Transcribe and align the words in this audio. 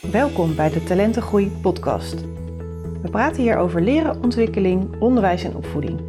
Welkom 0.00 0.54
bij 0.54 0.70
de 0.70 0.82
Talentengroei 0.82 1.50
podcast. 1.62 2.14
We 3.02 3.08
praten 3.10 3.42
hier 3.42 3.56
over 3.56 3.82
leren, 3.82 4.22
ontwikkeling, 4.22 5.00
onderwijs 5.00 5.44
en 5.44 5.56
opvoeding. 5.56 6.00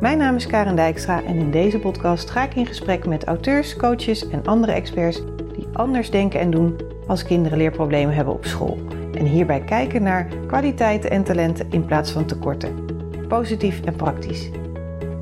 Mijn 0.00 0.18
naam 0.18 0.34
is 0.34 0.46
Karen 0.46 0.76
Dijkstra 0.76 1.24
en 1.24 1.36
in 1.36 1.50
deze 1.50 1.78
podcast 1.78 2.30
ga 2.30 2.44
ik 2.44 2.54
in 2.54 2.66
gesprek 2.66 3.06
met 3.06 3.24
auteurs, 3.24 3.76
coaches 3.76 4.28
en 4.28 4.46
andere 4.46 4.72
experts 4.72 5.22
die 5.56 5.66
anders 5.72 6.10
denken 6.10 6.40
en 6.40 6.50
doen 6.50 6.76
als 7.06 7.24
kinderen 7.24 7.58
leerproblemen 7.58 8.14
hebben 8.14 8.34
op 8.34 8.44
school. 8.44 8.78
En 9.14 9.26
hierbij 9.26 9.60
kijken 9.60 10.02
naar 10.02 10.28
kwaliteiten 10.46 11.10
en 11.10 11.24
talenten 11.24 11.66
in 11.70 11.84
plaats 11.84 12.10
van 12.10 12.24
tekorten. 12.24 12.86
Positief 13.28 13.80
en 13.84 13.96
praktisch. 13.96 14.50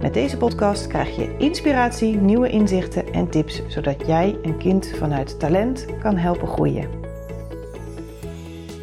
Met 0.01 0.15
deze 0.15 0.37
podcast 0.37 0.87
krijg 0.87 1.17
je 1.17 1.37
inspiratie, 1.37 2.17
nieuwe 2.17 2.49
inzichten 2.49 3.13
en 3.13 3.29
tips, 3.29 3.63
zodat 3.69 4.07
jij 4.07 4.39
een 4.43 4.57
kind 4.57 4.93
vanuit 4.97 5.39
talent 5.39 5.87
kan 6.01 6.17
helpen 6.17 6.49
groeien. 6.49 6.98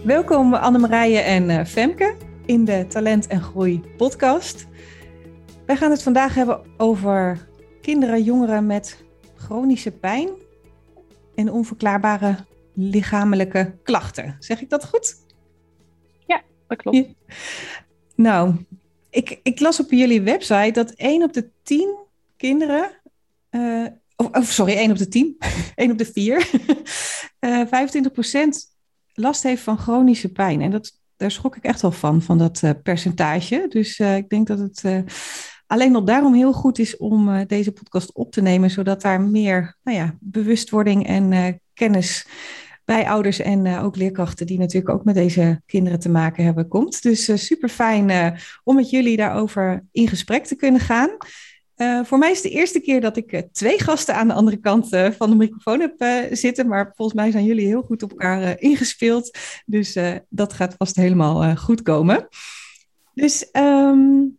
Welkom 0.06 0.54
Annemarije 0.54 1.20
en 1.20 1.50
eh, 1.50 1.66
Femke 1.66 2.16
in 2.46 2.66
de 2.66 2.86
Talent 2.88 3.28
en 3.28 3.42
Groei 3.42 3.82
podcast. 3.98 4.66
Wij 5.66 5.76
gaan 5.76 5.92
het 5.92 6.04
vandaag 6.04 6.36
hebben 6.36 6.62
over 6.78 7.48
kinderen, 7.82 8.24
jongeren 8.24 8.66
met 8.66 9.04
chronische 9.36 9.92
pijn 9.92 10.30
en 11.36 11.52
onverklaarbare 11.52 12.36
lichamelijke 12.74 13.78
klachten. 13.84 14.36
Zeg 14.40 14.62
ik 14.62 14.70
dat 14.70 14.86
goed? 14.86 15.16
Ja, 16.28 16.42
dat 16.68 16.78
klopt. 16.78 17.08
Nou, 18.16 18.56
ik, 19.10 19.40
ik 19.44 19.60
las 19.60 19.80
op 19.80 19.92
jullie 19.92 20.22
website 20.22 20.72
dat 20.72 20.92
1 20.92 21.24
op 21.24 21.34
de 21.34 21.50
10 21.64 21.98
kinderen, 22.38 22.92
uh, 23.52 23.88
of, 24.16 24.52
sorry, 24.52 24.76
1 24.76 24.92
op 24.92 24.98
de 24.98 25.08
10, 25.08 25.38
1 25.76 25.92
op 25.92 25.98
de 25.98 26.06
4, 26.06 26.50
uh, 27.40 27.66
25% 27.66 28.75
last 29.16 29.44
heeft 29.44 29.62
van 29.62 29.78
chronische 29.78 30.32
pijn. 30.32 30.62
En 30.62 30.72
dat, 30.72 30.92
daar 31.16 31.32
schrok 31.32 31.56
ik 31.56 31.64
echt 31.64 31.82
wel 31.82 31.92
van, 31.92 32.22
van 32.22 32.38
dat 32.38 32.62
uh, 32.64 32.70
percentage. 32.84 33.66
Dus 33.70 34.00
uh, 34.00 34.16
ik 34.16 34.30
denk 34.30 34.48
dat 34.48 34.60
het 34.60 34.84
uh, 34.86 35.00
alleen 35.68 35.96
al 35.96 36.06
daarom 36.06 36.34
heel 36.34 36.54
goed 36.54 36.80
is 36.80 36.98
om 36.98 37.46
deze 37.48 37.72
podcast 37.72 38.14
op 38.14 38.32
te 38.32 38.42
nemen, 38.42 38.70
zodat 38.70 39.02
daar 39.02 39.22
meer 39.22 39.78
nou 39.84 39.98
ja, 39.98 40.18
bewustwording 40.20 41.08
en 41.08 41.60
kennis 41.74 42.28
bij 42.86 43.08
ouders 43.08 43.40
en 43.40 43.78
ook 43.78 43.96
leerkrachten 43.96 44.46
die 44.46 44.60
natuurlijk 44.60 44.94
ook 44.94 45.04
met 45.04 45.16
deze 45.16 45.62
kinderen 45.66 46.00
te 46.00 46.10
maken 46.10 46.44
hebben 46.44 46.68
komt. 46.68 47.02
Dus 47.02 47.46
super 47.46 47.70
fijn 47.70 48.38
om 48.64 48.76
met 48.76 48.90
jullie 48.90 49.18
daarover 49.18 49.86
in 49.92 50.08
gesprek 50.08 50.46
te 50.46 50.56
kunnen 50.56 50.82
gaan. 50.82 51.10
Voor 52.04 52.18
mij 52.18 52.32
is 52.32 52.44
het 52.44 52.52
de 52.52 52.58
eerste 52.58 52.80
keer 52.80 53.02
dat 53.02 53.18
ik 53.18 53.48
twee 53.52 53.80
gasten 53.80 54.16
aan 54.16 54.28
de 54.28 54.34
andere 54.34 54.58
kant 54.58 54.90
van 54.90 55.30
de 55.30 55.36
microfoon 55.36 55.80
heb 55.80 56.28
zitten, 56.32 56.68
maar 56.68 56.94
volgens 56.96 57.18
mij 57.18 57.32
zijn 57.32 57.46
jullie 57.46 57.66
heel 57.66 57.82
goed 57.82 58.04
op 58.04 58.10
elkaar 58.10 58.60
ingespeeld. 58.60 59.38
Dus 59.66 59.98
dat 60.30 60.54
gaat 60.54 60.76
vast 60.78 60.96
helemaal 60.96 61.56
goed 61.56 61.82
komen. 61.82 62.28
Dus 63.14 63.50
um, 63.54 64.38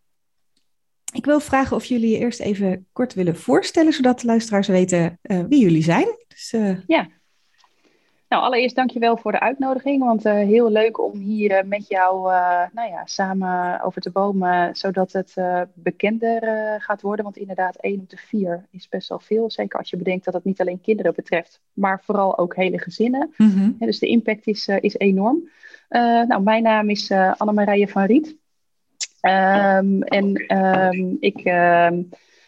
ik 1.13 1.25
wil 1.25 1.41
vragen 1.41 1.77
of 1.77 1.85
jullie 1.85 2.11
je 2.11 2.19
eerst 2.19 2.41
even 2.41 2.87
kort 2.93 3.15
willen 3.15 3.37
voorstellen, 3.37 3.93
zodat 3.93 4.21
de 4.21 4.27
luisteraars 4.27 4.69
weten 4.69 5.19
wie 5.23 5.61
jullie 5.61 5.83
zijn. 5.83 6.07
Dus, 6.29 6.55
ja, 6.87 7.09
nou, 8.29 8.43
allereerst 8.43 8.77
dankjewel 8.77 9.17
voor 9.17 9.33
de 9.33 9.41
uitnodiging, 9.41 10.05
want 10.05 10.27
uh, 10.27 10.33
heel 10.33 10.71
leuk 10.71 11.01
om 11.01 11.19
hier 11.19 11.51
uh, 11.51 11.63
met 11.63 11.89
jou 11.89 12.33
uh, 12.33 12.63
nou 12.73 12.91
ja, 12.91 13.03
samen 13.05 13.83
over 13.83 14.01
te 14.01 14.11
bomen, 14.11 14.77
zodat 14.77 15.13
het 15.13 15.35
bekender 15.75 16.41
gaat 16.81 17.01
worden. 17.01 17.25
Want 17.25 17.37
inderdaad, 17.37 17.77
1 17.77 18.01
op 18.01 18.11
de 18.11 18.17
4 18.17 18.67
is 18.71 18.89
best 18.89 19.09
wel 19.09 19.21
veel, 19.21 19.51
zeker 19.51 19.79
als 19.79 19.91
je 19.91 19.97
bedenkt 19.97 20.25
dat 20.25 20.35
het 20.35 20.45
niet 20.45 20.61
alleen 20.61 20.81
kinderen 20.81 21.15
betreft, 21.15 21.61
maar 21.73 22.03
vooral 22.05 22.39
ook 22.39 22.57
hele 22.57 22.79
gezinnen. 22.79 23.35
Mm 23.37 23.51
-hmm. 23.51 23.77
ja, 23.79 23.87
dus 23.87 23.99
de 23.99 24.07
impact 24.07 24.47
is, 24.47 24.69
is 24.69 24.97
enorm. 24.97 25.49
nou, 26.29 26.43
mijn 26.43 26.63
naam 26.63 26.91
is 26.91 27.11
Annemarije 27.11 27.89
van 27.89 28.05
Riet. 28.05 28.37
Um, 29.27 30.03
en 30.03 30.57
um, 30.59 31.17
ik 31.21 31.39
ehm, 31.39 32.03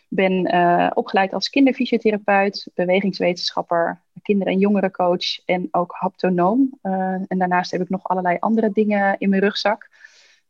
ben 0.08 0.54
uh, 0.54 0.90
opgeleid 0.94 1.32
als 1.32 1.50
kinderfysiotherapeut, 1.50 2.68
bewegingswetenschapper, 2.74 4.02
kinder- 4.22 4.46
en 4.46 4.58
jongerencoach 4.58 5.44
en 5.44 5.68
ook 5.70 5.92
haptonoom. 5.92 6.78
Uh, 6.82 6.92
en 7.12 7.38
daarnaast 7.38 7.70
heb 7.70 7.80
ik 7.80 7.88
nog 7.88 8.08
allerlei 8.08 8.36
andere 8.40 8.70
dingen 8.72 9.16
in 9.18 9.28
mijn 9.28 9.42
rugzak. 9.42 9.88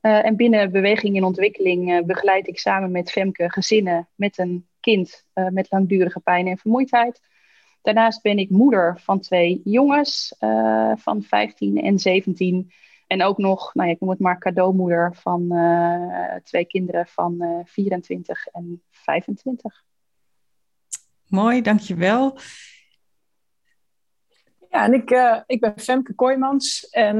Uh, 0.02 0.24
en 0.24 0.36
binnen 0.36 0.70
beweging 0.70 1.16
en 1.16 1.24
ontwikkeling 1.24 2.06
begeleid 2.06 2.48
ik 2.48 2.58
samen 2.58 2.90
met 2.90 3.10
Femke 3.10 3.50
gezinnen 3.50 4.08
met 4.14 4.38
een 4.38 4.66
kind 4.80 5.24
met 5.32 5.70
langdurige 5.70 6.20
pijn 6.20 6.46
en 6.46 6.58
vermoeidheid. 6.58 7.20
Daarnaast 7.82 8.22
ben 8.22 8.38
ik 8.38 8.50
moeder 8.50 9.00
van 9.00 9.20
twee 9.20 9.60
jongens 9.64 10.34
van 10.94 11.22
15 11.22 11.82
en 11.82 11.98
17. 11.98 12.72
En 13.08 13.22
ook 13.22 13.38
nog, 13.38 13.74
nou 13.74 13.88
ja, 13.88 13.94
ik 13.94 14.00
noem 14.00 14.10
het 14.10 14.18
maar 14.18 14.38
cadeaumoeder 14.38 15.14
van 15.14 15.46
uh, 15.52 16.34
twee 16.44 16.64
kinderen 16.64 17.06
van 17.06 17.36
uh, 17.38 17.60
24 17.64 18.46
en 18.46 18.82
25. 18.90 19.84
Mooi, 21.26 21.62
dankjewel. 21.62 22.38
Ja, 24.70 24.84
en 24.84 24.92
ik, 24.92 25.10
uh, 25.10 25.40
ik 25.46 25.60
ben 25.60 25.72
Femke 25.76 26.14
Kooijmans 26.14 26.88
en 26.90 27.16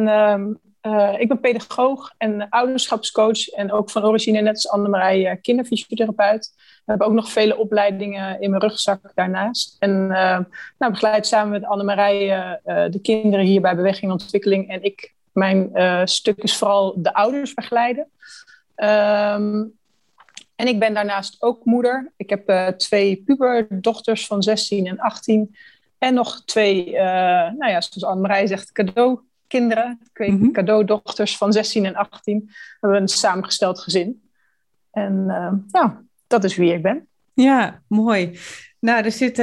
uh, 0.82 1.14
ik 1.18 1.28
ben 1.28 1.40
pedagoog 1.40 2.14
en 2.18 2.48
ouderschapscoach 2.48 3.48
en 3.48 3.72
ook 3.72 3.90
van 3.90 4.04
origine 4.04 4.40
net 4.40 4.54
als 4.54 4.68
Annemarij 4.68 5.38
kinderfysiotherapeut. 5.42 6.52
Ik 6.56 6.82
heb 6.84 7.00
ook 7.00 7.12
nog 7.12 7.32
vele 7.32 7.56
opleidingen 7.56 8.40
in 8.40 8.50
mijn 8.50 8.62
rugzak 8.62 9.12
daarnaast. 9.14 9.76
En 9.78 10.06
nou, 10.06 10.44
begeleid 10.78 11.26
samen 11.26 11.50
met 11.50 11.64
Annemarij 11.64 12.28
de 12.64 12.98
kinderen 13.02 13.46
hier 13.46 13.60
bij 13.60 13.76
Beweging 13.76 14.04
en 14.04 14.10
Ontwikkeling 14.20 14.68
en 14.68 14.82
ik 14.82 15.16
mijn 15.38 15.70
uh, 15.74 16.00
stuk 16.04 16.36
is 16.36 16.56
vooral 16.56 16.94
de 17.02 17.14
ouders 17.14 17.54
begeleiden. 17.54 18.10
Um, 18.76 19.76
en 20.56 20.66
ik 20.66 20.78
ben 20.78 20.94
daarnaast 20.94 21.42
ook 21.42 21.64
moeder. 21.64 22.12
Ik 22.16 22.30
heb 22.30 22.50
uh, 22.50 22.66
twee 22.66 23.22
puberdochters 23.26 24.26
van 24.26 24.42
16 24.42 24.86
en 24.86 24.98
18. 24.98 25.56
En 25.98 26.14
nog 26.14 26.44
twee, 26.44 26.86
uh, 26.86 26.94
nou 26.96 27.66
ja, 27.66 27.80
zoals 27.80 28.04
Anne-Marij 28.04 28.46
zegt, 28.46 28.72
cadeaukinderen. 28.72 30.00
Twee 30.12 30.30
mm 30.30 30.40
-hmm. 30.40 30.52
cadeaudochters 30.52 31.36
van 31.36 31.52
16 31.52 31.84
en 31.84 31.94
18. 31.94 32.38
We 32.46 32.54
hebben 32.80 33.00
een 33.00 33.08
samengesteld 33.08 33.80
gezin. 33.80 34.22
En 34.90 35.24
ja, 35.72 36.02
dat 36.26 36.44
is 36.44 36.56
wie 36.56 36.72
ik 36.72 36.82
ben. 36.82 37.06
Ja, 37.34 37.82
mooi. 37.86 38.38
Nou, 38.80 39.04
er 39.04 39.12
zit 39.12 39.42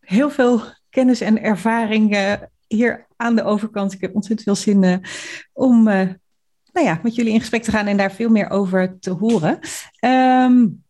heel 0.00 0.30
veel 0.30 0.62
kennis 0.90 1.20
en 1.20 1.42
ervaring 1.42 2.38
hier 2.66 3.06
aan 3.20 3.36
de 3.36 3.44
overkant. 3.44 3.92
Ik 3.92 4.00
heb 4.00 4.14
ontzettend 4.14 4.48
veel 4.48 4.74
zin 4.74 4.82
uh, 4.82 4.96
om 5.52 5.88
uh, 5.88 6.08
nou 6.72 6.86
ja, 6.86 7.00
met 7.02 7.14
jullie 7.14 7.32
in 7.32 7.40
gesprek 7.40 7.62
te 7.62 7.70
gaan 7.70 7.86
en 7.86 7.96
daar 7.96 8.12
veel 8.12 8.28
meer 8.28 8.50
over 8.50 8.98
te 8.98 9.10
horen. 9.10 9.58
Um, 10.04 10.84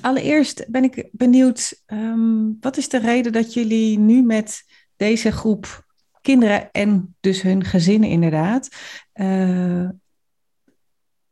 allereerst 0.00 0.64
ben 0.68 0.84
ik 0.84 1.08
benieuwd, 1.12 1.82
um, 1.86 2.56
wat 2.60 2.76
is 2.76 2.88
de 2.88 2.98
reden 2.98 3.32
dat 3.32 3.54
jullie 3.54 3.98
nu 3.98 4.22
met 4.22 4.64
deze 4.96 5.32
groep 5.32 5.86
kinderen 6.20 6.70
en 6.72 7.16
dus 7.20 7.42
hun 7.42 7.64
gezinnen 7.64 8.08
inderdaad, 8.08 8.68
uh, 9.14 9.88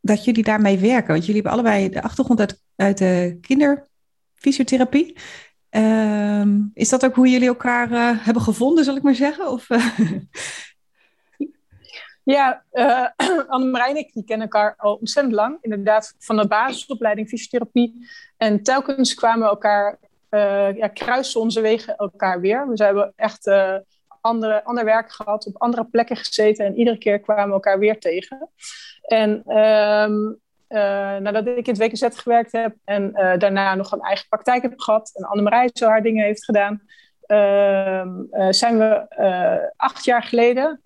dat 0.00 0.24
jullie 0.24 0.44
daarmee 0.44 0.78
werken? 0.78 1.12
Want 1.12 1.26
jullie 1.26 1.42
hebben 1.42 1.52
allebei 1.52 1.88
de 1.88 2.02
achtergrond 2.02 2.40
uit, 2.40 2.62
uit 2.76 2.98
de 2.98 3.38
kinderfysiotherapie. 3.40 5.16
Um, 5.76 6.70
is 6.74 6.88
dat 6.88 7.04
ook 7.04 7.14
hoe 7.14 7.28
jullie 7.28 7.48
elkaar 7.48 7.90
uh, 7.90 8.24
hebben 8.24 8.42
gevonden, 8.42 8.84
zal 8.84 8.96
ik 8.96 9.02
maar 9.02 9.14
zeggen? 9.14 9.50
Of, 9.50 9.70
uh... 9.70 9.96
Ja, 12.24 12.62
uh, 12.72 13.06
Annemarij 13.48 13.90
en 13.90 13.96
ik 13.96 14.12
kennen 14.12 14.48
elkaar 14.48 14.74
al 14.76 14.94
ontzettend 14.94 15.34
lang. 15.34 15.58
Inderdaad, 15.60 16.14
van 16.18 16.36
de 16.36 16.46
basisopleiding 16.46 17.28
fysiotherapie. 17.28 18.08
En 18.36 18.62
telkens 18.62 19.14
kwamen 19.14 19.42
we 19.42 19.48
elkaar, 19.48 19.98
ja, 20.76 20.88
kruisten 20.88 21.40
onze 21.40 21.60
wegen 21.60 21.96
elkaar 21.96 22.40
weer. 22.40 22.68
We 22.68 22.84
hebben 22.84 23.12
echt 23.16 23.50
andere, 24.20 24.64
ander 24.64 24.84
werk 24.84 25.12
gehad, 25.12 25.46
op 25.46 25.60
andere 25.60 25.84
plekken 25.84 26.16
gezeten. 26.16 26.66
En 26.66 26.76
iedere 26.76 26.98
keer 26.98 27.20
kwamen 27.20 27.46
we 27.46 27.52
elkaar 27.52 27.78
weer 27.78 27.98
tegen. 27.98 28.48
En 29.02 29.56
um, 29.56 30.40
uh, 30.72 30.78
nadat 31.16 31.46
ik 31.46 31.66
in 31.66 31.74
het 31.74 31.78
WKZ 31.78 32.06
gewerkt 32.20 32.52
heb 32.52 32.74
en 32.84 33.10
uh, 33.14 33.36
daarna 33.38 33.74
nog 33.74 33.92
een 33.92 34.00
eigen 34.00 34.28
praktijk 34.28 34.62
heb 34.62 34.80
gehad 34.80 35.12
en 35.14 35.24
Annemarij 35.24 35.70
zo 35.72 35.88
haar 35.88 36.02
dingen 36.02 36.24
heeft 36.24 36.44
gedaan, 36.44 36.82
uh, 37.26 38.06
zijn 38.50 38.78
we 38.78 39.06
acht 39.76 40.04
jaar 40.04 40.22
geleden 40.22 40.80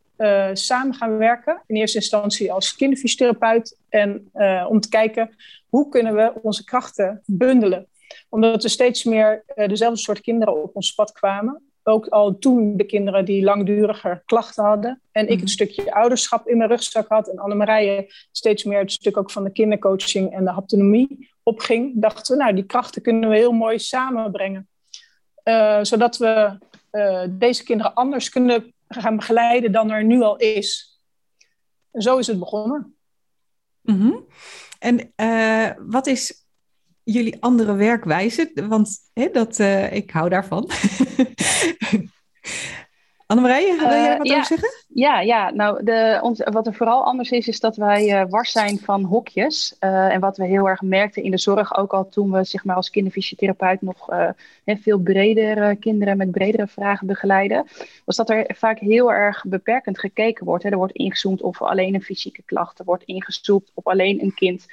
samen 0.52 0.94
gaan 0.94 1.18
werken. 1.18 1.62
In 1.66 1.76
eerste 1.76 1.98
instantie 1.98 2.52
als 2.52 2.76
kinderfysiotherapeut 2.76 3.78
en 3.88 4.30
om 4.68 4.80
te 4.80 4.88
kijken 4.88 5.36
hoe 5.68 5.88
kunnen 5.88 6.14
we 6.14 6.32
onze 6.42 6.64
krachten 6.64 7.22
bundelen. 7.26 7.86
Omdat 8.28 8.64
er 8.64 8.70
steeds 8.70 9.04
meer 9.04 9.44
dezelfde 9.54 9.98
soort 9.98 10.20
kinderen 10.20 10.62
op 10.62 10.76
ons 10.76 10.94
pad 10.94 11.12
kwamen 11.12 11.62
ook 11.88 12.06
al 12.06 12.38
toen 12.38 12.76
de 12.76 12.84
kinderen 12.84 13.24
die 13.24 13.44
langduriger 13.44 14.22
klachten 14.24 14.64
hadden. 14.64 15.00
En 15.12 15.22
ik 15.22 15.30
het 15.30 15.38
mhm. 15.38 15.48
stukje 15.48 15.94
ouderschap 15.94 16.48
in 16.48 16.56
mijn 16.56 16.68
rugzak 16.68 17.08
had. 17.08 17.28
En 17.28 17.38
Annemarije 17.38 18.12
steeds 18.32 18.64
meer 18.64 18.78
het 18.78 18.92
stuk 18.92 19.16
ook 19.16 19.30
van 19.30 19.44
de 19.44 19.52
kindercoaching 19.52 20.32
en 20.32 20.44
de 20.44 20.50
haptonomie 20.50 21.30
opging. 21.42 21.92
Dachten 22.00 22.36
we, 22.36 22.42
nou, 22.42 22.54
die 22.54 22.66
krachten 22.66 23.02
kunnen 23.02 23.30
we 23.30 23.36
heel 23.36 23.52
mooi 23.52 23.78
samenbrengen. 23.78 24.68
Uh, 25.44 25.78
zodat 25.82 26.16
we 26.16 26.58
uh, 26.92 27.24
deze 27.30 27.64
kinderen 27.64 27.94
anders 27.94 28.28
kunnen 28.28 28.74
gaan 28.88 29.16
begeleiden 29.16 29.72
dan 29.72 29.90
er 29.90 30.04
nu 30.04 30.22
al 30.22 30.36
is. 30.36 31.00
En 31.90 32.02
zo 32.02 32.18
is 32.18 32.26
het 32.26 32.38
begonnen. 32.38 32.96
Mhm. 33.82 34.12
En 34.78 35.12
uh, 35.16 35.70
wat 35.78 36.06
is 36.06 36.45
jullie 37.12 37.36
andere 37.40 37.74
werkwijze? 37.74 38.50
Want 38.68 38.98
hè, 39.14 39.28
dat, 39.32 39.58
uh, 39.58 39.92
ik 39.92 40.10
hou 40.10 40.28
daarvan. 40.28 40.70
Annemarije, 43.26 43.76
wil 43.76 43.88
jij 43.88 44.12
uh, 44.12 44.18
wat 44.18 44.30
over 44.30 44.44
zeggen? 44.44 44.68
Ja, 44.88 45.20
ja. 45.20 45.50
nou, 45.50 45.84
de, 45.84 46.18
ons, 46.22 46.42
wat 46.44 46.66
er 46.66 46.74
vooral 46.74 47.04
anders 47.04 47.30
is, 47.30 47.48
is 47.48 47.60
dat 47.60 47.76
wij 47.76 48.22
uh, 48.22 48.30
wars 48.30 48.52
zijn 48.52 48.78
van 48.78 49.04
hokjes. 49.04 49.76
Uh, 49.80 50.14
en 50.14 50.20
wat 50.20 50.36
we 50.36 50.46
heel 50.46 50.68
erg 50.68 50.82
merkten 50.82 51.22
in 51.22 51.30
de 51.30 51.38
zorg, 51.38 51.76
ook 51.76 51.92
al 51.92 52.08
toen 52.08 52.32
we 52.32 52.44
zeg 52.44 52.64
maar, 52.64 52.76
als 52.76 52.90
kinderfysiotherapeut 52.90 53.82
nog 53.82 54.08
veel 54.64 54.98
bredere 54.98 55.76
kinderen 55.76 56.16
met 56.16 56.30
bredere 56.30 56.66
vragen 56.66 57.06
begeleiden, 57.06 57.66
was 58.04 58.16
dat 58.16 58.30
er 58.30 58.54
vaak 58.54 58.78
heel 58.78 59.12
erg 59.12 59.44
beperkend 59.48 59.98
gekeken 59.98 60.44
wordt. 60.44 60.62
Hè. 60.62 60.70
Er 60.70 60.76
wordt 60.76 60.96
ingezoomd 60.96 61.42
op 61.42 61.56
alleen 61.56 61.94
een 61.94 62.02
fysieke 62.02 62.42
klacht, 62.44 62.78
er 62.78 62.84
wordt 62.84 63.04
ingezoomd 63.04 63.70
op 63.74 63.88
alleen 63.88 64.22
een 64.22 64.34
kind. 64.34 64.66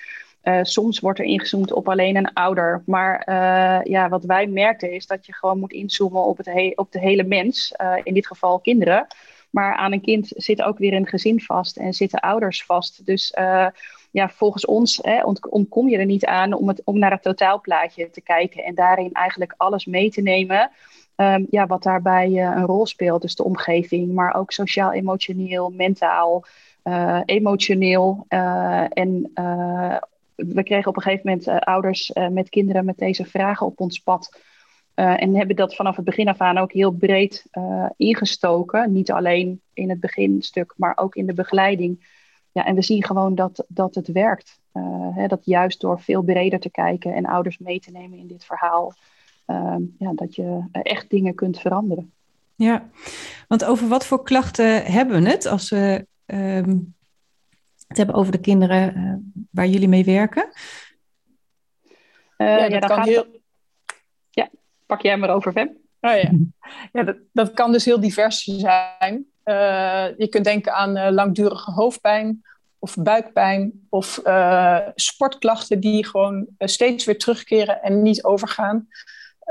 Uh, 0.44 0.60
soms 0.62 1.00
wordt 1.00 1.20
er 1.20 1.26
ingezoomd 1.26 1.74
op 1.74 1.90
alleen 1.90 2.16
een 2.16 2.34
ouder. 2.34 2.84
Maar 2.86 3.28
uh, 3.30 3.84
ja, 3.84 4.10
wat 4.10 4.24
wij 4.24 4.48
merkten 4.48 4.92
is 4.92 5.08
dat 5.08 5.26
je 5.26 5.34
gewoon 5.34 5.60
moet 5.60 5.72
inzoomen 5.72 6.26
op, 6.26 6.38
het 6.38 6.76
op 6.76 6.92
de 6.92 7.00
hele 7.00 7.24
mens. 7.24 7.74
Uh, 7.82 7.94
in 8.04 8.14
dit 8.14 8.28
geval 8.28 8.60
kinderen. 8.60 9.08
Maar 9.50 9.76
aan 9.76 9.92
een 9.92 10.02
kind 10.02 10.32
zit 10.36 10.62
ook 10.62 10.78
weer 10.78 10.94
een 10.94 11.08
gezin 11.08 11.42
vast 11.42 11.78
en 11.78 11.94
zitten 11.94 12.20
ouders 12.20 12.66
vast. 12.66 13.06
Dus 13.06 13.34
ja, 14.12 14.30
volgens 14.30 14.66
ons 14.66 15.00
hè, 15.02 15.24
ontkom 15.50 15.90
je 15.90 15.98
er 15.98 16.06
niet 16.06 16.26
aan 16.26 16.54
om, 16.54 16.68
het, 16.68 16.82
om 16.84 17.00
naar 17.00 17.12
het 17.12 17.22
totaalplaatje 17.22 18.10
te 18.10 18.22
kijken. 18.22 18.64
En 18.64 18.76
daarin 18.76 19.10
eigenlijk 19.14 19.54
alles 19.58 19.86
mee 19.86 20.10
te 20.10 20.22
nemen. 20.22 20.72
Um, 21.16 21.48
ja, 21.50 21.68
wat 21.68 21.84
daarbij 21.84 22.28
een 22.28 22.66
rol 22.66 22.86
speelt. 22.86 23.22
Dus 23.22 23.36
de 23.36 23.44
omgeving, 23.44 24.14
maar 24.14 24.36
ook 24.36 24.52
sociaal-emotioneel, 24.52 25.70
mentaal. 25.70 26.46
emotioneel 27.26 28.26
en 28.90 29.32
we 30.36 30.64
kregen 30.64 30.90
op 30.90 30.96
een 30.96 31.02
gegeven 31.02 31.30
moment 31.30 31.48
uh, 31.48 31.58
ouders 31.58 32.12
uh, 32.14 32.28
met 32.28 32.50
kinderen 32.50 32.86
met 32.86 32.98
deze 32.98 33.26
vragen 33.26 33.66
op 33.66 33.80
ons 33.80 34.00
pad. 34.00 34.40
Uh, 34.96 35.22
en 35.22 35.36
hebben 35.36 35.56
dat 35.56 35.76
vanaf 35.76 35.96
het 35.96 36.06
begin 36.06 36.28
af 36.28 36.42
aan 36.42 36.58
ook 36.58 36.72
heel 36.72 36.92
breed 36.92 37.46
ingestoken. 37.98 38.92
Niet 38.92 39.12
alleen 39.12 39.62
in 39.74 39.90
het 39.90 40.00
beginstuk, 40.00 40.74
maar 40.78 40.98
ook 40.98 41.16
in 41.16 41.26
de 41.26 41.34
begeleiding. 41.34 42.22
Ja, 42.52 42.66
en 42.66 42.76
we 42.76 42.82
zien 42.82 43.04
gewoon 43.04 43.36
dat, 43.36 43.66
dat 43.68 43.96
het 43.96 44.08
werkt. 44.08 44.60
Hè, 45.14 45.28
dat 45.28 45.46
juist 45.46 45.82
door 45.82 46.02
veel 46.02 46.22
breder 46.22 46.60
te 46.60 46.70
kijken 46.70 47.14
en 47.14 47.26
ouders 47.26 47.58
mee 47.58 47.80
te 47.80 47.92
nemen 47.92 48.18
in 48.18 48.28
dit 48.28 48.46
verhaal, 48.46 48.94
ehm, 49.46 49.82
ja, 50.00 50.12
dat 50.14 50.36
je 50.36 50.64
echt 50.72 51.10
dingen 51.10 51.36
kunt 51.36 51.60
veranderen. 51.60 52.12
Ja, 52.56 52.90
want 53.48 53.66
over 53.66 53.88
wat 53.88 54.06
voor 54.06 54.24
klachten 54.24 54.84
hebben 54.84 55.24
we 55.24 55.30
het 55.30 55.46
als 55.46 55.70
we 55.70 56.08
ehm, 56.26 56.78
het 57.88 57.98
hebben 57.98 58.16
over 58.16 58.32
de 58.32 58.40
kinderen 58.40 59.43
waar 59.54 59.68
jullie 59.68 59.88
mee 59.88 60.06
werken? 60.06 60.50
Uh, 62.38 62.48
ja, 62.48 62.66
ja, 62.66 62.80
dat 62.80 62.90
kan 62.90 63.04
heel... 63.04 63.26
ja, 64.30 64.50
pak 64.86 65.02
jij 65.02 65.18
maar 65.18 65.30
over, 65.30 65.52
Fem. 65.52 65.78
Oh, 66.00 66.16
ja, 66.22 66.32
ja 66.92 67.04
dat, 67.04 67.18
dat 67.32 67.54
kan 67.54 67.72
dus 67.72 67.86
heel 67.86 68.00
divers 68.00 68.44
zijn. 68.44 69.26
Uh, 69.46 70.08
je 70.18 70.28
kunt 70.30 70.44
denken 70.44 70.74
aan 70.74 71.14
langdurige 71.14 71.72
hoofdpijn 71.72 72.42
of 72.80 72.96
buikpijn 72.96 73.88
of 73.90 74.22
sportklachten 74.96 75.80
die 75.80 76.06
gewoon 76.06 76.48
steeds 76.58 77.06
weer 77.06 77.18
terugkeren 77.18 77.82
en 77.82 78.02
niet 78.02 78.24
overgaan. 78.24 78.88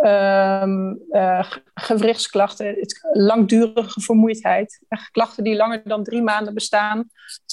Um, 0.05 1.03
uh, 1.11 1.51
gewrichtsklachten, 1.75 2.77
langdurige 3.13 4.01
vermoeidheid, 4.01 4.85
klachten 5.11 5.45
die 5.45 5.57
langer 5.57 5.81
dan 5.85 6.05
drie 6.05 6.23
maanden 6.23 6.55
bestaan 6.55 7.11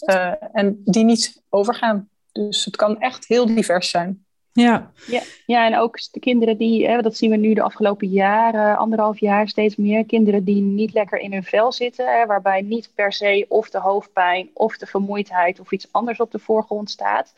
uh, 0.10 0.34
en 0.52 0.82
die 0.84 1.04
niet 1.04 1.44
overgaan. 1.50 2.10
Dus 2.48 2.66
het 2.66 2.76
kan 2.76 3.00
echt 3.00 3.28
heel 3.28 3.46
divers 3.46 3.90
zijn. 3.90 4.26
Ja. 4.52 4.92
Ja, 5.08 5.22
ja 5.46 5.66
en 5.66 5.78
ook 5.78 6.00
de 6.12 6.20
kinderen 6.20 6.58
die, 6.58 6.88
hè, 6.88 7.02
dat 7.02 7.18
zien 7.18 7.30
we 7.30 7.36
nu 7.36 7.54
de 7.54 7.62
afgelopen 7.62 8.08
jaren, 8.08 8.78
anderhalf 8.78 9.20
jaar 9.20 9.48
steeds 9.48 9.76
meer, 9.76 10.06
kinderen 10.06 10.44
die 10.44 10.62
niet 10.62 10.94
lekker 10.94 11.20
in 11.20 11.32
hun 11.32 11.44
vel 11.44 11.72
zitten, 11.72 12.20
hè, 12.20 12.26
waarbij 12.26 12.62
niet 12.62 12.92
per 12.96 13.14
se 13.14 13.46
of 13.50 13.70
de 13.70 13.80
hoofdpijn 13.80 14.50
of 14.54 14.78
de 14.78 14.86
vermoeidheid 14.86 15.60
of 15.60 15.72
iets 15.72 15.88
anders 15.92 16.20
op 16.20 16.32
de 16.32 16.40
voorgrond 16.40 16.90
staat. 16.90 17.34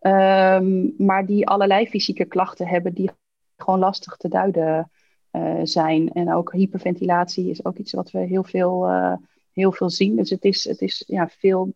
Um, 0.00 0.94
maar 0.98 1.26
die 1.26 1.48
allerlei 1.48 1.86
fysieke 1.86 2.24
klachten 2.24 2.66
hebben 2.66 2.94
die 2.94 3.10
gewoon 3.56 3.78
lastig 3.78 4.16
te 4.16 4.28
duiden 4.28 4.90
uh, 5.32 5.60
zijn. 5.62 6.12
En 6.12 6.34
ook 6.34 6.52
hyperventilatie 6.52 7.50
is 7.50 7.64
ook 7.64 7.76
iets 7.76 7.92
wat 7.92 8.10
we 8.10 8.18
heel 8.18 8.44
veel, 8.44 8.88
uh, 8.88 9.14
heel 9.52 9.72
veel 9.72 9.90
zien. 9.90 10.16
Dus 10.16 10.30
het 10.30 10.44
is, 10.44 10.64
het 10.64 10.80
is 10.80 11.04
ja, 11.06 11.28
veel 11.28 11.74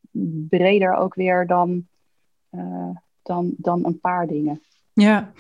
breder 0.49 0.95
ook 0.95 1.15
weer 1.15 1.47
dan, 1.47 1.87
uh, 2.55 2.97
dan, 3.23 3.55
dan 3.57 3.85
een 3.85 4.01
paar 4.01 4.27
dingen. 4.27 4.61
Ja. 4.93 5.33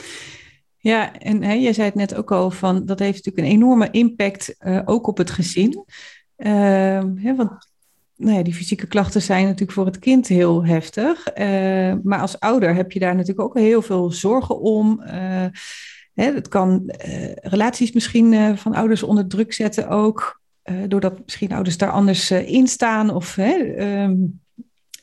Ja, 0.78 1.18
en 1.18 1.42
hè, 1.42 1.52
jij 1.52 1.72
zei 1.72 1.86
het 1.86 1.94
net 1.94 2.14
ook 2.14 2.32
al 2.32 2.50
van 2.50 2.86
dat 2.86 2.98
heeft 2.98 3.24
natuurlijk 3.24 3.46
een 3.46 3.52
enorme 3.52 3.90
impact 3.90 4.56
ook 4.84 5.06
op 5.06 5.16
het 5.16 5.30
gezin. 5.30 5.84
Ehm, 6.36 7.16
hè, 7.16 7.34
want 7.34 7.50
nou 8.16 8.36
ja, 8.36 8.42
die 8.42 8.54
fysieke 8.54 8.86
klachten 8.86 9.22
zijn 9.22 9.44
natuurlijk 9.44 9.72
voor 9.72 9.86
het 9.86 9.98
kind 9.98 10.28
heel 10.28 10.64
heftig. 10.64 11.34
maar 12.02 12.20
als 12.20 12.40
ouder 12.40 12.74
heb 12.74 12.92
je 12.92 12.98
daar 12.98 13.14
natuurlijk 13.14 13.48
ook 13.48 13.58
heel 13.58 13.82
veel 13.82 14.10
zorgen 14.10 14.60
om. 14.60 15.00
Hè, 16.14 16.32
het 16.32 16.48
kan 16.48 16.82
relaties 17.34 17.92
misschien 17.92 18.58
van 18.58 18.74
ouders 18.74 19.02
onder 19.02 19.26
druk 19.26 19.52
zetten 19.52 19.88
ook. 19.88 20.40
Doordat 20.88 21.20
misschien 21.24 21.52
ouders 21.52 21.78
daar 21.78 21.90
anders 21.90 22.30
in 22.30 22.66
staan. 22.66 23.10
Of 23.10 23.34
hè, 23.34 23.56
um, 24.02 24.40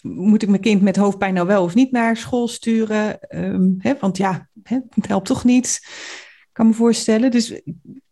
moet 0.02 0.42
ik 0.42 0.50
mijn 0.50 0.62
kind 0.62 0.82
met 0.82 0.96
hoofdpijn 0.96 1.34
nou 1.34 1.48
wel 1.48 1.64
of 1.64 1.76
niet 1.76 1.92
naar 1.92 2.18
school 2.18 2.48
sturen? 2.48 3.20
Um, 3.30 3.76
hè, 3.80 3.94
want 4.00 4.18
ja, 4.18 4.48
hè, 4.64 4.80
het 4.90 5.08
helpt 5.08 5.28
toch 5.28 5.44
niet. 5.44 5.80
Ik 5.84 6.50
kan 6.52 6.68
me 6.68 6.74
voorstellen. 6.74 7.32
Dus 7.32 7.62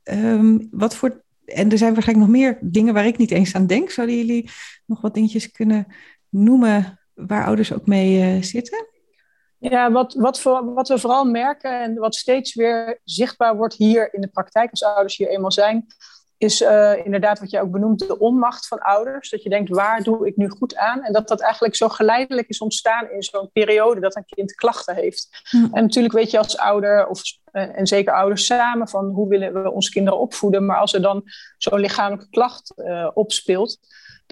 um, 0.03 0.67
wat 0.71 0.95
voor. 0.95 1.23
En 1.45 1.71
er 1.71 1.77
zijn 1.77 1.93
waarschijnlijk 1.93 2.29
nog 2.29 2.37
meer 2.37 2.57
dingen 2.61 2.93
waar 2.93 3.05
ik 3.05 3.17
niet 3.17 3.31
eens 3.31 3.55
aan 3.55 3.67
denk. 3.67 3.89
Zouden 3.89 4.17
jullie 4.17 4.49
nog 4.85 5.01
wat 5.01 5.13
dingetjes 5.13 5.51
kunnen 5.51 5.87
noemen 6.29 6.99
waar 7.13 7.45
ouders 7.45 7.73
ook 7.73 7.85
mee 7.85 8.43
zitten? 8.43 8.87
Ja, 9.57 9.91
wat, 9.91 10.13
wat, 10.13 10.41
voor, 10.41 10.73
wat 10.73 10.87
we 10.87 10.99
vooral 10.99 11.25
merken 11.25 11.81
en 11.81 11.95
wat 11.95 12.15
steeds 12.15 12.53
weer 12.53 13.01
zichtbaar 13.03 13.57
wordt 13.57 13.73
hier 13.73 14.13
in 14.13 14.21
de 14.21 14.27
praktijk 14.27 14.71
als 14.71 14.83
ouders 14.83 15.17
hier 15.17 15.29
eenmaal 15.29 15.51
zijn, 15.51 15.85
is 16.39 16.61
uh, 16.61 17.05
inderdaad 17.05 17.39
wat 17.39 17.51
je 17.51 17.61
ook 17.61 17.71
benoemt, 17.71 17.99
de 17.99 18.19
onmacht 18.19 18.67
van 18.67 18.79
ouders. 18.79 19.29
Dat 19.29 19.43
je 19.43 19.49
denkt, 19.49 19.69
waar 19.69 20.03
doe 20.03 20.27
ik 20.27 20.35
nu 20.35 20.49
goed 20.49 20.75
aan? 20.75 21.03
En 21.03 21.13
dat 21.13 21.27
dat 21.27 21.41
eigenlijk 21.41 21.75
zo 21.75 21.89
geleidelijk 21.89 22.47
is 22.47 22.59
ontstaan 22.59 23.11
in 23.11 23.23
zo'n 23.23 23.49
periode 23.53 23.99
dat 23.99 24.15
een 24.15 24.25
kind 24.25 24.55
klachten 24.55 24.95
heeft. 24.95 25.29
Hm. 25.49 25.57
En 25.57 25.81
natuurlijk 25.83 26.13
weet 26.13 26.31
je 26.31 26.37
als 26.37 26.57
ouder, 26.57 27.07
of, 27.07 27.21
uh, 27.51 27.77
en 27.77 27.87
zeker 27.87 28.13
ouders 28.13 28.45
samen, 28.45 28.87
van 28.87 29.05
hoe 29.05 29.27
willen 29.27 29.63
we 29.63 29.71
onze 29.71 29.91
kinderen 29.91 30.19
opvoeden. 30.19 30.65
Maar 30.65 30.77
als 30.77 30.93
er 30.93 31.01
dan 31.01 31.23
zo'n 31.57 31.79
lichamelijke 31.79 32.29
klacht 32.29 32.73
uh, 32.75 33.09
opspeelt, 33.13 33.79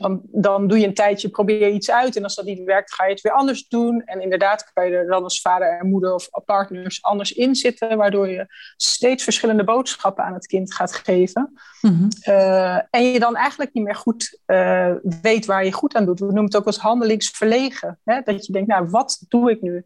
dan, 0.02 0.22
dan 0.24 0.68
doe 0.68 0.80
je 0.80 0.88
een 0.88 0.94
tijdje, 0.94 1.30
probeer 1.30 1.68
je 1.68 1.74
iets 1.74 1.92
uit. 1.92 2.16
En 2.16 2.24
als 2.24 2.36
dat 2.36 2.46
niet 2.46 2.64
werkt, 2.64 2.94
ga 2.94 3.06
je 3.06 3.12
het 3.12 3.22
weer 3.22 3.32
anders 3.32 3.68
doen. 3.68 4.02
En 4.06 4.22
inderdaad 4.22 4.72
kan 4.74 4.86
je 4.86 4.96
er 4.96 5.08
dan 5.08 5.24
als 5.24 5.42
vader 5.42 5.80
en 5.80 5.90
moeder 5.90 6.14
of 6.14 6.30
partners 6.46 7.02
anders 7.02 7.32
in 7.32 7.56
zitten, 7.56 7.98
waardoor 7.98 8.28
je 8.30 8.46
steeds 8.76 9.24
verschillende 9.24 9.64
boodschappen 9.64 10.24
aan 10.24 10.34
het 10.34 10.48
kind 10.48 10.74
gaat 10.74 10.94
geven. 10.94 11.54
Mm-hmm. 11.82 12.10
Uh, 12.28 12.76
en 12.76 13.12
je 13.12 13.20
dan 13.20 13.36
eigenlijk 13.36 13.74
niet 13.74 13.84
meer 13.84 13.96
goed 13.96 14.40
uh, 14.48 14.94
weet 15.22 15.46
waar 15.46 15.66
je 15.66 15.72
goed 15.72 15.96
aan 15.96 16.06
doet. 16.06 16.20
We 16.20 16.26
noemen 16.26 16.44
het 16.44 16.58
ook 16.58 16.66
als 16.66 16.78
handelingsverlegen. 16.78 18.00
Hè? 18.04 18.22
Dat 18.22 18.46
je 18.46 18.52
denkt, 18.52 18.70
nou, 18.70 18.90
wat 18.90 19.26
doe 19.28 19.52
ik 19.52 19.62
nu? 19.62 19.86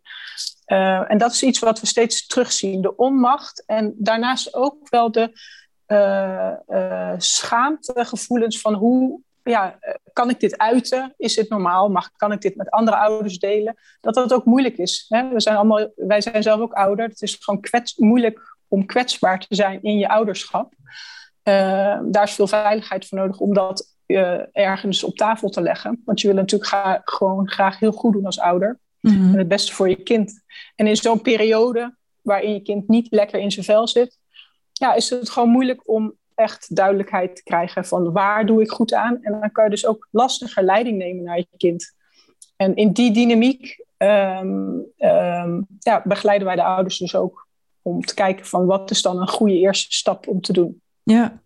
Uh, 0.68 1.12
en 1.12 1.18
dat 1.18 1.32
is 1.32 1.44
iets 1.44 1.60
wat 1.60 1.80
we 1.80 1.88
steeds 1.88 2.27
terugzien. 2.27 2.82
De 2.82 2.96
onmacht 2.96 3.63
en 3.65 3.94
daarnaast 3.98 4.53
ook 4.53 4.89
wel 4.89 5.12
de 5.12 5.32
schaamtegevoelens 7.18 8.62
van 8.62 8.74
hoe 8.74 9.22
ja, 9.43 9.77
eh, 9.79 9.93
kan 10.13 10.29
ik 10.29 10.39
dit 10.39 10.57
uiten? 10.57 11.13
Is 11.17 11.36
dit 11.36 11.50
normaal? 11.50 11.89
Mag, 11.89 12.12
kan 12.15 12.31
ik 12.31 12.41
dit 12.41 12.55
met 12.55 12.69
andere 12.69 12.98
ouders 12.98 13.39
delen? 13.39 13.75
Dat 14.01 14.13
dat 14.13 14.33
ook 14.33 14.45
moeilijk 14.45 14.77
is. 14.77 15.05
Hè? 15.10 15.29
We 15.29 15.41
zijn 15.41 15.55
allemaal, 15.55 15.91
wij 15.95 16.21
zijn 16.21 16.43
zelf 16.43 16.60
ook 16.60 16.74
ouder. 16.74 17.07
Het 17.07 17.21
is 17.21 17.38
gewoon 17.39 17.62
kwets, 17.62 17.95
moeilijk 17.95 18.57
om 18.67 18.86
kwetsbaar 18.86 19.39
te 19.39 19.55
zijn 19.55 19.81
in 19.81 19.98
je 19.98 20.10
ouderschap. 20.10 20.74
Uh, 21.43 22.00
daar 22.03 22.24
is 22.24 22.33
veel 22.33 22.48
veiligheid 22.48 23.07
voor 23.07 23.17
nodig 23.17 23.39
om 23.39 23.53
dat 23.53 23.95
uh, 24.07 24.39
ergens 24.51 25.03
op 25.03 25.15
tafel 25.15 25.50
te 25.50 25.62
leggen. 25.62 26.01
Want 26.05 26.21
je 26.21 26.27
wil 26.27 26.36
natuurlijk 26.36 26.69
ga, 26.69 27.01
gewoon 27.05 27.50
graag 27.50 27.79
heel 27.79 27.91
goed 27.91 28.13
doen 28.13 28.25
als 28.25 28.39
ouder. 28.39 28.79
Mm-hmm. 29.00 29.31
En 29.31 29.38
het 29.38 29.48
beste 29.48 29.74
voor 29.74 29.89
je 29.89 30.03
kind. 30.03 30.43
En 30.75 30.88
in 30.88 30.95
zo'n 30.95 31.21
periode 31.21 31.95
waarin 32.21 32.53
je 32.53 32.62
kind 32.62 32.88
niet 32.88 33.07
lekker 33.10 33.39
in 33.39 33.51
zijn 33.51 33.65
vel 33.65 33.88
zit, 33.88 34.17
ja, 34.74 34.93
is 34.93 35.10
het 35.10 35.29
gewoon 35.29 35.50
moeilijk 35.50 35.81
om 35.89 36.13
echt 36.41 36.75
duidelijkheid 36.75 37.43
krijgen 37.43 37.86
van 37.86 38.12
waar 38.12 38.45
doe 38.45 38.62
ik 38.62 38.71
goed 38.71 38.93
aan. 38.93 39.17
En 39.21 39.39
dan 39.39 39.51
kan 39.51 39.63
je 39.63 39.69
dus 39.69 39.86
ook 39.86 40.07
lastiger 40.12 40.63
leiding 40.63 40.98
nemen 40.98 41.24
naar 41.24 41.38
je 41.38 41.48
kind. 41.57 41.95
En 42.55 42.75
in 42.75 42.91
die 42.91 43.12
dynamiek 43.12 43.86
um, 43.98 44.86
um, 44.98 45.67
ja, 45.79 46.01
begeleiden 46.03 46.48
wij 46.48 46.55
de 46.55 46.63
ouders 46.63 46.98
dus 46.98 47.15
ook 47.15 47.48
om 47.81 48.01
te 48.01 48.13
kijken 48.13 48.45
van 48.45 48.65
wat 48.65 48.91
is 48.91 49.01
dan 49.01 49.21
een 49.21 49.29
goede 49.29 49.57
eerste 49.57 49.93
stap 49.93 50.27
om 50.27 50.41
te 50.41 50.53
doen. 50.53 50.81
Ja, 51.03 51.41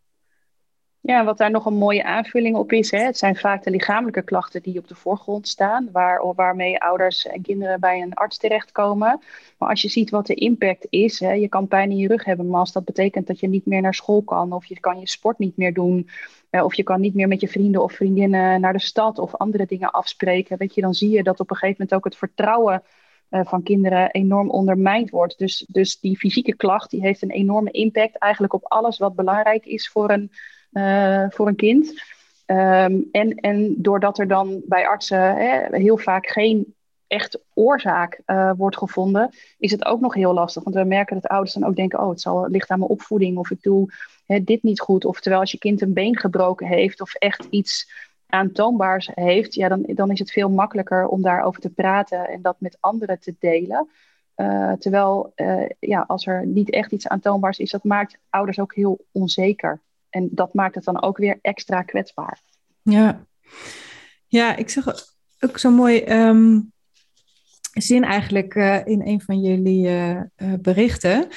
Ja, 1.08 1.24
wat 1.24 1.38
daar 1.38 1.52
nog 1.52 1.66
een 1.66 1.78
mooie 1.78 2.04
aanvulling 2.04 2.56
op 2.56 2.72
is, 2.72 2.92
hè, 2.92 2.98
het 2.98 3.18
zijn 3.18 3.36
vaak 3.36 3.64
de 3.64 3.70
lichamelijke 3.70 4.22
klachten 4.22 4.62
die 4.62 4.80
op 4.80 4.88
de 4.88 4.96
voorgrond 4.96 5.48
staan, 5.48 5.90
waar, 5.92 6.34
waarmee 6.36 6.82
ouders 6.82 7.26
en 7.26 7.42
kinderen 7.42 7.80
bij 7.80 8.02
een 8.02 8.14
arts 8.14 8.38
terechtkomen. 8.38 9.22
Maar 9.58 9.70
als 9.70 9.82
je 9.82 9.90
ziet 9.90 10.10
wat 10.10 10.26
de 10.26 10.34
impact 10.34 10.88
is, 10.90 11.20
hè, 11.20 11.32
je 11.32 11.48
kan 11.48 11.68
pijn 11.68 11.90
in 11.90 11.98
je 11.98 12.08
rug 12.08 12.26
hebben, 12.26 12.48
maar 12.48 12.60
als 12.60 12.72
dat 12.72 12.86
betekent 12.86 13.28
dat 13.28 13.40
je 13.40 13.48
niet 13.48 13.66
meer 13.66 13.82
naar 13.82 13.94
school 13.94 14.22
kan, 14.22 14.52
of 14.52 14.66
je 14.66 14.80
kan 14.80 15.00
je 15.00 15.08
sport 15.08 15.38
niet 15.38 15.58
meer 15.58 15.74
doen, 15.74 16.10
of 16.52 16.74
je 16.74 16.84
kan 16.84 17.02
niet 17.02 17.16
meer 17.16 17.28
met 17.28 17.42
je 17.42 17.48
vrienden 17.48 17.84
of 17.84 17.94
vriendinnen 17.94 18.62
naar 18.62 18.74
de 18.74 18.82
stad 18.82 19.20
of 19.20 19.36
andere 19.36 19.66
dingen 19.66 19.92
afspreken, 19.92 20.58
weet 20.58 20.76
je, 20.76 20.82
dan 20.82 20.94
zie 20.94 21.10
je 21.10 21.24
dat 21.24 21.40
op 21.40 21.50
een 21.50 21.56
gegeven 21.56 21.76
moment 21.80 21.98
ook 21.98 22.12
het 22.12 22.20
vertrouwen 22.20 22.84
uh, 23.30 23.46
van 23.46 23.64
kinderen 23.64 24.12
enorm 24.12 24.50
ondermijnd 24.50 25.10
wordt. 25.10 25.38
Dus, 25.38 25.66
dus 25.68 26.00
die 26.00 26.18
fysieke 26.18 26.56
klacht 26.56 26.90
die 26.90 27.02
heeft 27.02 27.22
een 27.22 27.32
enorme 27.32 27.72
impact 27.72 28.18
eigenlijk 28.18 28.54
op 28.54 28.64
alles 28.64 28.98
wat 28.98 29.16
belangrijk 29.16 29.66
is 29.66 29.90
voor 29.90 30.12
een 30.12 30.32
uh, 30.76 31.26
voor 31.30 31.48
een 31.48 31.56
kind. 31.56 31.88
Um, 32.48 33.10
en, 33.12 33.36
en 33.36 33.76
doordat 33.78 34.20
er 34.20 34.28
dan 34.28 34.62
bij 34.66 34.88
artsen 34.88 35.36
hè, 35.36 35.78
heel 35.78 35.98
vaak 35.98 36.28
geen 36.28 36.74
echt 37.08 37.40
oorzaak 37.54 38.22
uh, 38.26 38.52
wordt 38.58 38.78
gevonden, 38.78 39.30
is 39.58 39.72
het 39.72 39.86
ook 39.86 40.00
nog 40.00 40.14
heel 40.14 40.34
lastig. 40.34 40.64
Want 40.64 40.76
we 40.76 40.84
merken 40.84 41.16
dat 41.22 41.32
ouders 41.32 41.54
dan 41.54 41.66
ook 41.66 41.76
denken: 41.76 42.00
oh, 42.00 42.10
het, 42.10 42.22
zal, 42.22 42.48
ligt 42.50 42.70
aan 42.70 42.80
mijn 42.80 42.92
opvoeding, 42.92 43.38
of 43.38 43.52
ik 43.52 43.62
doe 43.62 43.88
hè, 44.26 44.44
dit 44.44 44.64
niet 44.64 44.80
goed. 44.80 45.06
Of 45.06 45.20
terwijl 45.20 45.42
als 45.42 45.52
je 45.52 45.58
kind 45.58 45.82
een 45.82 45.94
been 45.94 46.18
gebroken 46.18 46.68
heeft, 46.68 47.02
of 47.02 47.14
echt 47.14 47.48
iets 47.50 47.92
aantoonbaars 48.28 49.10
heeft, 49.14 49.54
ja, 49.54 49.68
dan, 49.68 49.84
dan 49.88 50.12
is 50.12 50.20
het 50.20 50.32
veel 50.32 50.50
makkelijker 50.50 51.08
om 51.08 51.22
daarover 51.22 51.62
te 51.62 51.70
praten 51.70 52.30
en 52.30 52.42
dat 52.42 52.56
met 52.60 52.78
anderen 52.80 53.20
te 53.20 53.36
delen. 53.40 53.90
Uh, 54.36 54.72
terwijl, 54.72 55.34
ja, 55.80 56.04
als 56.08 56.28
er 56.28 56.46
niet 56.46 56.70
echt 56.70 56.92
iets 56.92 57.08
aantoonbaars 57.08 57.60
is, 57.60 57.72
dat 57.72 57.84
maakt 57.84 58.18
ouders 58.30 58.60
ook 58.60 58.76
heel 58.76 59.00
onzeker. 59.12 59.80
En 60.16 60.30
dat 60.32 60.54
maakt 60.54 60.76
het 60.76 60.84
dan 60.84 61.02
ook 61.02 61.18
weer 61.18 61.40
extra 61.42 61.82
kwetsbaar. 61.82 62.42
Ja, 62.82 63.26
ja 64.28 64.56
ik 64.56 64.70
zag 64.70 64.86
ook 65.40 65.58
zo'n 65.58 65.74
mooi 65.74 66.04
um, 66.04 66.72
zin 67.72 68.04
eigenlijk 68.04 68.56
uh, 68.56 68.86
in 68.86 69.02
een 69.02 69.22
van 69.22 69.42
jullie 69.42 69.88
uh, 69.88 70.10
uh, 70.12 70.54
berichten. 70.60 71.28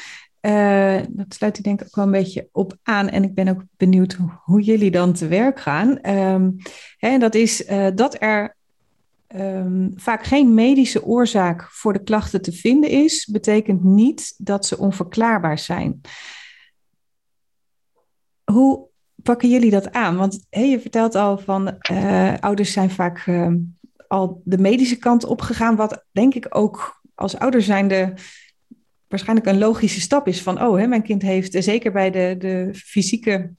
dat 1.08 1.34
sluit 1.34 1.58
ik 1.58 1.64
denk 1.64 1.80
ik 1.80 1.86
ook 1.86 1.94
wel 1.94 2.04
een 2.04 2.10
beetje 2.10 2.48
op 2.52 2.76
aan. 2.82 3.08
En 3.08 3.22
ik 3.22 3.34
ben 3.34 3.48
ook 3.48 3.62
benieuwd 3.76 4.16
hoe, 4.44 4.62
jullie 4.62 4.90
dan 4.90 5.12
te 5.12 5.28
werk 5.28 5.60
gaan. 5.60 6.10
Um, 6.10 6.56
hè, 6.98 7.18
dat 7.18 7.34
is 7.34 7.66
dat 7.94 8.16
er 8.22 8.56
um, 9.36 9.92
vaak 9.96 10.24
geen 10.24 10.54
medische 10.54 11.04
oorzaak 11.04 11.62
voor 11.70 11.92
de 11.92 12.02
klachten 12.02 12.42
te 12.42 12.52
vinden 12.52 12.90
is, 12.90 13.28
betekent 13.32 13.84
niet 13.84 14.34
dat 14.36 14.66
ze 14.66 14.78
onverklaarbaar 14.78 15.58
zijn 15.58 16.00
hoe 18.52 18.86
pakken 19.22 19.50
jullie 19.50 19.70
dat 19.70 19.92
aan? 19.92 20.16
Want 20.16 20.46
je 20.50 20.80
vertelt 20.80 21.14
al 21.14 21.38
van 21.38 21.78
uh, 21.90 22.34
ouders 22.40 22.72
zijn 22.72 22.90
vaak 22.90 23.26
uh, 23.26 23.52
al 24.08 24.42
de 24.44 24.58
medische 24.58 24.96
kant 24.96 25.24
opgegaan, 25.24 25.76
wat 25.76 26.04
denk 26.12 26.34
ik 26.34 26.46
ook 26.48 27.02
als 27.14 27.38
ouder 27.38 27.62
zijnde 27.62 28.14
waarschijnlijk 29.08 29.48
een 29.48 29.58
logische 29.58 30.00
stap 30.00 30.26
is 30.26 30.42
van, 30.42 30.62
oh, 30.62 30.78
hè, 30.78 30.86
mijn 30.86 31.02
kind 31.02 31.22
heeft, 31.22 31.54
uh, 31.54 31.62
zeker 31.62 31.92
bij 31.92 32.10
de, 32.10 32.34
de 32.38 32.70
fysieke 32.74 33.50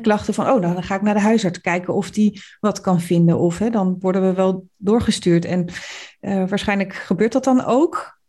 klachten 0.00 0.34
van, 0.34 0.44
oh, 0.50 0.60
nou, 0.60 0.74
dan 0.74 0.82
ga 0.82 0.94
ik 0.94 1.02
naar 1.02 1.14
de 1.14 1.20
huisarts 1.20 1.60
kijken 1.60 1.94
of 1.94 2.10
die 2.10 2.40
wat 2.60 2.80
kan 2.80 3.00
vinden. 3.00 3.38
Of 3.38 3.58
hè, 3.58 3.70
dan 3.70 3.96
worden 4.00 4.22
we 4.22 4.34
wel 4.34 4.68
doorgestuurd. 4.76 5.44
En 5.44 5.68
waarschijnlijk 6.20 6.94
gebeurt 6.94 7.32
dat 7.32 7.44
dan 7.44 7.64
ook. 7.64 8.20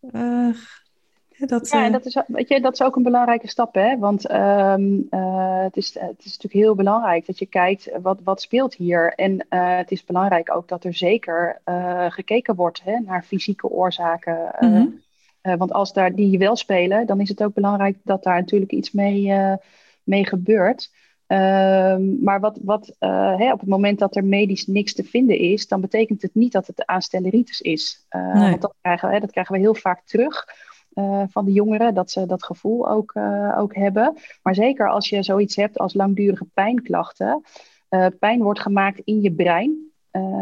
Dat, 1.48 1.70
ja, 1.70 1.80
en 1.80 1.86
eh, 1.86 1.92
dat 1.92 2.06
is, 2.06 2.18
weet 2.28 2.48
je, 2.48 2.62
dat 2.62 2.74
is 2.74 2.82
ook 2.82 2.96
een 2.96 3.04
belangrijke 3.04 3.48
stap, 3.48 3.74
hè? 3.74 3.98
Want 3.98 4.32
um, 4.32 5.08
uh, 5.10 5.62
het, 5.64 5.78
is, 5.78 5.94
het 6.00 6.20
is 6.20 6.26
natuurlijk 6.26 6.54
heel 6.54 6.76
belangrijk 6.76 7.26
dat 7.26 7.40
je 7.40 7.46
kijkt 7.46 7.90
wat, 8.02 8.20
wat 8.24 8.42
speelt 8.42 8.76
hier. 8.76 9.14
En 9.16 9.32
uh, 9.34 9.78
het 9.78 9.92
is 9.92 10.04
belangrijk 10.04 10.56
ook 10.56 10.68
dat 10.68 10.84
er 10.84 10.94
zeker 10.94 11.62
gekeken 12.10 12.56
wordt 12.56 12.84
hè, 12.84 13.00
naar 13.00 13.24
fysieke 13.24 13.70
oorzaken. 13.70 14.56
Mm 14.60 14.74
-hmm. 14.74 15.58
want 15.58 15.74
als 15.74 15.94
daar 15.94 16.16
die 16.16 16.38
wel 16.38 16.56
spelen, 16.56 17.06
dan 17.06 17.20
is 17.20 17.30
het 17.30 17.44
ook 17.44 17.54
belangrijk 17.54 17.98
dat 18.04 18.24
daar 18.24 18.40
natuurlijk 18.40 18.72
iets 18.72 18.92
mee, 18.92 19.34
mee 20.04 20.26
gebeurt. 20.26 20.92
Um, 21.28 22.18
maar 22.22 22.40
wat, 22.40 22.60
wat, 22.62 22.96
hè, 23.00 23.52
op 23.52 23.60
het 23.60 23.70
moment 23.70 24.00
dat 24.00 24.16
er 24.16 24.26
medisch 24.26 24.68
niks 24.68 24.94
te 24.94 25.04
vinden 25.04 25.38
is, 25.38 25.68
dan 25.68 25.82
betekent 25.82 26.22
het 26.22 26.36
niet 26.36 26.52
dat 26.52 26.68
het 26.68 26.86
aanstelleritis 26.86 27.62
is. 27.62 28.06
Nee. 28.10 28.50
Want 28.50 28.62
dat 28.62 28.76
krijgen, 28.82 29.10
hè, 29.10 29.20
dat 29.20 29.32
krijgen 29.32 29.56
we 29.56 29.62
heel 29.62 29.76
vaak 29.76 30.02
terug. 30.06 30.46
Uh, 30.96 31.24
van 31.30 31.46
de 31.46 31.52
jongeren, 31.52 31.94
dat 31.94 32.12
ze 32.12 32.26
dat 32.26 32.44
gevoel 32.44 32.90
ook, 32.90 33.14
uh, 33.14 33.56
ook 33.58 33.76
hebben. 33.76 34.18
Maar 34.44 34.56
zeker 34.56 34.90
als 34.90 35.10
je 35.10 35.24
zoiets 35.24 35.56
hebt 35.56 35.78
als 35.78 35.94
langdurige 35.94 36.46
pijnklachten. 36.54 37.44
Uh, 37.90 38.06
pijn 38.20 38.42
wordt 38.42 38.60
gemaakt 38.60 39.00
in 39.00 39.22
je 39.22 39.32
brein. 39.32 39.92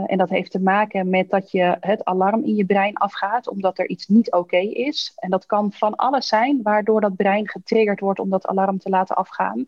en 0.06 0.18
dat 0.18 0.30
heeft 0.30 0.52
te 0.52 0.62
maken 0.62 1.10
met 1.10 1.30
dat 1.30 1.52
je 1.52 1.78
het 1.80 2.04
alarm 2.04 2.44
in 2.44 2.56
je 2.56 2.66
brein 2.66 2.96
afgaat, 2.98 3.48
omdat 3.48 3.80
er 3.80 3.90
iets 3.90 4.08
niet 4.08 4.32
oké 4.32 4.58
is. 4.58 5.14
En 5.16 5.30
dat 5.30 5.46
kan 5.46 5.72
van 5.72 5.96
alles 5.96 6.28
zijn, 6.28 6.60
waardoor 6.64 7.02
dat 7.02 7.16
brein 7.16 7.50
getriggerd 7.50 8.00
wordt 8.00 8.20
om 8.20 8.30
dat 8.30 8.48
alarm 8.48 8.78
te 8.78 8.90
laten 8.90 9.16
afgaan. 9.16 9.66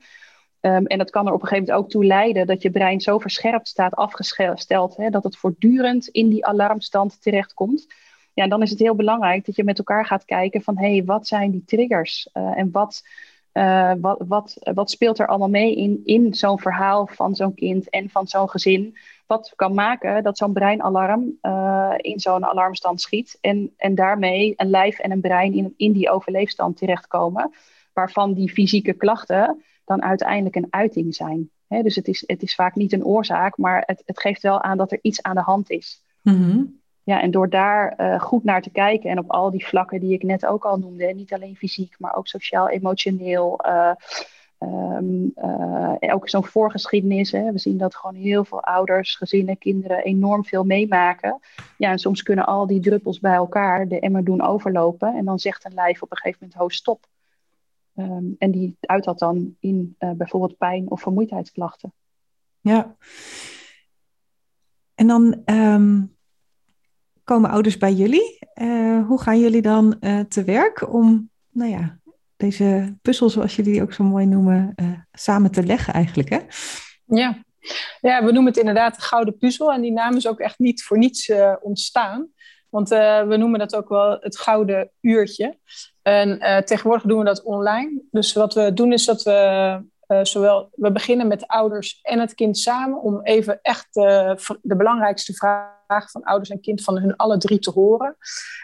Um, 0.66 0.86
en 0.86 0.98
dat 0.98 1.10
kan 1.10 1.28
er 1.28 1.34
op 1.34 1.42
een 1.42 1.48
gegeven 1.48 1.68
moment 1.68 1.86
ook 1.86 1.92
toe 1.92 2.06
leiden 2.06 2.48
dat 2.48 2.62
je 2.62 2.72
brein 2.72 3.02
zo 3.02 3.20
verscherpt 3.20 3.68
staat, 3.68 3.96
afgesteld, 3.96 4.98
hè, 4.98 5.10
dat 5.10 5.24
het 5.24 5.38
voortdurend 5.38 6.08
in 6.08 6.30
die 6.30 6.46
alarmstand 6.46 7.22
terechtkomt 7.22 7.88
ja, 8.34 8.48
dan 8.48 8.62
is 8.62 8.70
het 8.70 8.80
heel 8.80 8.96
belangrijk 8.96 9.46
dat 9.46 9.56
je 9.56 9.64
met 9.64 9.78
elkaar 9.78 10.06
gaat 10.06 10.26
kijken 10.26 10.62
van 10.62 10.78
hé, 10.78 10.92
hey, 10.92 11.06
wat 11.06 11.28
zijn 11.28 11.52
die 11.52 11.64
triggers 11.66 12.30
uh, 12.34 12.58
en 12.58 12.72
wat, 12.72 13.04
uh, 13.54 13.92
wat, 14.02 14.24
wat, 14.28 14.58
wat 14.74 14.92
speelt 14.92 15.20
er 15.20 15.28
allemaal 15.28 15.50
mee 15.50 15.76
in, 15.76 16.02
in 16.04 16.34
zo'n 16.34 16.60
verhaal 16.60 17.08
van 17.08 17.36
zo'n 17.36 17.54
kind 17.54 17.90
en 17.90 18.10
van 18.10 18.28
zo'n 18.28 18.50
gezin. 18.50 18.98
Wat 19.28 19.54
kan 19.56 19.74
maken 19.74 20.24
dat 20.24 20.38
zo'n 20.38 20.54
breinalarm 20.54 21.38
uh, 21.42 21.94
in 21.98 22.20
zo'n 22.20 22.46
alarmstand 22.46 23.02
schiet 23.02 23.38
en, 23.42 23.74
en 23.78 23.96
daarmee 23.96 24.54
een 24.56 24.70
lijf 24.70 25.00
en 25.00 25.12
een 25.12 25.22
brein 25.22 25.54
in, 25.54 25.74
in 25.78 25.92
die 25.92 26.10
overleefstand 26.10 26.78
terechtkomen, 26.78 27.52
waarvan 27.94 28.34
die 28.34 28.50
fysieke 28.50 28.94
klachten 28.94 29.64
dan 29.86 30.04
uiteindelijk 30.04 30.56
een 30.56 30.68
uiting 30.70 31.16
zijn. 31.16 31.50
Dus 31.68 31.96
het 31.96 32.08
is, 32.08 32.24
het 32.26 32.42
is 32.42 32.56
vaak 32.56 32.76
niet 32.76 32.94
een 32.94 33.06
oorzaak, 33.06 33.58
maar 33.58 33.84
het, 33.86 34.04
het 34.06 34.20
geeft 34.20 34.42
wel 34.42 34.62
aan 34.62 34.78
dat 34.78 34.92
er 34.92 35.00
iets 35.02 35.22
aan 35.22 35.36
de 35.36 35.42
hand 35.42 35.70
is. 35.70 36.04
Mm. 36.22 36.82
Ja, 37.06 37.22
en 37.22 37.32
door 37.32 37.50
daar 37.50 37.94
uh, 37.98 38.22
goed 38.22 38.44
naar 38.44 38.62
te 38.62 38.70
kijken 38.70 39.10
en 39.10 39.20
op 39.20 39.32
al 39.32 39.52
die 39.52 39.66
vlakken 39.66 40.00
die 40.00 40.14
ik 40.14 40.24
net 40.24 40.46
ook 40.46 40.66
al 40.66 40.78
noemde, 40.78 41.06
niet 41.06 41.34
alleen 41.34 41.56
fysiek, 41.56 41.96
maar 42.00 42.16
ook 42.16 42.28
sociaal, 42.28 42.70
emotioneel, 42.70 43.60
uh, 43.66 43.92
ook 46.14 46.30
zo'n 46.30 46.46
voorgeschiedenis. 46.46 47.32
Hè. 47.32 47.52
We 47.52 47.60
zien 47.60 47.78
dat 47.78 47.96
gewoon 47.96 48.16
heel 48.16 48.46
veel 48.46 48.64
ouders, 48.64 49.16
gezinnen, 49.16 49.58
kinderen 49.58 50.04
enorm 50.04 50.46
veel 50.46 50.64
meemaken. 50.64 51.40
Ja, 51.78 51.92
en 51.92 52.00
soms 52.00 52.24
kunnen 52.24 52.46
al 52.46 52.68
die 52.68 52.80
druppels 52.80 53.20
bij 53.20 53.34
elkaar 53.34 53.88
de 53.88 54.00
emmer 54.00 54.24
doen 54.24 54.42
overlopen 54.42 55.16
en 55.16 55.26
dan 55.26 55.40
zegt 55.40 55.66
een 55.66 55.74
lijf 55.74 56.02
op 56.02 56.12
een 56.12 56.18
gegeven 56.18 56.40
moment, 56.42 56.60
ho, 56.60 56.70
stop. 56.70 57.06
Um, 57.96 58.36
en 58.38 58.52
die 58.52 58.78
uit 58.80 59.04
dat 59.04 59.20
dan 59.20 59.56
in 59.60 59.96
bijvoorbeeld 59.98 60.58
pijn 60.58 60.92
of 60.92 61.02
vermoeidheidsklachten. 61.02 61.94
Ja. 62.62 62.96
En 64.96 65.08
dan 65.08 65.42
um 65.46 66.16
komen 67.24 67.50
ouders 67.50 67.78
bij 67.78 67.94
jullie. 67.94 68.40
Uh, 68.56 69.08
hoe 69.08 69.22
gaan 69.22 69.40
jullie 69.40 69.62
dan 69.62 69.98
uh, 70.00 70.20
te 70.20 70.44
werk 70.44 70.94
om, 70.94 71.30
nou 71.50 71.72
ja, 71.72 72.00
deze 72.38 72.98
puzzel, 73.02 73.30
zoals 73.30 73.56
jullie 73.56 73.72
die 73.72 73.82
ook 73.82 73.94
zo 73.94 74.04
mooi 74.04 74.26
noemen, 74.26 74.74
uh, 74.76 74.92
samen 75.12 75.52
te 75.52 75.64
leggen 75.64 75.94
eigenlijk, 75.94 76.30
hè? 76.30 76.40
Ja. 77.06 77.44
ja, 78.02 78.24
we 78.24 78.32
noemen 78.32 78.46
het 78.46 78.58
inderdaad 78.58 78.96
de 78.96 79.02
gouden 79.02 79.38
puzzel. 79.38 79.74
En 79.74 79.82
die 79.82 79.92
naam 79.92 80.16
is 80.16 80.28
ook 80.28 80.40
echt 80.40 80.60
niet 80.60 80.84
voor 80.84 80.98
niets 80.98 81.32
ontstaan. 81.62 82.28
Want 82.70 82.90
we 82.90 83.36
noemen 83.38 83.60
dat 83.60 83.76
ook 83.76 83.90
wel 83.90 84.18
het 84.20 84.38
gouden 84.38 84.92
uurtje. 85.02 85.58
En 86.02 86.40
tegenwoordig 86.66 87.04
doen 87.04 87.20
we 87.20 87.26
dat 87.26 87.44
online. 87.44 88.02
Dus 88.12 88.34
wat 88.34 88.54
we 88.54 88.74
doen 88.74 88.94
is 88.94 89.06
dat 89.06 89.24
we 89.24 89.82
zowel, 90.24 90.70
we 90.72 90.92
beginnen 90.92 91.28
met 91.28 91.40
de 91.40 91.48
ouders 91.48 92.00
en 92.02 92.20
het 92.20 92.36
kind 92.36 92.58
samen 92.58 93.02
om 93.02 93.22
even 93.22 93.60
echt 93.62 93.94
de 93.94 94.76
belangrijkste 94.78 95.34
vragen 95.34 95.83
van 96.02 96.24
ouders 96.24 96.50
en 96.50 96.62
kind 96.62 96.84
van 96.84 96.98
hun 96.98 97.16
alle 97.16 97.38
drie 97.38 97.60
te 97.60 97.72
horen. 97.72 98.18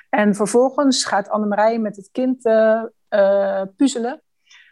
En 0.09 0.35
vervolgens 0.35 1.05
gaat 1.05 1.29
Annemarije 1.29 1.79
met 1.79 1.95
het 1.95 2.09
kind 2.11 2.45
uh, 2.45 3.61
puzzelen 3.75 4.21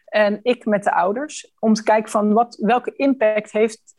en 0.05 0.39
ik 0.43 0.65
met 0.65 0.83
de 0.83 0.93
ouders 0.93 1.53
om 1.59 1.73
te 1.73 1.83
kijken 1.83 2.11
van 2.11 2.33
wat, 2.33 2.57
welke 2.61 2.93
impact 2.95 3.51
heeft, 3.51 3.95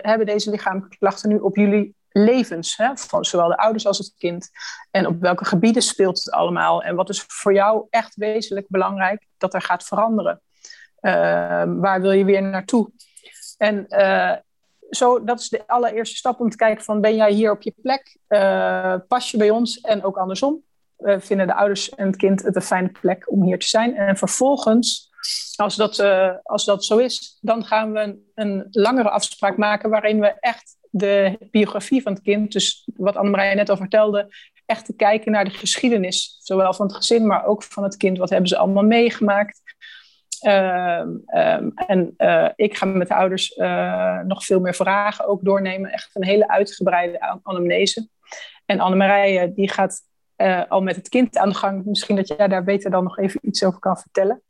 hebben 0.00 0.26
deze 0.26 0.50
lichamelijke 0.50 0.98
klachten 0.98 1.28
nu 1.28 1.38
op 1.38 1.56
jullie 1.56 1.94
levens, 2.08 2.76
hè, 2.76 2.96
van 2.96 3.24
zowel 3.24 3.48
de 3.48 3.56
ouders 3.56 3.86
als 3.86 3.98
het 3.98 4.14
kind. 4.18 4.50
En 4.90 5.06
op 5.06 5.20
welke 5.20 5.44
gebieden 5.44 5.82
speelt 5.82 6.24
het 6.24 6.30
allemaal 6.30 6.82
en 6.82 6.94
wat 6.94 7.08
is 7.08 7.24
voor 7.26 7.54
jou 7.54 7.86
echt 7.90 8.14
wezenlijk 8.14 8.66
belangrijk 8.68 9.26
dat 9.38 9.54
er 9.54 9.62
gaat 9.62 9.84
veranderen. 9.84 10.40
Waar 11.80 12.00
wil 12.00 12.12
je 12.12 12.24
weer 12.24 12.42
naartoe? 12.42 12.90
En 13.56 13.86
zo, 14.96 15.24
dat 15.24 15.40
is 15.40 15.48
de 15.48 15.66
allereerste 15.66 16.16
stap 16.16 16.40
om 16.40 16.50
te 16.50 16.56
kijken 16.56 16.84
van 16.84 17.00
ben 17.00 17.16
jij 17.16 17.32
hier 17.32 17.50
op 17.50 17.62
je 17.62 17.74
plek? 17.82 18.16
Uh, 18.28 18.94
pas 19.08 19.30
je 19.30 19.36
bij 19.36 19.50
ons 19.50 19.80
en 19.80 20.04
ook 20.04 20.16
andersom? 20.16 20.62
vinden 21.04 21.46
de 21.46 21.54
ouders 21.54 21.90
en 21.90 22.06
het 22.06 22.16
kind 22.16 22.42
het 22.42 22.56
een 22.56 22.62
fijne 22.62 22.88
plek 22.88 23.30
om 23.30 23.42
hier 23.44 23.58
te 23.58 23.66
zijn. 23.66 23.96
En 23.96 24.16
vervolgens, 24.16 25.10
als 25.56 25.76
dat, 25.76 26.00
als 26.42 26.64
dat 26.64 26.84
zo 26.84 26.98
is, 26.98 27.38
dan 27.40 27.64
gaan 27.64 27.92
we 27.92 28.00
een, 28.00 28.30
een 28.34 28.66
langere 28.70 29.10
afspraak 29.10 29.56
maken 29.56 29.90
waarin 29.90 30.20
we 30.20 30.34
echt 30.40 30.76
de 30.90 31.38
biografie 31.50 32.02
van 32.02 32.12
het 32.12 32.22
kind, 32.22 32.52
dus 32.52 32.88
wat 32.96 33.16
Annemarije 33.16 33.54
net 33.54 33.68
al 33.68 33.76
vertelde, 33.76 34.28
echt 34.66 34.84
te 34.84 34.96
kijken 34.96 35.32
naar 35.32 35.44
de 35.44 35.50
geschiedenis, 35.50 36.36
zowel 36.40 36.74
van 36.74 36.86
het 36.86 36.96
gezin, 36.96 37.26
maar 37.26 37.44
ook 37.44 37.62
van 37.62 37.82
het 37.82 37.96
kind. 37.96 38.18
Wat 38.18 38.30
hebben 38.30 38.48
ze 38.48 38.56
allemaal 38.56 38.82
meegemaakt? 38.82 39.60
Ehm, 40.42 41.08
ehm, 41.26 41.70
en 41.74 42.14
uh, 42.18 42.48
ik 42.56 42.76
ga 42.76 42.86
met 42.86 43.08
de 43.08 43.14
ouders 43.14 43.56
uh, 43.56 44.20
nog 44.20 44.44
veel 44.44 44.60
meer 44.60 44.74
vragen 44.74 45.26
ook 45.26 45.44
doornemen. 45.44 45.92
Echt 45.92 46.10
een 46.12 46.24
hele 46.24 46.48
uitgebreide 46.48 47.38
anamnese. 47.42 48.08
En 48.66 48.80
Annemarije 48.80 49.52
die 49.52 49.70
gaat 49.70 50.00
uh, 50.36 50.62
al 50.68 50.82
met 50.82 50.96
het 50.96 51.08
kind 51.08 51.36
aan 51.36 51.48
de 51.48 51.54
gang. 51.54 51.84
Misschien 51.84 52.16
dat 52.16 52.28
jij 52.28 52.48
daar 52.48 52.64
beter 52.64 52.90
dan 52.90 53.04
nog 53.04 53.18
even 53.18 53.40
iets 53.42 53.64
over 53.64 53.78
kan 53.78 53.96
vertellen. 53.96 54.42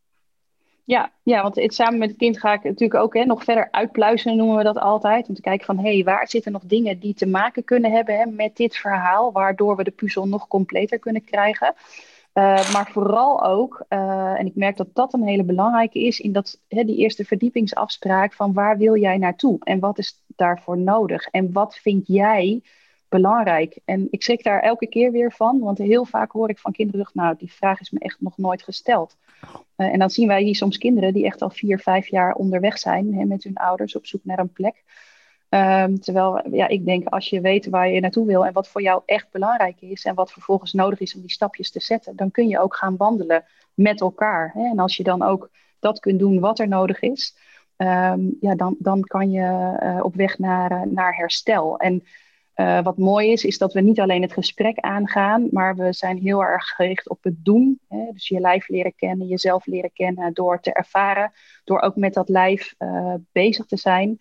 Ja, 0.85 1.13
ja 1.23 1.43
want 1.43 1.57
het, 1.57 1.75
samen 1.75 1.99
met 1.99 2.09
het 2.09 2.19
kind 2.19 2.41
ga 2.41 2.53
ik 2.53 2.63
natuurlijk 2.63 3.01
ook 3.01 3.15
hè, 3.15 3.25
nog 3.25 3.45
verder 3.45 3.69
uitpluizen, 3.71 4.37
noemen 4.37 4.57
we 4.57 4.63
dat 4.63 4.79
altijd. 4.79 5.29
Om 5.29 5.35
te 5.35 5.41
kijken 5.41 5.67
van, 5.67 5.79
hé, 5.79 5.95
hey, 5.95 6.05
waar 6.05 6.29
zitten 6.29 6.53
nog 6.53 6.63
dingen 6.65 6.99
die 6.99 7.15
te 7.15 7.27
maken 7.27 7.65
kunnen 7.65 7.93
hebben 7.93 8.19
hè, 8.19 8.27
met 8.27 8.57
dit 8.57 8.77
verhaal, 8.77 9.33
waardoor 9.33 9.77
we 9.77 9.85
de 9.85 9.91
puzzel 9.91 10.29
nog 10.29 10.49
completer 10.49 10.99
kunnen 10.99 11.25
krijgen. 11.25 11.75
Uh, 12.35 12.73
maar 12.73 12.91
vooral 12.93 13.45
ook, 13.45 13.85
uh, 13.89 14.39
en 14.39 14.47
ik 14.47 14.55
merk 14.55 14.77
dat 14.77 14.89
dat 14.93 15.13
een 15.13 15.27
hele 15.27 15.45
belangrijke 15.45 15.99
is, 15.99 16.21
in 16.21 16.33
dat, 16.33 16.61
hè, 16.69 16.85
die 16.85 16.97
eerste 16.97 17.25
verdiepingsafspraak 17.25 18.33
van 18.33 18.53
waar 18.53 18.79
wil 18.79 18.97
jij 18.97 19.19
naartoe 19.19 19.57
en 19.61 19.79
wat 19.79 19.99
is 19.99 20.23
daarvoor 20.27 20.79
nodig 20.79 21.27
en 21.27 21.53
wat 21.53 21.77
vind 21.77 22.07
jij 22.07 22.63
belangrijk. 23.09 23.79
En 23.85 24.07
ik 24.11 24.23
schrik 24.23 24.43
daar 24.43 24.61
elke 24.61 24.87
keer 24.87 25.13
weer 25.13 25.33
van, 25.33 25.59
want 25.59 25.79
heel 25.79 26.05
vaak 26.05 26.33
hoor 26.33 26.51
ik 26.51 26.59
van 26.59 26.73
kinderen, 26.73 27.11
nou, 27.13 27.35
die 27.39 27.53
vraag 27.53 27.81
is 27.81 27.91
me 27.91 27.99
echt 27.99 28.21
nog 28.21 28.39
nooit 28.39 28.63
gesteld. 28.63 29.17
Uh, 29.77 29.87
en 29.87 29.99
dan 29.99 30.11
zien 30.11 30.29
wij 30.29 30.43
hier 30.43 30.57
soms 30.57 30.79
kinderen 30.79 31.13
die 31.13 31.25
echt 31.25 31.43
al 31.43 31.51
vier, 31.51 31.79
vijf 31.79 32.07
jaar 32.07 32.35
onderweg 32.35 32.79
zijn 32.79 33.15
hè, 33.15 33.25
met 33.25 33.45
hun 33.45 33.57
ouders 33.57 33.97
op 33.97 34.07
zoek 34.07 34.25
naar 34.25 34.39
een 34.39 34.53
plek. 34.53 34.85
Um, 35.55 36.01
terwijl 36.01 36.49
ja, 36.51 36.69
ik 36.69 36.85
denk, 36.85 37.09
als 37.09 37.29
je 37.29 37.41
weet 37.41 37.69
waar 37.69 37.89
je 37.89 38.01
naartoe 38.01 38.27
wil 38.27 38.47
en 38.47 38.53
wat 38.53 38.69
voor 38.69 38.83
jou 38.83 39.03
echt 39.07 39.31
belangrijk 39.31 39.81
is 39.81 40.05
en 40.05 40.15
wat 40.15 40.33
vervolgens 40.33 40.73
nodig 40.73 41.01
is 41.01 41.15
om 41.15 41.21
die 41.21 41.31
stapjes 41.31 41.71
te 41.71 41.81
zetten, 41.81 42.17
dan 42.17 42.31
kun 42.31 42.49
je 42.49 42.59
ook 42.59 42.77
gaan 42.77 42.97
wandelen 42.97 43.45
met 43.75 44.01
elkaar. 44.01 44.51
Hè? 44.55 44.65
En 44.71 44.79
als 44.79 44.97
je 44.97 45.03
dan 45.03 45.23
ook 45.23 45.51
dat 45.79 46.01
kunt 46.01 46.19
doen 46.19 46.41
wat 46.41 46.59
er 46.59 46.69
nodig 46.69 47.01
is, 47.01 47.37
um, 47.77 48.37
ja, 48.41 48.55
dan, 48.55 48.77
dan 48.79 49.01
kan 49.01 49.31
je 49.31 49.79
uh, 49.83 50.05
op 50.05 50.15
weg 50.15 50.39
naar, 50.39 50.73
uh, 50.73 50.83
naar 50.83 51.17
herstel. 51.17 51.79
En 51.79 52.05
uh, 52.57 52.83
wat 52.83 52.99
mooi 52.99 53.33
is, 53.33 53.45
is 53.45 53.59
dat 53.59 53.73
we 53.73 53.81
niet 53.81 54.01
alleen 54.01 54.23
het 54.23 54.33
gesprek 54.33 54.79
aangaan, 54.79 55.49
maar 55.51 55.77
we 55.77 55.93
zijn 55.93 56.19
heel 56.19 56.43
erg 56.45 56.65
gericht 56.65 57.09
op 57.09 57.19
het 57.23 57.45
doen. 57.45 57.81
Hè? 57.89 58.09
Dus 58.13 58.29
je 58.29 58.41
lijf 58.41 58.69
leren 58.69 58.95
kennen, 58.95 59.27
jezelf 59.27 59.67
leren 59.67 59.93
kennen 59.93 60.35
door 60.35 60.61
te 60.61 60.73
ervaren, 60.73 61.33
door 61.65 61.81
ook 61.81 61.97
met 61.97 62.15
dat 62.15 62.29
lijf 62.29 62.75
bezig 63.33 63.67
te 63.67 63.77
zijn. 63.77 64.21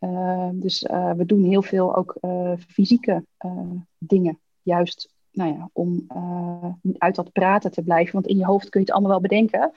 Uh, 0.00 0.48
dus 0.52 0.80
we 1.16 1.22
doen 1.26 1.44
heel 1.44 1.62
veel 1.62 1.96
ook 1.96 2.18
fysieke 2.68 3.24
dingen, 3.98 4.38
juist 4.62 5.12
nou 5.32 5.52
ja, 5.52 5.70
om 5.72 6.06
uit 6.98 7.14
dat 7.14 7.32
praten 7.32 7.70
te 7.70 7.82
blijven. 7.82 8.12
Want 8.12 8.26
in 8.26 8.36
je 8.36 8.44
hoofd 8.46 8.68
kun 8.68 8.80
je 8.80 8.86
het 8.86 8.94
allemaal 8.94 9.20
wel 9.20 9.28
bedenken, 9.28 9.72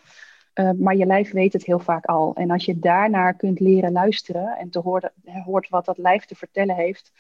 maar 0.78 0.96
je 0.96 1.06
lijf 1.06 1.32
weet 1.32 1.54
het 1.54 1.66
heel 1.66 1.80
vaak 1.80 2.06
al. 2.06 2.36
En 2.36 2.52
als 2.52 2.66
je 2.66 2.80
daarnaar 2.80 3.34
kunt 3.34 3.60
leren 3.60 3.92
luisteren 3.92 4.58
en 4.58 4.70
te 4.70 4.80
horen, 4.80 5.12
hoort 5.46 5.70
wat 5.70 5.86
dat 5.86 5.98
lijf 5.98 6.26
te 6.26 6.36
vertellen 6.36 6.76
heeft 6.76 7.12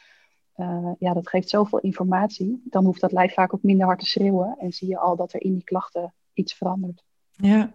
ja, 0.99 1.13
dat 1.13 1.29
geeft 1.29 1.49
zoveel 1.49 1.79
informatie. 1.79 2.61
Dan 2.65 2.85
hoeft 2.85 3.01
dat 3.01 3.11
lijf 3.11 3.33
vaak 3.33 3.53
ook 3.53 3.63
minder 3.63 3.85
hard 3.85 3.99
te 3.99 4.05
schreeuwen. 4.05 4.55
En 4.59 4.71
zie 4.71 4.87
je 4.87 4.97
al 4.97 5.15
dat 5.15 5.33
er 5.33 5.41
in 5.41 5.53
die 5.53 5.63
klachten 5.63 6.13
iets 6.33 6.53
verandert. 6.53 7.03
Ja, 7.29 7.71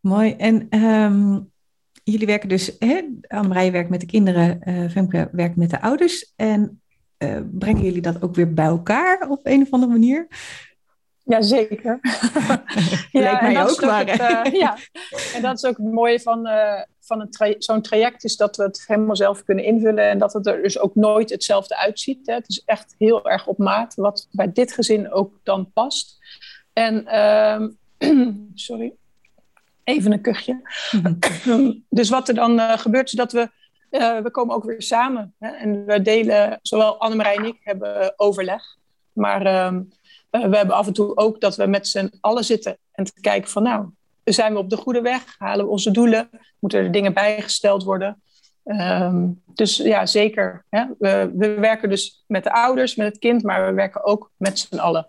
mooi. 0.00 0.32
En 0.32 0.84
um, 0.84 1.52
jullie 2.04 2.26
werken 2.26 2.48
dus, 2.48 2.76
hè? 2.78 3.02
Annemarije 3.26 3.70
werkt 3.70 3.90
met 3.90 4.00
de 4.00 4.06
kinderen, 4.06 4.60
uh, 4.64 4.90
Femke 4.90 5.28
werkt 5.32 5.56
met 5.56 5.70
de 5.70 5.80
ouders. 5.80 6.32
En 6.36 6.82
uh, 7.18 7.40
brengen 7.50 7.82
jullie 7.82 8.02
dat 8.02 8.22
ook 8.22 8.34
weer 8.34 8.54
bij 8.54 8.64
elkaar 8.64 9.28
op 9.28 9.40
een 9.42 9.62
of 9.62 9.70
andere 9.70 9.92
manier? 9.92 10.26
Jazeker. 11.24 11.98
ja, 13.12 13.20
Leek 13.30 13.40
mij 13.40 13.62
ook. 13.62 13.80
Het, 13.80 14.56
ja, 14.56 14.76
en 15.34 15.42
dat 15.42 15.56
is 15.56 15.64
ook 15.64 15.76
het 15.76 15.92
mooie 15.92 16.20
van, 16.20 16.48
van 17.00 17.30
tra 17.30 17.54
zo'n 17.58 17.82
traject 17.82 18.24
is 18.24 18.36
dat 18.36 18.56
we 18.56 18.62
het 18.62 18.84
helemaal 18.86 19.16
zelf 19.16 19.44
kunnen 19.44 19.64
invullen 19.64 20.10
en 20.10 20.18
dat 20.18 20.32
het 20.32 20.46
er 20.46 20.62
dus 20.62 20.78
ook 20.78 20.94
nooit 20.94 21.30
hetzelfde 21.30 21.76
uitziet. 21.76 22.26
Hè. 22.26 22.34
Het 22.34 22.48
is 22.48 22.62
echt 22.64 22.94
heel 22.98 23.30
erg 23.30 23.46
op 23.46 23.58
maat, 23.58 23.94
wat 23.94 24.28
bij 24.30 24.52
dit 24.52 24.72
gezin 24.72 25.12
ook 25.12 25.40
dan 25.42 25.72
past. 25.72 26.18
En, 26.72 27.04
uh, 27.08 27.66
sorry, 28.54 28.94
even 29.90 30.12
een 30.12 30.20
kuchje. 30.20 30.60
dus 31.88 32.08
wat 32.08 32.28
er 32.28 32.34
dan 32.34 32.58
uh, 32.58 32.78
gebeurt 32.78 33.06
is 33.06 33.12
dat 33.12 33.32
we, 33.32 33.50
uh, 33.90 34.18
we 34.18 34.30
komen 34.30 34.54
ook 34.54 34.64
weer 34.64 34.82
samen. 34.82 35.34
Hè, 35.38 35.48
en 35.48 35.84
we 35.84 36.02
delen, 36.02 36.58
zowel 36.62 37.00
Annemarij 37.00 37.36
en 37.36 37.44
ik 37.44 37.58
hebben 37.62 38.12
overleg. 38.16 38.62
Maar 39.12 39.46
uh, 39.46 39.78
we 40.30 40.56
hebben 40.56 40.76
af 40.76 40.86
en 40.86 40.92
toe 40.92 41.16
ook 41.16 41.40
dat 41.40 41.56
we 41.56 41.66
met 41.66 41.88
z'n 41.88 42.12
allen 42.20 42.44
zitten 42.44 42.78
en 42.92 43.04
te 43.04 43.20
kijken 43.20 43.50
van 43.50 43.62
nou, 43.62 43.88
zijn 44.24 44.52
we 44.52 44.58
op 44.58 44.70
de 44.70 44.76
goede 44.76 45.00
weg? 45.00 45.34
Halen 45.38 45.64
we 45.64 45.70
onze 45.70 45.90
doelen? 45.90 46.30
Moeten 46.58 46.80
er 46.80 46.92
dingen 46.92 47.12
bijgesteld 47.12 47.84
worden? 47.84 48.22
Um, 48.64 49.42
dus 49.54 49.76
ja, 49.76 50.06
zeker. 50.06 50.64
Hè? 50.68 50.84
We, 50.98 51.30
we, 51.34 51.54
werken 51.54 51.88
dus 51.88 52.24
met 52.26 52.44
de 52.44 52.52
ouders, 52.52 52.94
met 52.94 53.06
het 53.06 53.18
kind, 53.18 53.42
maar 53.42 53.66
we 53.66 53.72
werken 53.72 54.04
ook 54.04 54.30
met 54.36 54.58
z'n 54.58 54.78
allen. 54.78 55.08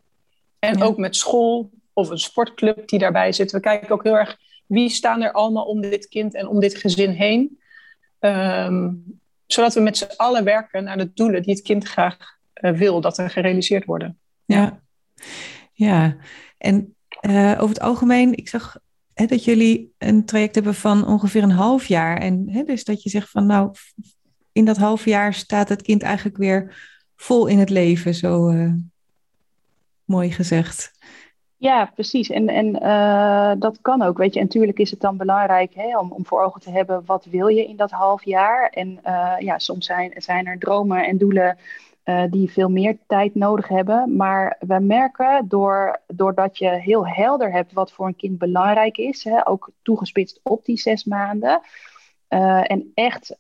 En 0.60 0.78
ja. 0.78 0.84
ook 0.84 0.98
met 0.98 1.16
school 1.16 1.70
of 1.94 2.10
een 2.10 2.20
sportclub 2.20 2.88
die 2.88 3.00
daarbij 3.00 3.32
zit. 3.32 3.52
We 3.52 3.60
kijken 3.60 3.90
ook 3.90 4.04
heel 4.04 4.18
erg 4.18 4.38
wie 4.72 4.90
staan 4.90 5.22
er 5.22 5.32
allemaal 5.32 5.66
om 5.66 5.82
dit 5.82 6.08
kind 6.08 6.36
en 6.36 6.48
om 6.48 6.60
dit 6.60 6.76
gezin 6.76 7.10
heen. 7.10 7.60
Um, 8.20 9.04
zodat 9.46 9.74
we 9.74 9.80
met 9.80 9.98
z'n 9.98 10.14
allen 10.16 10.44
werken 10.44 10.84
naar 10.84 10.98
de 10.98 11.12
doelen 11.14 11.44
die 11.44 11.54
het 11.54 11.64
kind 11.64 11.84
graag 11.84 12.18
uh, 12.62 12.72
wil 12.72 13.02
dat 13.02 13.18
er 13.18 13.30
gerealiseerd 13.30 13.86
worden. 13.86 14.20
Ja, 14.46 14.82
ja. 15.74 16.18
en 16.58 16.96
uh, 17.22 17.52
over 17.52 17.70
het 17.70 17.80
algemeen, 17.80 18.38
ik 18.38 18.50
zag 18.50 18.78
hè, 19.14 19.26
dat 19.26 19.44
jullie 19.44 19.94
een 19.98 20.26
traject 20.26 20.56
hebben 20.56 20.76
van 20.76 21.08
ongeveer 21.08 21.44
een 21.44 21.52
half 21.52 21.86
jaar. 21.86 22.18
En 22.18 22.50
hè, 22.50 22.64
dus 22.64 22.84
dat 22.84 23.04
je 23.04 23.10
zegt 23.10 23.30
van 23.30 23.46
nou, 23.46 23.72
in 24.52 24.66
dat 24.66 24.78
half 24.78 25.06
jaar 25.06 25.34
staat 25.34 25.70
het 25.70 25.82
kind 25.82 26.02
eigenlijk 26.02 26.38
weer 26.38 26.90
vol 27.16 27.48
in 27.48 27.60
het 27.60 27.70
leven, 27.70 28.16
zo 28.16 28.50
uh, 28.50 28.74
mooi 30.04 30.32
gezegd. 30.32 30.92
Ja, 31.62 31.92
precies. 31.94 32.30
En, 32.30 32.48
en 32.48 32.84
uh, 32.84 33.52
dat 33.58 33.82
kan 33.82 34.02
ook, 34.02 34.18
weet 34.18 34.34
je. 34.34 34.40
En 34.40 34.46
natuurlijk 34.46 34.80
is 34.80 34.92
het 34.92 35.00
dan 35.00 35.18
belangrijk 35.18 35.74
hè, 35.74 35.98
om, 35.98 36.12
om 36.12 36.26
voor 36.26 36.42
ogen 36.42 36.62
te 36.62 36.72
hebben... 36.72 37.04
wat 37.06 37.26
wil 37.26 37.48
je 37.48 37.68
in 37.68 37.76
dat 37.76 37.92
half 37.92 38.26
jaar? 38.26 38.70
En 38.70 39.00
uh, 39.06 39.34
ja, 39.40 39.60
soms 39.60 39.86
zijn, 39.86 40.14
zijn 40.16 40.46
er 40.46 40.60
dromen 40.60 41.06
en 41.06 41.18
doelen 41.18 41.58
uh, 42.06 42.24
die 42.30 42.52
veel 42.52 42.70
meer 42.70 42.98
tijd 43.08 43.36
nodig 43.36 43.68
hebben. 43.68 44.16
Maar 44.16 44.58
we 44.60 44.80
merken 44.80 45.48
door, 45.48 46.00
doordat 46.08 46.58
je 46.58 46.70
heel 46.70 47.08
helder 47.08 47.52
hebt 47.52 47.74
wat 47.74 47.92
voor 47.92 48.08
een 48.08 48.16
kind 48.16 48.38
belangrijk 48.38 48.98
is, 48.98 49.24
hè, 49.24 49.48
ook 49.48 49.70
toegespitst 49.82 50.40
op 50.44 50.66
die 50.66 50.78
zes 50.78 51.04
maanden. 51.04 51.62
En 52.64 52.92
echt 52.94 53.36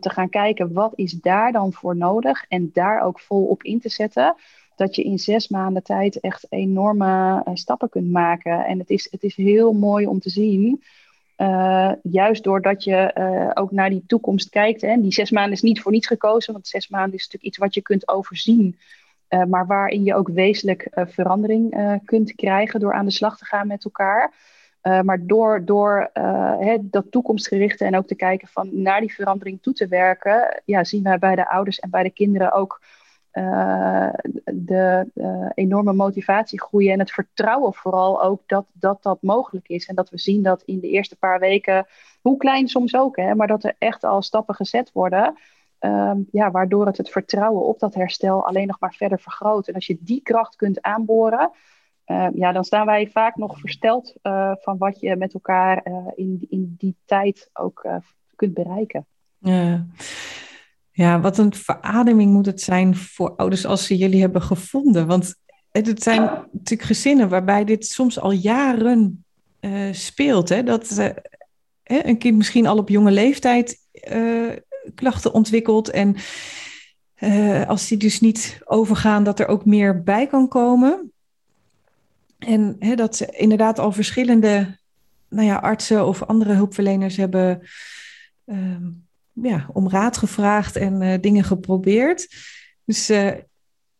te 0.00 0.10
gaan 0.10 0.28
kijken 0.28 0.72
wat 0.72 0.92
is 0.94 1.12
daar 1.12 1.52
dan 1.52 1.72
voor 1.72 1.96
nodig 1.96 2.44
en 2.48 2.70
daar 2.72 3.00
ook 3.00 3.20
vol 3.20 3.44
op 3.46 3.62
in 3.62 3.80
te 3.80 3.88
zetten. 3.88 4.34
Dat 4.80 4.94
je 4.94 5.02
in 5.02 5.18
zes 5.18 5.48
maanden 5.48 5.82
tijd 5.82 6.20
echt 6.20 6.46
enorme 6.48 7.42
uh, 7.46 7.54
stappen 7.54 7.88
kunt 7.88 8.10
maken. 8.10 8.64
En 8.64 8.78
het 8.78 8.90
is, 8.90 9.08
het 9.10 9.22
is 9.22 9.36
heel 9.36 9.72
mooi 9.72 10.06
om 10.06 10.20
te 10.20 10.30
zien 10.30 10.82
uh, 11.36 11.92
juist 12.02 12.44
doordat 12.44 12.84
je 12.84 13.14
uh, 13.18 13.50
ook 13.54 13.70
naar 13.70 13.90
die 13.90 14.04
toekomst 14.06 14.48
kijkt. 14.48 14.80
Hè, 14.80 15.00
die 15.00 15.12
zes 15.12 15.30
maanden 15.30 15.52
is 15.52 15.62
niet 15.62 15.80
voor 15.80 15.92
niets 15.92 16.06
gekozen, 16.06 16.52
want 16.52 16.66
zes 16.68 16.88
maanden 16.88 17.14
is 17.14 17.24
natuurlijk 17.24 17.44
iets 17.44 17.58
wat 17.58 17.74
je 17.74 17.82
kunt 17.82 18.08
overzien. 18.08 18.78
Maar 19.48 19.66
waarin 19.66 20.04
je 20.04 20.14
ook 20.14 20.28
wezenlijk 20.28 20.88
verandering 20.92 22.00
kunt 22.04 22.34
krijgen 22.34 22.80
door 22.80 22.92
aan 22.92 23.04
de 23.04 23.10
slag 23.10 23.38
te 23.38 23.44
gaan 23.44 23.66
met 23.66 23.84
elkaar. 23.84 24.32
maar 24.80 25.26
door, 25.26 25.64
door 25.64 26.10
hè, 26.58 26.76
dat 26.80 27.10
toekomstgerichte 27.10 27.84
en 27.84 27.96
ook 27.96 28.06
te 28.06 28.14
kijken 28.14 28.48
van 28.48 28.82
naar 28.82 29.00
die 29.00 29.14
verandering 29.14 29.62
toe 29.62 29.72
te 29.72 29.88
werken, 29.88 30.62
ja, 30.64 30.84
zien 30.84 31.02
wij 31.02 31.18
bij 31.18 31.34
de 31.34 31.48
ouders 31.48 31.78
en 31.78 31.90
bij 31.90 32.02
de 32.02 32.10
kinderen 32.10 32.52
ook 32.52 32.80
uh, 33.32 34.08
de 34.44 35.10
uh, 35.14 35.50
enorme 35.54 35.92
motivatie 35.92 36.60
groeien 36.60 36.92
en 36.92 36.98
het 36.98 37.10
vertrouwen 37.10 37.74
vooral 37.74 38.22
ook 38.22 38.42
dat, 38.46 38.70
dat 38.72 39.02
dat 39.02 39.22
mogelijk 39.22 39.68
is. 39.68 39.86
En 39.86 39.94
dat 39.94 40.10
we 40.10 40.18
zien 40.18 40.42
dat 40.42 40.62
in 40.62 40.80
de 40.80 40.88
eerste 40.88 41.16
paar 41.16 41.38
weken, 41.38 41.86
hoe 42.20 42.36
klein 42.36 42.68
soms 42.68 42.94
ook, 42.94 43.16
hè, 43.16 43.34
maar 43.34 43.46
dat 43.46 43.64
er 43.64 43.74
echt 43.78 44.04
al 44.04 44.22
stappen 44.22 44.54
gezet 44.54 44.92
worden. 44.92 45.38
Um, 45.80 46.28
ja, 46.30 46.50
waardoor 46.50 46.86
het 46.86 46.96
het 46.96 47.10
vertrouwen 47.10 47.62
op 47.62 47.78
dat 47.78 47.94
herstel 47.94 48.46
alleen 48.46 48.66
nog 48.66 48.80
maar 48.80 48.94
verder 48.94 49.20
vergroot. 49.20 49.68
En 49.68 49.74
als 49.74 49.86
je 49.86 49.98
die 50.00 50.20
kracht 50.22 50.56
kunt 50.56 50.82
aanboren, 50.82 51.50
uh, 52.06 52.26
ja, 52.32 52.52
dan 52.52 52.64
staan 52.64 52.86
wij 52.86 53.06
vaak 53.06 53.36
nog 53.36 53.58
versteld 53.58 54.14
van 54.60 54.78
wat 54.78 55.00
je 55.00 55.16
met 55.16 55.34
elkaar 55.34 55.86
in, 56.14 56.46
in 56.48 56.74
die 56.78 56.96
tijd 57.04 57.50
ook 57.52 57.86
kunt 58.36 58.54
bereiken. 58.54 59.06
Ja. 59.38 59.86
Ja, 61.00 61.20
wat 61.20 61.38
een 61.38 61.54
verademing 61.54 62.32
moet 62.32 62.46
het 62.46 62.60
zijn 62.60 62.96
voor 62.96 63.36
ouders 63.36 63.66
als 63.66 63.86
ze 63.86 63.96
jullie 63.96 64.20
hebben 64.20 64.42
gevonden. 64.42 65.06
Want 65.06 65.34
het 65.70 66.02
zijn 66.02 66.20
natuurlijk 66.52 66.82
gezinnen 66.82 67.28
waarbij 67.28 67.64
dit 67.64 67.86
soms 67.86 68.18
al 68.18 68.30
jaren 68.30 69.24
uh, 69.60 69.92
speelt. 69.92 70.48
Hè? 70.48 70.62
Dat 70.62 70.98
uh, 70.98 71.08
een 71.84 72.18
kind 72.18 72.36
misschien 72.36 72.66
al 72.66 72.78
op 72.78 72.88
jonge 72.88 73.10
leeftijd 73.10 73.78
uh, 74.12 74.52
klachten 74.94 75.32
ontwikkelt. 75.32 75.90
En 75.90 76.16
als 77.66 77.88
die 77.88 77.98
dus 77.98 78.20
niet 78.20 78.60
overgaan, 78.64 79.24
dat 79.24 79.40
er 79.40 79.46
ook 79.46 79.64
meer 79.64 80.02
bij 80.02 80.26
kan 80.26 80.48
komen. 80.48 81.12
En 82.38 82.76
hè, 82.78 82.94
dat 82.94 83.16
ze 83.16 83.26
inderdaad 83.26 83.78
al 83.78 83.92
verschillende 83.92 84.78
nou 85.28 85.46
ja, 85.46 85.56
artsen 85.56 86.06
of 86.06 86.22
andere 86.22 86.52
hulpverleners 86.52 87.16
hebben 87.16 87.68
ehm, 88.44 88.88
ja, 89.42 89.68
om 89.72 89.88
raad 89.88 90.16
gevraagd 90.16 90.76
en 90.76 91.20
dingen 91.20 91.44
geprobeerd. 91.44 92.28
Dus 92.84 93.10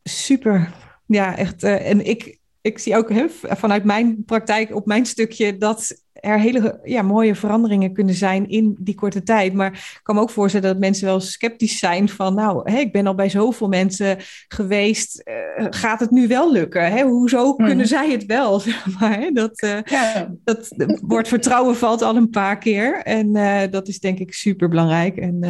super 0.03 0.71
ja, 1.11 1.37
echt. 1.37 1.65
Uh, 1.65 1.89
en 1.91 2.07
ik, 2.07 2.39
ik 2.61 2.79
zie 2.79 2.97
ook 2.97 3.11
vanuit 3.43 3.85
mijn 3.85 4.25
praktijk 4.25 4.75
op 4.75 4.87
mijn 4.87 5.07
stukje 5.07 5.57
dat 5.57 6.05
er 6.21 6.39
hele 6.39 6.81
ja, 6.85 7.03
mooie 7.03 7.35
veranderingen 7.35 7.93
kunnen 7.93 8.15
zijn 8.15 8.49
in 8.49 8.77
die 8.79 8.95
korte 8.95 9.23
tijd. 9.23 9.53
Maar 9.53 9.73
ik 9.73 10.01
kan 10.03 10.15
me 10.15 10.21
ook 10.21 10.31
voorstellen 10.31 10.69
dat 10.69 10.79
mensen 10.79 11.07
wel 11.07 11.21
sceptisch 11.21 11.79
zijn 11.79 12.09
van, 12.09 12.35
nou, 12.35 12.71
hè, 12.71 12.79
ik 12.79 12.93
ben 12.93 13.07
al 13.07 13.15
bij 13.15 13.29
zoveel 13.29 13.69
mensen 13.69 14.17
geweest, 14.49 15.23
uh, 15.25 15.67
gaat 15.71 16.01
het 16.01 16.11
nu 16.11 16.29
wel 16.29 16.53
lukken? 16.53 16.93
Hè? 16.93 17.03
Hoezo 17.03 17.55
hmm. 17.57 17.67
kunnen 17.67 17.87
zij 17.87 18.11
het 18.11 18.27
wel? 18.27 18.61
Zeg 18.71 18.99
maar, 18.99 19.21
hè? 19.21 19.31
Dat, 19.31 19.63
uh, 19.63 19.83
ja. 19.83 20.35
dat 20.45 20.75
woord 21.03 21.29
vertrouwen 21.29 21.77
valt 21.77 22.03
al 22.03 22.17
een 22.17 22.31
paar 22.31 22.59
keer 22.59 23.03
en 23.03 23.37
uh, 23.37 23.61
dat 23.71 23.89
is 23.89 24.01
denk 24.01 24.19
ik 24.19 24.35
super 24.35 24.69
belangrijk. 24.69 25.17
En 25.17 25.43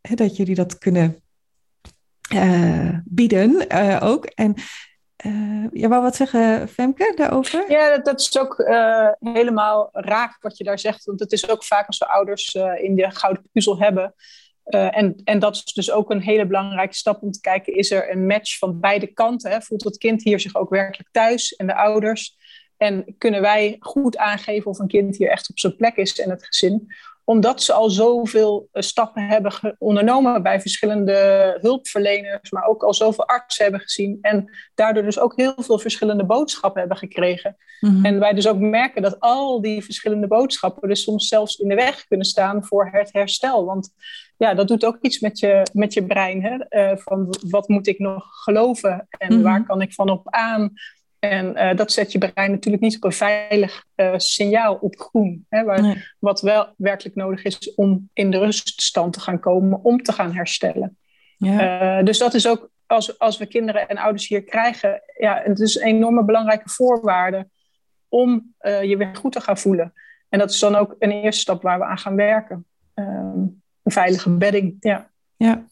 hè, 0.00 0.14
dat 0.14 0.36
jullie 0.36 0.54
dat 0.54 0.78
kunnen 0.78 1.22
bieden 3.04 3.70
ook. 4.00 4.24
En 4.24 4.54
uh, 5.26 5.66
je 5.72 5.88
wou 5.88 6.02
wat 6.02 6.16
zeggen, 6.16 6.68
Femke, 6.68 7.12
daarover? 7.16 7.70
Ja, 7.70 7.90
dat, 7.90 8.04
dat 8.04 8.20
is 8.20 8.38
ook 8.38 8.56
helemaal 9.20 9.88
raak 9.92 10.36
wat 10.40 10.56
je 10.56 10.64
daar 10.64 10.78
zegt. 10.78 11.04
Want 11.04 11.20
het 11.20 11.32
is 11.32 11.48
ook 11.48 11.64
vaak 11.64 11.86
als 11.86 11.98
we 11.98 12.08
ouders 12.08 12.54
in 12.76 12.94
de 12.94 13.10
gouden 13.10 13.42
puzzel 13.52 13.78
hebben. 13.78 14.14
en, 14.64 15.20
en 15.24 15.38
dat 15.38 15.54
is 15.54 15.64
dus 15.64 15.90
ook 15.90 16.10
een 16.10 16.20
hele 16.20 16.46
belangrijke 16.46 16.94
stap 16.94 17.22
om 17.22 17.30
te 17.30 17.40
kijken: 17.40 17.74
is 17.74 17.90
er 17.90 18.10
een 18.10 18.26
match 18.26 18.58
van 18.58 18.80
beide 18.80 19.06
kanten? 19.06 19.50
Hè? 19.50 19.60
Voelt 19.60 19.84
het 19.84 19.98
kind 19.98 20.22
hier 20.22 20.40
zich 20.40 20.54
ook 20.54 20.70
werkelijk 20.70 21.08
thuis 21.12 21.54
en 21.54 21.66
de 21.66 21.74
ouders? 21.74 22.36
En 22.76 23.14
kunnen 23.18 23.40
wij 23.40 23.76
goed 23.80 24.16
aangeven 24.16 24.70
of 24.70 24.78
een 24.78 24.88
kind 24.88 25.16
hier 25.16 25.30
echt 25.30 25.50
op 25.50 25.58
zijn 25.58 25.76
plek 25.76 25.96
is 25.96 26.18
in 26.18 26.30
het 26.30 26.46
gezin? 26.46 26.88
Omdat 27.30 27.62
ze 27.62 27.72
al 27.72 27.90
zoveel 27.90 28.68
eh, 28.72 28.82
stappen 28.82 29.26
hebben 29.26 29.52
ondernomen 29.78 30.42
bij 30.42 30.60
verschillende 30.60 31.58
hulpverleners, 31.60 32.50
maar 32.50 32.66
ook 32.66 32.82
al 32.82 32.94
zoveel 32.94 33.26
artsen 33.26 33.62
hebben 33.62 33.80
gezien. 33.80 34.18
En 34.20 34.50
daardoor 34.74 35.02
dus 35.02 35.18
ook 35.18 35.36
heel 35.36 35.54
veel 35.56 35.78
verschillende 35.78 36.24
boodschappen 36.24 36.80
hebben 36.80 36.98
gekregen. 36.98 37.56
Mhm. 37.80 38.04
En 38.04 38.18
wij 38.18 38.32
dus 38.32 38.48
ook 38.48 38.58
merken 38.58 39.02
dat 39.02 39.20
al 39.20 39.60
die 39.60 39.84
verschillende 39.84 40.26
boodschappen 40.26 40.88
dus 40.88 41.02
soms 41.02 41.28
zelfs 41.28 41.56
in 41.56 41.68
de 41.68 41.74
weg 41.74 42.04
kunnen 42.04 42.26
staan 42.26 42.64
voor 42.64 42.88
het 42.92 43.12
herstel. 43.12 43.64
Want 43.64 43.90
ja, 44.36 44.54
dat 44.54 44.68
doet 44.68 44.84
ook 44.84 44.98
iets 45.00 45.20
met 45.20 45.38
je, 45.38 45.62
met 45.72 45.94
je 45.94 46.06
brein. 46.06 46.42
Hè? 46.42 46.90
Uh, 46.90 46.96
van 46.96 47.34
wat 47.48 47.68
moet 47.68 47.86
ik 47.86 47.98
nog 47.98 48.24
geloven 48.30 49.06
en 49.10 49.34
mhm. 49.34 49.42
waar 49.42 49.64
kan 49.64 49.80
ik 49.80 49.92
van 49.92 50.10
op 50.10 50.30
aan? 50.30 50.72
En 51.20 51.56
uh, 51.56 51.76
dat 51.76 51.92
zet 51.92 52.12
je 52.12 52.18
brein 52.18 52.50
natuurlijk 52.50 52.82
niet 52.82 52.96
op 52.96 53.04
een 53.04 53.12
veilig 53.12 53.86
uh, 53.96 54.14
signaal 54.16 54.74
op 54.74 55.00
groen. 55.00 55.46
Hè, 55.48 55.64
waar, 55.64 55.82
nee. 55.82 56.04
Wat 56.18 56.40
wel 56.40 56.74
werkelijk 56.76 57.16
nodig 57.16 57.44
is 57.44 57.74
om 57.74 58.08
in 58.12 58.30
de 58.30 58.38
ruststand 58.38 59.12
te 59.12 59.20
gaan 59.20 59.40
komen, 59.40 59.84
om 59.84 60.02
te 60.02 60.12
gaan 60.12 60.34
herstellen. 60.34 60.98
Ja. 61.36 61.98
Uh, 61.98 62.04
dus 62.04 62.18
dat 62.18 62.34
is 62.34 62.48
ook, 62.48 62.70
als, 62.86 63.18
als 63.18 63.38
we 63.38 63.46
kinderen 63.46 63.88
en 63.88 63.98
ouders 63.98 64.28
hier 64.28 64.44
krijgen, 64.44 65.02
ja, 65.18 65.40
het 65.44 65.60
is 65.60 65.74
een 65.74 65.86
enorme 65.86 66.24
belangrijke 66.24 66.68
voorwaarde 66.68 67.48
om 68.08 68.54
je 68.60 68.96
weer 68.96 69.16
goed 69.16 69.32
te 69.32 69.40
gaan 69.40 69.58
voelen. 69.58 69.92
En 70.28 70.38
dat 70.38 70.50
is 70.50 70.58
dan 70.58 70.74
ook 70.74 70.96
een 70.98 71.10
eerste 71.10 71.40
stap 71.40 71.62
waar 71.62 71.78
we 71.78 71.84
aan 71.84 71.98
gaan 71.98 72.16
werken. 72.16 72.66
een 72.94 73.62
veilige 73.84 74.30
bedding, 74.30 74.76
ja. 74.80 75.10
Ja, 75.36 75.66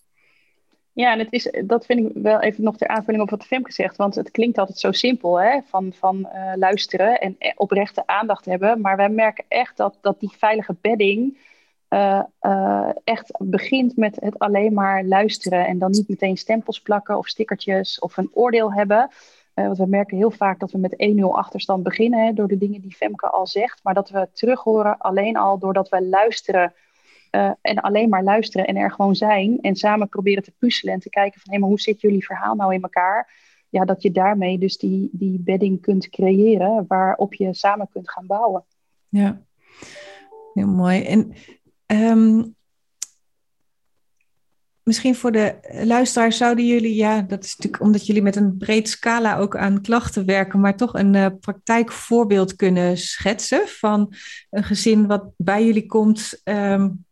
ja, 0.98 1.12
en 1.12 1.18
het 1.18 1.32
is, 1.32 1.52
dat 1.64 1.86
vind 1.86 2.00
ik 2.00 2.22
wel 2.22 2.40
even 2.40 2.64
nog 2.64 2.76
ter 2.76 2.88
aanvulling 2.88 3.22
op 3.22 3.30
wat 3.30 3.46
Femke 3.46 3.72
zegt. 3.72 3.96
Want 3.96 4.14
het 4.14 4.30
klinkt 4.30 4.58
altijd 4.58 4.78
zo 4.78 4.92
simpel, 4.92 5.40
hè? 5.40 5.60
Van, 5.64 5.92
van 5.92 6.18
uh, 6.18 6.52
luisteren 6.56 7.20
en 7.20 7.36
e-, 7.38 7.52
oprechte 7.56 8.06
aandacht 8.06 8.44
hebben. 8.44 8.80
Maar 8.80 8.96
wij 8.96 9.08
merken 9.08 9.44
echt 9.48 9.76
dat, 9.76 9.98
dat 10.00 10.20
die 10.20 10.34
veilige 10.38 10.76
bedding 10.80 11.38
uh, 11.88 12.88
echt 13.04 13.30
begint 13.38 13.96
met 13.96 14.16
het 14.20 14.38
alleen 14.38 14.72
maar 14.72 15.04
luisteren. 15.04 15.66
En 15.66 15.78
dan 15.78 15.90
niet 15.90 16.08
meteen 16.08 16.36
stempels 16.36 16.80
plakken 16.80 17.18
of 17.18 17.28
stickertjes 17.28 17.98
of 17.98 18.16
een 18.16 18.30
oordeel 18.32 18.72
hebben. 18.72 19.10
want 19.54 19.78
we 19.78 19.86
merken 19.86 20.16
heel 20.16 20.30
vaak 20.30 20.60
dat 20.60 20.70
we 20.70 20.78
met 20.78 21.14
1-0 21.16 21.20
achterstand 21.20 21.82
beginnen 21.82 22.24
hè, 22.24 22.32
door 22.32 22.48
de 22.48 22.58
dingen 22.58 22.80
die 22.80 22.96
Femke 22.96 23.28
al 23.28 23.46
zegt. 23.46 23.80
Maar 23.82 23.94
dat 23.94 24.10
we 24.10 24.28
terug 24.32 24.62
horen 24.62 24.98
alleen 24.98 25.36
al 25.36 25.58
doordat 25.58 25.88
we 25.88 26.02
luisteren 26.02 26.72
uh, 27.30 27.50
en 27.60 27.80
alleen 27.80 28.08
maar 28.08 28.22
luisteren 28.22 28.66
en 28.66 28.76
er 28.76 28.90
gewoon 28.90 29.16
zijn. 29.16 29.60
En 29.60 29.76
samen 29.76 30.08
proberen 30.08 30.42
te 30.42 30.54
puzzelen 30.58 30.94
en 30.94 31.00
te 31.00 31.10
kijken 31.10 31.40
van 31.40 31.52
hé, 31.52 31.58
maar 31.58 31.68
hoe 31.68 31.80
zit 31.80 32.00
jullie 32.00 32.24
verhaal 32.24 32.54
nou 32.54 32.74
in 32.74 32.82
elkaar? 32.82 33.46
Ja, 33.68 33.84
dat 33.84 34.02
je 34.02 34.10
daarmee 34.10 34.58
dus 34.58 34.78
die, 34.78 35.08
die 35.12 35.40
bedding 35.40 35.80
kunt 35.80 36.08
creëren 36.08 36.84
waarop 36.88 37.34
je 37.34 37.54
samen 37.54 37.88
kunt 37.92 38.10
gaan 38.10 38.26
bouwen. 38.26 38.64
Ja, 39.08 39.42
heel 40.54 40.66
mooi. 40.66 41.02
En 41.02 41.32
um, 41.86 42.56
misschien 44.82 45.14
voor 45.14 45.32
de 45.32 45.58
luisteraars 45.84 46.36
zouden 46.36 46.66
jullie, 46.66 46.94
ja, 46.94 47.22
dat 47.22 47.44
is 47.44 47.56
natuurlijk 47.56 47.82
omdat 47.82 48.06
jullie 48.06 48.22
met 48.22 48.36
een 48.36 48.56
breed 48.56 48.88
scala 48.88 49.36
ook 49.38 49.56
aan 49.56 49.80
klachten 49.80 50.26
werken, 50.26 50.60
maar 50.60 50.76
toch 50.76 50.94
een 50.94 51.14
uh, 51.14 51.26
praktijkvoorbeeld 51.40 52.56
kunnen 52.56 52.96
schetsen 52.96 53.68
van 53.68 54.14
een 54.50 54.64
gezin 54.64 55.06
wat 55.06 55.30
bij 55.36 55.64
jullie 55.64 55.86
komt. 55.86 56.40
Um, 56.44 57.06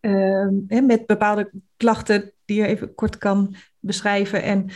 uh, 0.00 0.80
met 0.80 1.06
bepaalde 1.06 1.50
klachten 1.76 2.32
die 2.44 2.60
je 2.60 2.66
even 2.66 2.94
kort 2.94 3.18
kan 3.18 3.54
beschrijven. 3.78 4.42
En 4.42 4.66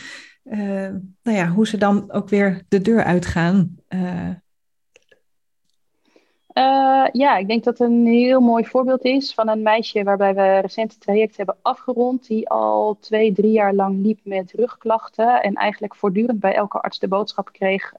uh, 0.43 0.89
nou 1.23 1.37
ja, 1.37 1.47
hoe 1.47 1.67
ze 1.67 1.77
dan 1.77 2.11
ook 2.11 2.29
weer 2.29 2.63
de 2.67 2.81
deur 2.81 3.03
uitgaan. 3.03 3.75
Uh. 3.89 4.33
ja, 7.11 7.37
ik 7.37 7.47
denk 7.47 7.63
dat 7.63 7.79
een 7.79 8.05
heel 8.05 8.39
mooi 8.39 8.65
voorbeeld 8.65 9.03
is 9.03 9.33
van 9.33 9.49
een 9.49 9.61
meisje 9.61 10.03
waarbij 10.03 10.35
we 10.35 10.59
recent 10.59 10.91
het 10.91 11.01
traject 11.01 11.37
hebben 11.37 11.57
afgerond. 11.61 12.27
Die 12.27 12.49
al 12.49 12.97
twee, 12.99 13.33
drie 13.33 13.51
jaar 13.51 13.73
lang 13.73 14.05
liep 14.05 14.19
met 14.23 14.51
rugklachten. 14.51 15.41
En 15.41 15.53
eigenlijk 15.53 15.95
voortdurend 15.95 16.39
bij 16.39 16.53
elke 16.53 16.81
arts 16.81 16.99
de 16.99 17.07
boodschap 17.07 17.51
kreeg: 17.51 17.93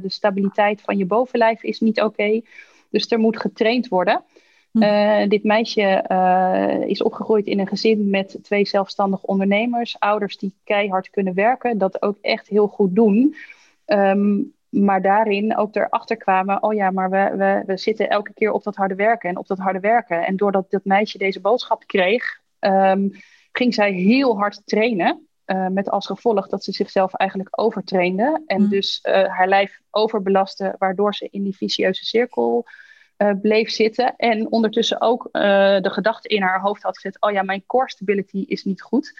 de 0.00 0.08
stabiliteit 0.08 0.80
van 0.80 0.96
je 0.96 1.06
bovenlijf 1.06 1.62
is 1.62 1.80
niet 1.80 2.00
oké. 2.00 2.40
dus 2.90 3.10
er 3.10 3.18
moet 3.18 3.40
getraind 3.40 3.88
worden. 3.88 4.24
Hm. 4.76 4.82
Uh, 4.82 5.28
dit 5.28 5.44
meisje 5.44 6.04
uh, 6.08 6.88
is 6.88 7.02
opgegroeid 7.02 7.46
in 7.46 7.58
een 7.58 7.66
gezin 7.66 8.10
met 8.10 8.38
twee 8.42 8.66
zelfstandige 8.66 9.26
ondernemers. 9.26 9.98
Ouders 9.98 10.36
die 10.36 10.54
keihard 10.64 11.10
kunnen 11.10 11.34
werken, 11.34 11.78
dat 11.78 12.02
ook 12.02 12.18
echt 12.20 12.48
heel 12.48 12.66
goed 12.66 12.94
doen. 12.94 13.34
Um, 13.86 14.54
maar 14.68 15.02
daarin 15.02 15.56
ook 15.56 15.74
erachter 15.74 16.16
kwamen, 16.16 16.62
oh 16.62 16.74
ja, 16.74 16.90
maar 16.90 17.10
we, 17.10 17.34
we, 17.36 17.62
we 17.66 17.76
zitten 17.76 18.10
elke 18.10 18.32
keer 18.32 18.52
op 18.52 18.62
dat 18.62 18.76
harde 18.76 18.94
werken 18.94 19.28
en 19.28 19.36
op 19.36 19.46
dat 19.46 19.58
harde 19.58 19.80
werken. 19.80 20.26
En 20.26 20.36
doordat 20.36 20.70
dat 20.70 20.84
meisje 20.84 21.18
deze 21.18 21.40
boodschap 21.40 21.86
kreeg, 21.86 22.40
um, 22.60 23.10
ging 23.52 23.74
zij 23.74 23.92
heel 23.92 24.38
hard 24.38 24.62
trainen. 24.64 25.26
Uh, 25.46 25.66
met 25.66 25.90
als 25.90 26.06
gevolg 26.06 26.48
dat 26.48 26.64
ze 26.64 26.72
zichzelf 26.72 27.14
eigenlijk 27.14 27.60
overtrainde. 27.60 28.42
En 28.46 28.62
hm. 28.62 28.68
dus 28.68 28.98
haar 29.02 29.48
lijf 29.48 29.80
overbelastte, 29.90 30.74
waardoor 30.78 31.14
ze 31.14 31.28
in 31.30 31.42
die 31.42 31.56
vicieuze 31.56 32.04
cirkel 32.04 32.66
uh, 33.18 33.30
bleef 33.42 33.70
zitten. 33.70 34.14
En 34.16 34.52
ondertussen 34.52 35.00
ook 35.00 35.28
uh, 35.32 35.42
de 35.80 35.90
gedachte 35.90 36.28
in 36.28 36.42
haar 36.42 36.60
hoofd 36.60 36.82
had 36.82 36.94
gezet: 36.94 37.20
oh 37.20 37.32
ja, 37.32 37.42
mijn 37.42 37.62
core 37.66 37.90
stability 37.90 38.44
is 38.46 38.64
niet 38.64 38.82
goed. 38.82 39.18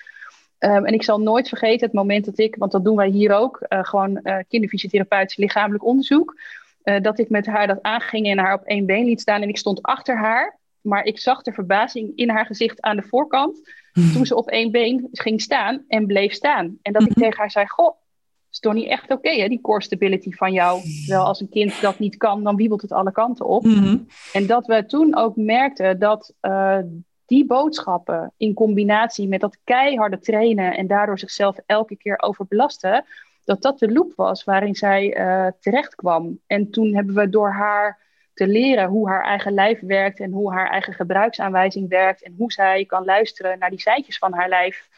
Um, 0.58 0.84
en 0.84 0.94
ik 0.94 1.02
zal 1.02 1.20
nooit 1.20 1.48
vergeten 1.48 1.86
het 1.86 1.94
moment 1.94 2.24
dat 2.24 2.38
ik, 2.38 2.56
want 2.56 2.72
dat 2.72 2.84
doen 2.84 2.96
wij 2.96 3.08
hier 3.08 3.32
ook, 3.32 3.66
uh, 3.68 3.84
gewoon 3.84 4.22
kinderfysiotherapeutisch 4.48 5.36
lichamelijk 5.36 5.84
onderzoek, 5.84 6.40
dat 7.02 7.18
ik 7.18 7.28
met 7.28 7.46
haar 7.46 7.66
dat 7.66 7.82
aanging 7.82 8.26
en 8.26 8.38
haar 8.38 8.54
op 8.54 8.64
één 8.64 8.86
been 8.86 9.04
liet 9.04 9.20
staan. 9.20 9.42
En 9.42 9.48
ik 9.48 9.56
stond 9.56 9.82
achter 9.82 10.16
haar, 10.16 10.58
maar 10.80 11.04
ik 11.04 11.18
zag 11.18 11.42
de 11.42 11.52
verbazing 11.52 12.12
in 12.14 12.28
haar 12.28 12.46
gezicht 12.46 12.80
aan 12.80 12.96
de 12.96 13.02
voorkant. 13.02 13.70
Hmm. 13.92 14.12
Toen 14.12 14.26
ze 14.26 14.36
op 14.36 14.48
één 14.48 14.70
been 14.70 15.08
ging 15.12 15.40
staan 15.40 15.84
en 15.88 16.06
bleef 16.06 16.32
staan. 16.32 16.78
En 16.82 16.92
dat 16.92 17.02
ik 17.02 17.12
hmm. 17.12 17.22
tegen 17.22 17.38
haar 17.38 17.50
zei: 17.50 17.66
Goh, 17.68 17.96
is 18.56 18.62
toch 18.62 18.74
niet 18.74 18.88
echt 18.88 19.10
oké, 19.10 19.30
hè, 19.30 19.48
die 19.48 19.60
core 19.60 19.82
stability 19.82 20.32
van 20.32 20.52
jou. 20.52 20.80
Wel 21.06 21.24
als 21.24 21.40
een 21.40 21.48
kind 21.48 21.80
dat 21.80 21.98
niet 21.98 22.16
kan, 22.16 22.42
dan 22.42 22.56
wiebelt 22.56 22.82
het 22.82 22.92
alle 22.92 23.12
kanten 23.12 23.46
op. 23.46 23.64
Mhm. 23.64 23.98
En 24.32 24.46
dat 24.46 24.66
we 24.66 24.86
toen 24.86 25.16
ook 25.16 25.36
merkten 25.36 25.98
dat 25.98 26.34
uh, 26.42 26.78
die 27.26 27.46
boodschappen 27.46 28.32
in 28.36 28.54
combinatie 28.54 29.28
met 29.28 29.40
dat 29.40 29.58
keiharde 29.64 30.18
trainen 30.18 30.76
en 30.76 30.86
daardoor 30.86 31.18
zichzelf 31.18 31.56
elke 31.66 31.96
keer 31.96 32.22
overbelasten, 32.22 33.04
dat 33.44 33.62
dat 33.62 33.78
de 33.78 33.92
loop 33.92 34.12
was 34.16 34.44
waarin 34.44 34.74
zij 34.74 35.18
uh, 35.18 35.46
terecht 35.60 35.94
kwam. 35.94 36.38
En 36.46 36.70
toen 36.70 36.94
hebben 36.94 37.14
we 37.14 37.28
door 37.28 37.50
haar 37.50 37.98
te 38.34 38.46
leren 38.46 38.88
hoe 38.88 39.08
haar 39.08 39.24
eigen 39.24 39.54
lijf 39.54 39.80
werkt 39.80 40.20
en 40.20 40.32
hoe 40.32 40.52
haar 40.52 40.70
eigen 40.70 40.92
gebruiksaanwijzing 40.92 41.88
werkt 41.88 42.22
en 42.22 42.34
hoe 42.38 42.52
zij 42.52 42.84
kan 42.84 43.04
luisteren 43.04 43.58
naar 43.58 43.70
die 43.70 43.80
seintjes 43.80 44.18
van 44.18 44.32
haar 44.32 44.48
lijf 44.48 44.88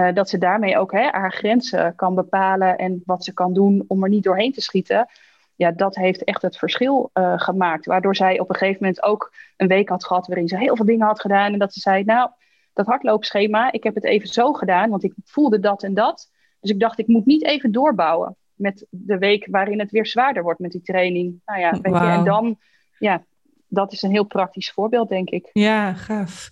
Uh, 0.00 0.14
dat 0.14 0.28
ze 0.28 0.38
daarmee 0.38 0.78
ook 0.78 0.92
hè, 0.92 1.08
haar 1.10 1.32
grenzen 1.32 1.94
kan 1.94 2.14
bepalen 2.14 2.78
en 2.78 3.02
wat 3.04 3.24
ze 3.24 3.32
kan 3.32 3.52
doen 3.52 3.84
om 3.86 4.02
er 4.02 4.08
niet 4.08 4.22
doorheen 4.22 4.52
te 4.52 4.60
schieten. 4.60 5.08
Ja, 5.54 5.70
dat 5.70 5.96
heeft 5.96 6.24
echt 6.24 6.42
het 6.42 6.56
verschil 6.56 7.10
uh, 7.14 7.32
gemaakt. 7.36 7.86
Waardoor 7.86 8.16
zij 8.16 8.38
op 8.38 8.48
een 8.48 8.54
gegeven 8.54 8.78
moment 8.80 9.02
ook 9.02 9.32
een 9.56 9.68
week 9.68 9.88
had 9.88 10.04
gehad 10.04 10.26
waarin 10.26 10.48
ze 10.48 10.58
heel 10.58 10.76
veel 10.76 10.84
dingen 10.84 11.06
had 11.06 11.20
gedaan. 11.20 11.52
En 11.52 11.58
dat 11.58 11.72
ze 11.72 11.80
zei, 11.80 12.04
nou, 12.04 12.30
dat 12.72 12.86
hardloopschema, 12.86 13.72
ik 13.72 13.82
heb 13.82 13.94
het 13.94 14.04
even 14.04 14.28
zo 14.28 14.52
gedaan, 14.52 14.90
want 14.90 15.04
ik 15.04 15.14
voelde 15.24 15.60
dat 15.60 15.82
en 15.82 15.94
dat. 15.94 16.30
Dus 16.60 16.70
ik 16.70 16.80
dacht, 16.80 16.98
ik 16.98 17.06
moet 17.06 17.26
niet 17.26 17.44
even 17.44 17.72
doorbouwen 17.72 18.36
met 18.54 18.86
de 18.90 19.18
week 19.18 19.46
waarin 19.50 19.78
het 19.78 19.90
weer 19.90 20.06
zwaarder 20.06 20.42
wordt 20.42 20.60
met 20.60 20.72
die 20.72 20.82
training. 20.82 21.40
Nou 21.44 21.60
ja, 21.60 21.70
weet 21.70 21.94
je, 21.94 22.08
en 22.08 22.24
dan, 22.24 22.58
ja, 22.98 23.24
dat 23.68 23.92
is 23.92 24.02
een 24.02 24.10
heel 24.10 24.24
praktisch 24.24 24.72
voorbeeld, 24.72 25.08
denk 25.08 25.30
ik. 25.30 25.50
Ja, 25.52 25.92
gaaf. 25.92 26.50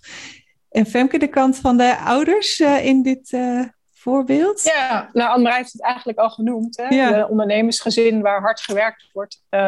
En 0.69 0.85
Femke, 0.85 1.17
de 1.17 1.27
kant 1.27 1.57
van 1.57 1.77
de 1.77 1.97
ouders 1.97 2.59
uh, 2.59 2.85
in 2.85 3.01
dit 3.01 3.31
uh, 3.31 3.63
voorbeeld? 3.93 4.61
Ja, 4.61 5.09
nou, 5.13 5.29
Anne 5.29 5.53
heeft 5.53 5.71
het 5.71 5.81
eigenlijk 5.81 6.19
al 6.19 6.29
genoemd. 6.29 6.77
Hè? 6.77 6.95
Ja. 6.95 7.11
De 7.11 7.29
ondernemersgezin 7.29 8.21
waar 8.21 8.41
hard 8.41 8.61
gewerkt 8.61 9.09
wordt. 9.13 9.43
Uh, 9.49 9.59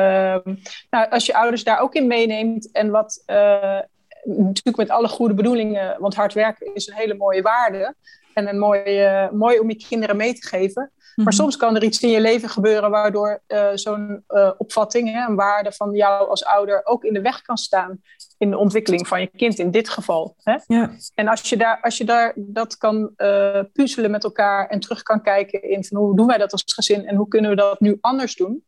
nou, 0.90 1.10
als 1.10 1.26
je 1.26 1.36
ouders 1.36 1.64
daar 1.64 1.80
ook 1.80 1.94
in 1.94 2.08
meeneemt 2.08 2.72
en 2.72 2.90
wat 2.90 3.24
eh, 3.26 3.80
natuurlijk 4.24 4.78
met 4.78 4.90
alle 4.90 5.08
goede 5.08 5.34
bedoelingen, 5.34 6.00
want 6.00 6.16
hard 6.16 6.34
werken 6.34 6.74
is 6.74 6.88
een 6.88 6.96
hele 6.96 7.16
mooie 7.16 7.42
waarde 7.42 7.96
en 8.34 8.48
een 8.48 8.60
mooie, 8.60 9.30
mooi 9.34 9.60
om 9.60 9.70
je 9.70 9.86
kinderen 9.90 10.18
mee 10.18 10.34
te 10.34 10.48
geven. 10.48 10.92
Maar 11.24 11.34
mhm. 11.34 11.42
soms 11.42 11.58
kan 11.58 11.76
er 11.76 11.84
iets 11.84 12.02
in 12.02 12.10
je 12.10 12.22
leven 12.22 12.50
gebeuren 12.50 12.90
waardoor 12.90 13.42
uh, 13.48 13.68
zo'n 13.74 14.24
uh, 14.30 14.52
opvatting, 14.58 15.12
hè, 15.12 15.28
een 15.28 15.36
waarde 15.36 15.72
van 15.72 15.96
jou 15.96 16.30
als 16.30 16.46
ouder 16.46 16.82
ook 16.84 17.04
in 17.04 17.14
de 17.14 17.22
weg 17.22 17.42
kan 17.42 17.58
staan 17.58 18.02
in 18.38 18.50
de 18.50 18.58
ontwikkeling 18.58 19.08
van 19.08 19.22
je 19.22 19.28
kind 19.28 19.60
in 19.60 19.72
dit 19.72 19.90
geval. 19.90 20.36
Hè? 20.44 20.58
Ja. 20.68 20.92
En 21.16 21.28
als 21.28 21.50
je, 21.50 21.58
daar, 21.58 21.82
als 21.82 21.98
je 21.98 22.06
daar 22.06 22.34
dat 22.36 22.78
kan 22.78 23.12
uh, 23.18 23.60
puzzelen 23.74 24.12
met 24.12 24.24
elkaar 24.24 24.68
en 24.68 24.80
terug 24.80 25.04
kan 25.04 25.22
kijken 25.22 25.64
in 25.64 25.86
van 25.86 25.98
hoe 25.98 26.16
doen 26.16 26.28
wij 26.28 26.38
dat 26.38 26.52
als 26.52 26.64
gezin 26.66 27.06
en 27.06 27.16
hoe 27.16 27.28
kunnen 27.28 27.50
we 27.50 27.56
dat 27.56 27.80
nu 27.80 27.98
anders 28.02 28.36
doen, 28.36 28.64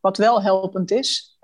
wat 0.00 0.16
wel 0.16 0.42
helpend 0.42 0.90
is, 0.90 1.36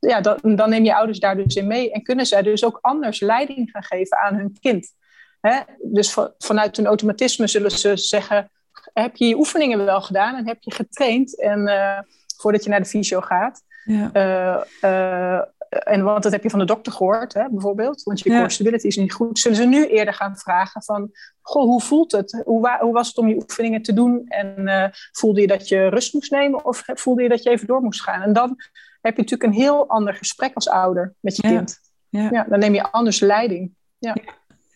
ja, 0.00 0.20
dan, 0.20 0.38
dan 0.42 0.70
neem 0.70 0.84
je 0.84 0.94
ouders 0.94 1.18
daar 1.18 1.36
dus 1.36 1.56
in 1.56 1.66
mee 1.66 1.92
en 1.92 2.02
kunnen 2.02 2.26
zij 2.26 2.42
dus 2.42 2.64
ook 2.64 2.78
anders 2.80 3.20
leiding 3.20 3.70
gaan 3.70 3.82
geven 3.82 4.18
aan 4.18 4.34
hun 4.34 4.56
kind. 4.60 4.94
Hè? 5.40 5.60
Dus 5.82 6.16
vanuit 6.38 6.76
hun 6.76 6.86
automatisme 6.86 7.46
zullen 7.46 7.70
ze 7.70 7.96
zeggen, 7.96 8.50
heb 8.92 9.16
je 9.16 9.26
je 9.26 9.36
oefeningen 9.36 9.84
wel 9.84 10.00
gedaan 10.00 10.34
en 10.34 10.46
heb 10.46 10.56
je 10.60 10.74
getraind 10.74 11.40
en, 11.40 11.68
uh, 11.68 11.98
voordat 12.36 12.64
je 12.64 12.70
naar 12.70 12.80
de 12.80 12.88
fysio 12.88 13.20
gaat. 13.20 13.62
Ja. 13.84 14.10
Uh, 14.12 14.62
uh, 14.90 15.40
en 15.68 16.04
want 16.04 16.22
dat 16.22 16.32
heb 16.32 16.42
je 16.42 16.50
van 16.50 16.58
de 16.58 16.64
dokter 16.64 16.92
gehoord, 16.92 17.34
hè, 17.34 17.48
bijvoorbeeld. 17.50 18.02
Want 18.02 18.20
je 18.20 18.30
core 18.30 18.50
stability 18.50 18.86
is 18.86 18.96
niet 18.96 19.12
goed. 19.12 19.38
Zullen 19.38 19.56
ze 19.56 19.64
nu 19.64 19.86
eerder 19.86 20.14
gaan 20.14 20.36
vragen 20.36 20.82
van... 20.82 21.10
Goh, 21.40 21.62
hoe 21.62 21.80
voelt 21.80 22.12
het? 22.12 22.42
Hoe, 22.44 22.76
hoe 22.80 22.92
was 22.92 23.08
het 23.08 23.18
om 23.18 23.28
je 23.28 23.34
oefeningen 23.34 23.82
te 23.82 23.92
doen? 23.92 24.24
En 24.28 24.92
voelde 25.12 25.40
je 25.40 25.46
dat 25.46 25.68
je 25.68 25.88
rust 25.88 26.14
moest 26.14 26.30
nemen? 26.30 26.64
Of 26.64 26.82
voelde 26.86 27.22
je 27.22 27.28
dat 27.28 27.42
je 27.42 27.50
even 27.50 27.66
door 27.66 27.82
moest 27.82 28.02
gaan? 28.02 28.22
En 28.22 28.32
dan 28.32 28.56
heb 29.00 29.16
je 29.16 29.22
natuurlijk 29.22 29.42
een 29.42 29.60
heel 29.62 29.88
ander 29.88 30.14
gesprek 30.14 30.54
als 30.54 30.68
ouder 30.68 31.14
met 31.20 31.36
je 31.36 31.42
kind. 31.42 31.80
Ja. 32.08 32.28
ja. 32.30 32.44
dan 32.48 32.58
neem 32.58 32.74
je 32.74 32.90
anders 32.90 33.20
leiding. 33.20 33.74
Ja 33.98 34.14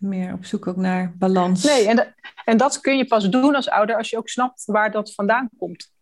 meer 0.01 0.33
op 0.33 0.45
zoek 0.45 0.67
ook 0.67 0.77
naar 0.77 1.15
balans. 1.19 1.65
Nee, 1.65 1.89
en, 1.89 2.15
en 2.45 2.57
dat 2.57 2.81
kun 2.81 2.97
je 2.97 3.07
pas 3.07 3.31
doen 3.31 3.55
als 3.55 3.69
ouder 3.69 3.97
als 3.97 4.11
je 4.11 4.17
ook 4.17 4.29
snapt 4.29 4.65
waar 4.65 4.91
dat 4.91 5.15
vandaan 5.15 5.49
komt. 5.59 5.93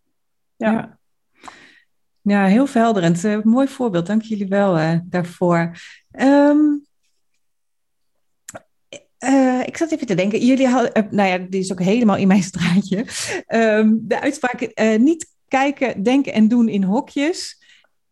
Ja, 0.55 0.71
ja. 0.71 0.99
ja 2.21 2.45
heel 2.45 2.67
verhelderend. 2.67 3.23
Uh, 3.23 3.41
mooi 3.41 3.67
voorbeeld, 3.67 4.05
dank 4.05 4.21
jullie 4.21 4.47
wel 4.47 4.77
uh, 4.77 4.99
daarvoor. 5.03 5.77
Um, 6.19 6.85
uh, 9.19 9.67
ik 9.67 9.77
zat 9.77 9.91
even 9.91 10.07
te 10.07 10.15
denken, 10.15 10.45
jullie 10.45 10.67
hadden, 10.67 11.07
nou 11.11 11.29
ja, 11.29 11.37
dit 11.37 11.53
is 11.63 11.71
ook 11.71 11.81
helemaal 11.81 12.17
in 12.17 12.27
mijn 12.27 12.43
straatje. 12.43 13.05
Um, 13.47 13.99
de 14.01 14.21
uitspraak, 14.21 14.71
niet 14.97 15.33
kijken, 15.47 16.03
denken 16.03 16.33
en 16.33 16.47
doen 16.47 16.69
in 16.69 16.83
hokjes. 16.83 17.63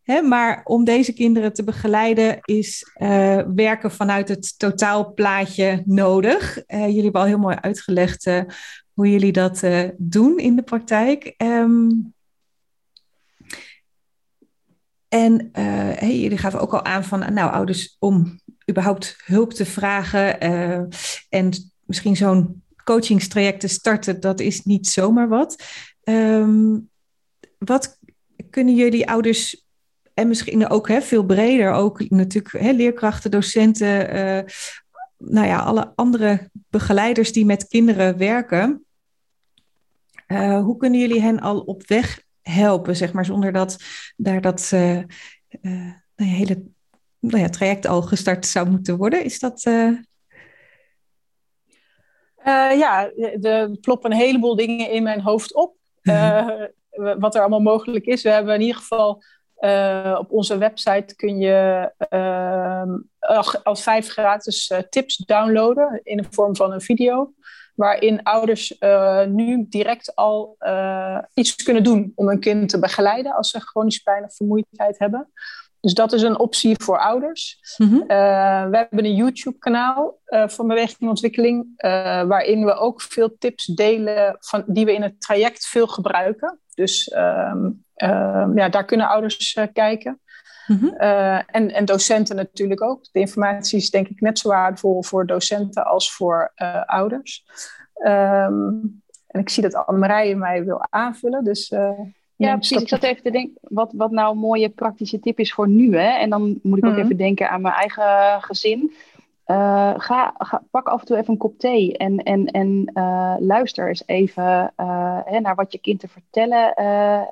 Maar 0.06 0.62
om 0.64 0.84
deze 0.84 1.14
kinderen 1.14 1.54
te 1.54 1.64
begeleiden 1.64 2.40
is 2.42 2.92
uh, 3.02 3.42
werken 3.56 3.92
vanuit 3.92 4.28
het 4.28 4.60
totaalplaatje 4.60 5.84
nodig. 5.86 6.58
Uh, 6.68 6.86
jullie 6.86 7.04
hebben 7.04 7.22
al 7.22 7.28
heel 7.28 7.38
mooi 7.38 7.56
uitgelegd 7.62 8.26
uh, 8.26 8.42
hoe 8.94 9.12
jullie 9.12 9.32
dat 9.32 9.64
doen 9.98 10.38
in 10.38 10.56
de 10.56 10.64
praktijk. 10.64 11.34
Um, 11.38 12.14
en 15.08 15.52
jullie 16.00 16.38
gaven 16.38 16.60
ook 16.60 16.74
al 16.74 16.86
aan 16.86 17.04
van, 17.04 17.34
nou, 17.34 17.52
ouders 17.52 17.96
om 18.00 18.40
überhaupt 18.70 19.16
hulp 19.26 19.54
te 19.54 19.66
vragen 19.66 20.40
en 21.30 21.72
misschien 21.86 22.16
zo'n 22.16 22.64
coachingstraject 22.84 23.60
te 23.60 23.68
starten, 23.68 24.20
dat 24.20 24.40
is 24.40 24.64
niet 24.64 24.88
zomaar 24.88 25.28
wat. 25.28 25.64
Um, 26.04 26.90
wat 27.58 28.00
kunnen 28.50 28.76
jullie 28.76 29.10
ouders 29.10 29.66
en 30.14 30.28
misschien 30.28 30.70
ook 30.70 30.88
hè, 30.88 31.02
veel 31.02 31.24
breder, 31.24 31.72
ook 31.72 32.10
natuurlijk 32.10 32.64
hè, 32.64 32.72
leerkrachten, 32.72 33.32
docenten, 33.32 34.16
uh, 34.16 34.42
nou 35.18 35.48
ja, 35.48 35.60
alle 35.60 35.92
andere 35.96 36.50
begeleiders 36.70 37.32
die 37.32 37.46
met 37.46 37.68
kinderen 37.68 38.18
werken. 38.18 38.86
Uh, 40.28 40.60
hoe 40.60 40.78
kunnen 40.78 41.00
jullie 41.00 41.22
hen 41.22 41.40
al 41.40 41.60
op 41.60 41.88
weg 41.88 42.24
helpen, 42.42 42.96
zeg 42.96 43.14
maar, 43.14 43.26
zonder 43.26 43.52
dat 43.52 43.78
daar 44.16 44.42
dat 44.42 44.72
uh, 44.74 44.82
nou 45.62 45.96
ja, 46.16 46.24
hele 46.24 46.64
nou 47.20 47.40
ja, 47.40 47.50
traject 47.50 47.86
al 47.86 48.02
gestart 48.02 48.46
zou 48.46 48.70
moeten 48.70 48.98
worden? 48.98 49.24
Is 49.24 49.40
dat. 49.40 49.62
ja, 52.76 53.12
er 53.42 53.78
ploppen 53.82 54.12
een 54.12 54.18
heleboel 54.18 54.56
dingen 54.56 54.90
in 54.90 55.04
mijn 55.04 55.22
hoofd 55.22 55.54
op. 55.54 55.76
Mhm. 56.02 56.68
wat 57.20 57.36
er 57.36 57.42
allemaal 57.42 57.60
mogelijk 57.60 58.06
is. 58.06 58.22
We 58.22 58.30
hebben 58.30 58.56
in 58.56 58.62
ieder 58.62 58.76
geval 58.76 59.24
uh, 59.64 60.16
op 60.20 60.32
onze 60.32 60.58
website 60.58 61.16
kun 61.16 61.38
je 61.38 61.92
uh, 62.10 63.54
als 63.64 63.84
vijf 63.84 64.10
gratis 64.10 64.70
uh, 64.70 64.78
tips 64.80 65.18
downloaden 65.18 66.00
in 66.04 66.18
de 66.18 66.26
vorm 66.30 66.56
van 66.56 66.72
een 66.72 66.82
video. 66.82 67.34
Waarin 67.76 68.24
ouders 68.24 68.76
uh, 68.80 69.26
nu 69.26 69.66
direct 69.70 70.16
al 70.16 70.58
iets 71.34 71.56
kunnen 71.56 71.84
doen 71.84 72.12
om 72.16 72.28
hun 72.28 72.40
kind 72.40 72.70
te 72.70 72.80
begeleiden 72.80 73.34
als 73.34 73.50
ze 73.50 73.60
chronische 73.60 74.04
pijn 74.04 74.24
of 74.24 74.36
vermoeidheid 74.36 75.00
hebben. 75.00 75.32
Dus 75.84 75.94
dat 75.94 76.14
is 76.14 76.22
een 76.22 76.40
optie 76.40 76.76
voor 76.84 77.00
ouders. 77.00 77.60
Mm 77.78 77.90
-hmm. 77.90 78.08
we 78.70 78.78
hebben 78.78 79.06
een 79.06 79.16
YouTube-kanaal 79.16 80.20
van 80.26 80.68
beweging 80.68 81.00
en 81.00 81.08
ontwikkeling, 81.08 81.74
waarin 82.28 82.66
we 82.66 82.74
ook 82.74 83.02
veel 83.02 83.36
tips 83.38 83.66
delen 83.66 84.38
van, 84.40 84.64
die 84.68 84.86
we 84.86 84.94
in 84.94 85.02
het 85.02 85.22
traject 85.22 85.68
veel 85.68 85.88
gebruiken. 85.88 86.60
Dus 86.76 87.10
ehm, 87.10 87.70
ehm, 87.94 88.58
ja, 88.58 88.70
daar 88.70 88.86
kunnen 88.86 89.08
ouders 89.08 89.56
uh, 89.56 89.66
kijken. 89.74 90.18
Mm 90.68 90.92
en, 91.46 91.72
en 91.72 91.86
docenten 91.86 92.36
natuurlijk 92.36 92.82
ook. 92.82 93.04
De 93.12 93.20
informatie 93.20 93.78
is 93.78 93.90
denk 93.90 94.08
ik 94.08 94.22
net 94.22 94.40
zo 94.40 94.50
waardevol 94.50 95.04
voor 95.04 95.26
docenten 95.26 95.86
als 95.86 96.14
voor 96.14 96.52
uh, 96.56 96.84
ouders. 96.84 97.46
Um, 98.06 99.02
en 99.28 99.40
ik 99.40 99.50
zie 99.50 99.64
dat 99.64 99.76
Anne-Marije 99.76 100.36
mij 100.36 100.64
wil 100.64 100.86
aanvullen. 100.90 101.44
Dus, 101.44 101.72
ja, 102.48 102.56
precies. 102.56 102.82
Ik 102.82 102.88
zat 102.88 103.04
even 103.04 103.24
te 103.24 103.32
denken 103.32 103.58
wat, 103.62 103.94
wat 103.96 104.12
nou 104.12 104.32
een 104.32 104.40
mooie 104.40 104.70
praktische 104.70 105.20
tip 105.20 105.40
is 105.40 105.54
voor 105.54 105.68
nu. 105.68 105.98
Hè? 105.98 106.18
En 106.18 106.30
dan 106.30 106.60
moet 106.64 106.78
ik 106.78 106.86
ook 106.86 106.90
mm 106.90 106.96
-hmm. 106.96 107.06
even 107.06 107.18
denken 107.18 107.50
aan 107.50 107.62
mijn 107.62 107.74
eigen 107.74 108.42
gezin. 108.42 108.94
Uh, 109.48 109.94
ga, 109.98 110.34
ga, 110.38 110.64
pak 110.72 110.88
af 110.88 111.00
en 111.00 111.06
toe 111.06 111.18
even 111.18 111.32
een 111.34 111.38
kop 111.40 111.60
thee 111.60 111.98
en, 111.98 112.18
en, 112.18 112.46
en 112.46 112.92
uh, 112.94 113.36
luister 113.40 113.88
eens 113.88 114.04
even 114.06 114.74
uh, 114.78 115.20
hè, 115.26 115.40
naar 115.40 115.56
wat 115.56 115.72
je 115.72 115.78
kind 115.78 116.00
te 116.00 116.08
vertellen 116.08 116.74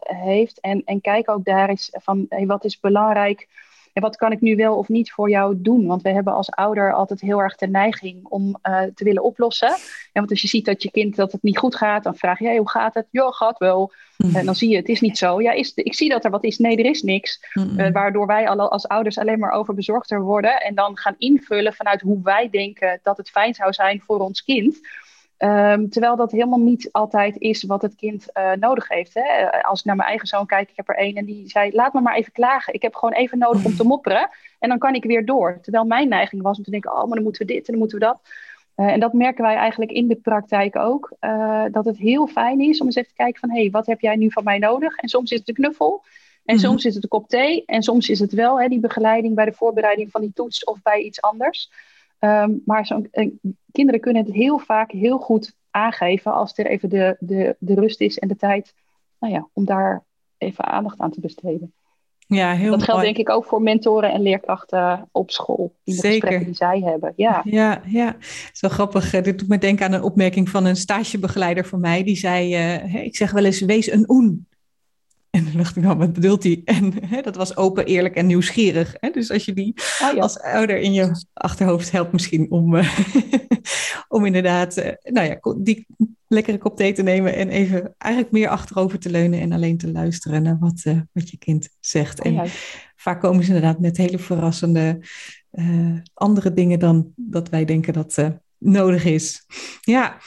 heeft. 0.02 0.60
En, 0.60 0.82
en 0.86 1.02
kijk 1.02 1.30
ook 1.30 1.46
daar 1.46 1.70
eens 1.70 1.90
van 1.92 2.26
hey, 2.30 2.46
wat 2.46 2.66
is 2.66 2.80
belangrijk 2.80 3.48
en 3.94 4.02
wat 4.02 4.16
kan 4.16 4.32
ik 4.32 4.42
nu 4.42 4.56
wel 4.56 4.78
of 4.78 4.88
niet 4.88 5.12
voor 5.12 5.30
jou 5.30 5.62
doen? 5.62 5.86
Want 5.86 6.02
we 6.02 6.10
hebben 6.10 6.34
als 6.34 6.52
ouder 6.52 6.94
altijd 6.94 7.22
heel 7.22 7.40
erg 7.40 7.56
de 7.56 7.68
neiging 7.68 8.26
om 8.28 8.58
uh, 8.64 8.82
te 8.96 9.04
willen 9.04 9.24
oplossen. 9.24 9.70
En 9.70 9.80
want 10.14 10.30
als 10.30 10.42
je 10.42 10.48
ziet 10.48 10.66
dat 10.66 10.84
je 10.84 10.92
kind 10.92 11.16
dat 11.16 11.32
het 11.32 11.44
niet 11.44 11.58
goed 11.58 11.76
gaat, 11.76 12.04
dan 12.04 12.16
vraag 12.16 12.40
je, 12.40 12.46
hey, 12.46 12.58
hoe 12.58 12.70
gaat 12.70 12.94
het? 12.94 13.08
Ja, 13.10 13.32
gaat 13.32 13.58
wel. 13.58 13.92
Mm. 14.18 14.36
En 14.36 14.46
dan 14.46 14.56
zie 14.56 14.70
je, 14.70 14.76
het 14.76 14.90
is 14.90 15.02
niet 15.02 15.18
zo. 15.18 15.42
Ja, 15.42 15.52
is, 15.52 15.74
ik 15.74 15.96
zie 15.96 16.10
dat 16.10 16.26
er 16.26 16.32
wat 16.32 16.44
is. 16.44 16.58
Nee, 16.58 16.78
er 16.78 16.86
is 16.86 17.02
niks. 17.02 17.40
Mm. 17.54 17.80
Uh, 17.80 17.92
waardoor 17.92 18.28
wij 18.28 18.48
als 18.48 18.88
ouders 18.88 19.18
alleen 19.18 19.40
maar 19.40 19.52
overbezorgder 19.52 20.22
worden 20.22 20.62
en 20.62 20.76
dan 20.76 20.98
gaan 20.98 21.16
invullen 21.18 21.74
vanuit 21.74 22.02
hoe 22.02 22.20
wij 22.24 22.50
denken 22.50 23.00
dat 23.04 23.18
het 23.18 23.30
fijn 23.30 23.54
zou 23.54 23.74
zijn 23.74 24.02
voor 24.02 24.20
ons 24.20 24.44
kind. 24.44 24.80
Um, 25.44 25.90
terwijl 25.90 26.16
dat 26.16 26.32
helemaal 26.32 26.60
niet 26.60 26.90
altijd 26.92 27.38
is 27.38 27.64
wat 27.64 27.82
het 27.82 27.96
kind 27.96 28.28
uh, 28.34 28.52
nodig 28.52 28.88
heeft. 28.88 29.14
Hè? 29.14 29.52
Als 29.64 29.80
ik 29.80 29.86
naar 29.86 29.96
mijn 29.96 30.08
eigen 30.08 30.28
zoon 30.28 30.46
kijk, 30.46 30.70
ik 30.70 30.76
heb 30.76 30.90
er 30.90 30.96
één 30.96 31.16
en 31.16 31.26
die 31.26 31.50
zei: 31.50 31.72
Laat 31.74 31.94
me 31.94 32.02
maar 32.02 32.16
even 32.16 32.32
klagen. 32.32 32.74
Ik 32.74 32.82
heb 32.82 32.96
gewoon 32.96 33.14
even 33.14 33.38
nodig 33.38 33.66
om 33.66 33.76
te 33.76 33.84
mopperen. 33.84 34.30
En 34.60 34.70
dan 34.70 34.78
kan 34.78 34.96
ik 34.96 35.04
weer 35.04 35.26
door. 35.26 35.60
Terwijl 35.62 35.86
mijn 35.86 36.10
neiging 36.10 36.42
was 36.42 36.58
om 36.58 36.64
te 36.64 36.72
denken: 36.72 36.92
Oh, 36.92 37.04
maar 37.04 37.16
dan 37.16 37.24
moeten 37.24 37.48
we 37.48 37.54
dit 37.54 37.66
en 37.66 37.72
dan 37.72 37.78
moeten 37.78 38.00
we 38.00 38.06
dat. 38.06 38.20
Uh, 38.76 38.88
en 38.88 39.00
dat 39.00 39.14
merken 39.14 39.44
wij 39.44 39.56
eigenlijk 39.56 39.92
in 39.92 40.08
de 40.08 40.16
praktijk 40.16 40.76
ook. 40.76 41.14
Uh, 41.22 41.64
dat 41.72 41.86
het 41.86 41.98
heel 41.98 42.28
fijn 42.28 42.60
is 42.60 42.80
om 42.80 42.86
eens 42.86 42.96
even 42.96 43.10
te 43.10 43.16
kijken: 43.16 43.40
van, 43.40 43.50
hé, 43.50 43.62
hey, 43.62 43.72
wat 43.72 43.86
heb 43.86 44.02
jij 44.02 44.16
nu 44.16 44.32
van 44.32 44.44
mij 44.44 44.58
nodig? 44.58 44.96
En 44.96 45.10
soms 45.10 45.32
is 45.32 45.38
het 45.38 45.48
de 45.48 45.54
knuffel. 45.54 46.02
En 46.46 46.56
mm-hmm. 46.56 46.70
soms 46.70 46.86
is 46.86 46.94
het 46.94 47.04
een 47.04 47.10
kop 47.10 47.28
thee. 47.30 47.64
En 47.66 47.82
soms 47.82 48.10
is 48.10 48.20
het 48.20 48.34
wel 48.34 48.62
hè, 48.62 48.68
die 48.68 48.80
begeleiding 48.80 49.36
bij 49.36 49.46
de 49.46 49.54
voorbereiding 49.54 50.12
van 50.12 50.22
die 50.22 50.34
toets 50.34 50.64
of 50.64 50.82
bij 50.82 51.02
iets 51.02 51.22
anders. 51.22 51.72
Um, 52.24 52.62
maar 52.66 52.86
zo, 52.86 53.02
kinderen 53.72 54.02
kunnen 54.02 54.26
het 54.26 54.34
heel 54.34 54.60
vaak 54.60 54.92
heel 54.92 55.18
goed 55.18 55.54
aangeven 55.70 56.34
als 56.34 56.58
er 56.58 56.66
even 56.66 56.90
de, 56.90 57.16
de, 57.20 57.56
de 57.60 57.74
rust 57.74 58.02
is 58.02 58.20
en 58.20 58.28
de 58.28 58.36
tijd 58.36 58.74
nou 59.20 59.34
ja, 59.34 59.48
om 59.54 59.66
daar 59.66 60.04
even 60.38 60.66
aandacht 60.66 61.00
aan 61.00 61.12
te 61.12 61.20
besteden. 61.20 61.74
Ja, 62.28 62.54
heel 62.54 62.72
dat 62.72 62.84
geldt 62.84 63.02
mooi. 63.02 63.14
denk 63.14 63.28
ik 63.28 63.36
ook 63.36 63.46
voor 63.46 63.62
mentoren 63.62 64.12
en 64.12 64.22
leerkrachten 64.22 65.10
op 65.12 65.32
school. 65.32 65.76
In 65.84 65.94
de 65.94 66.00
Zeker. 66.00 66.12
gesprekken 66.12 66.46
die 66.46 66.56
zij 66.56 66.80
hebben. 66.80 67.14
Ja. 67.16 67.42
Ja, 67.44 67.82
ja. 67.86 68.16
Zo 68.52 68.70
grappig. 68.70 69.14
Eh, 69.14 69.24
Dit 69.24 69.40
doet 69.40 69.48
me 69.48 69.58
denken 69.58 69.86
aan 69.86 69.94
een 69.94 70.04
opmerking 70.04 70.50
van 70.50 70.66
een 70.66 70.76
stagebegeleider 70.76 71.66
van 71.66 71.80
mij. 71.80 72.04
Die 72.04 72.16
zei, 72.16 72.56
uh, 72.56 73.04
ik 73.04 73.16
zeg 73.16 73.32
wel 73.32 73.46
eens, 73.46 73.62
wees 73.62 73.92
een 73.92 74.10
oen. 74.10 74.48
En 75.32 75.44
dan 75.44 75.54
dacht 75.58 75.76
ik, 75.76 75.84
nou, 75.84 75.98
wat 75.98 76.14
bedoelt 76.14 76.44
hij? 76.44 76.62
En 76.66 76.94
hè, 77.06 77.22
dat 77.22 77.36
was 77.36 77.56
open, 77.58 77.86
eerlijk 77.86 78.16
en 78.16 78.26
nieuwsgierig. 78.26 78.96
Hè? 79.00 79.10
Dus 79.10 79.32
als 79.32 79.46
je 79.46 79.54
die 79.54 79.74
Ah, 80.00 80.14
ja. 80.16 80.22
als 80.22 80.40
ouder 80.40 80.78
in 80.78 80.94
je 80.94 81.26
achterhoofd 81.34 81.92
helpt 81.92 82.12
misschien 82.12 82.52
om, 82.52 82.76
uh, 82.76 82.98
om 84.08 84.26
inderdaad, 84.26 84.78
uh, 84.78 84.86
nou 85.04 85.28
ja, 85.28 85.54
die 85.64 85.86
lekkere 86.28 86.58
kop 86.58 86.78
thee 86.78 86.94
te 86.94 87.02
nemen 87.04 87.36
en 87.36 87.50
even 87.50 87.94
eigenlijk 87.98 88.34
meer 88.34 88.48
achterover 88.48 89.00
te 89.00 89.10
leunen 89.10 89.40
en 89.40 89.52
alleen 89.52 89.78
te 89.78 89.92
luisteren 89.92 90.44
naar 90.44 90.58
wat, 90.60 90.82
uh, 90.88 91.00
wat 91.12 91.30
je 91.30 91.38
kind 91.38 91.70
zegt. 91.80 92.22
En 92.22 92.34
Ja. 92.34 92.46
vaak 92.96 93.22
komen 93.22 93.44
ze 93.44 93.54
inderdaad 93.54 93.80
met 93.80 93.98
hele 93.98 94.20
verrassende 94.20 95.00
andere 96.14 96.54
dingen 96.54 96.80
dan 96.80 97.12
dat 97.16 97.50
wij 97.50 97.66
denken 97.66 97.94
dat 97.94 98.18
nodig 98.58 99.06
is. 99.06 99.46
Ja, 99.82 100.18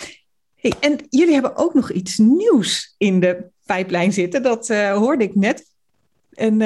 hey, 0.55 0.73
en 0.81 0.99
jullie 1.11 1.33
hebben 1.33 1.57
ook 1.57 1.75
nog 1.75 1.93
iets 1.93 2.19
nieuws 2.19 2.95
in 2.99 3.21
de 3.21 3.53
pijplijn 3.67 4.13
zitten. 4.13 4.43
Dat 4.43 4.69
uh, 4.69 4.93
hoorde 4.93 5.25
ik 5.25 5.35
net. 5.35 5.65
En 6.33 6.59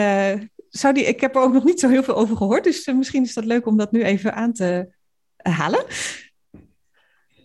zou 0.70 0.94
die, 0.94 1.04
ik 1.04 1.20
heb 1.20 1.34
er 1.34 1.42
ook 1.42 1.52
nog 1.52 1.64
niet 1.64 1.80
zo 1.80 1.88
heel 1.88 2.02
veel 2.02 2.16
over 2.16 2.36
gehoord. 2.36 2.64
Dus 2.64 2.86
misschien 2.86 3.22
is 3.22 3.34
dat 3.34 3.44
leuk 3.44 3.66
om 3.66 3.76
dat 3.76 3.92
nu 3.92 4.02
even 4.02 4.34
aan 4.34 4.52
te 4.52 4.88
halen. 5.36 5.84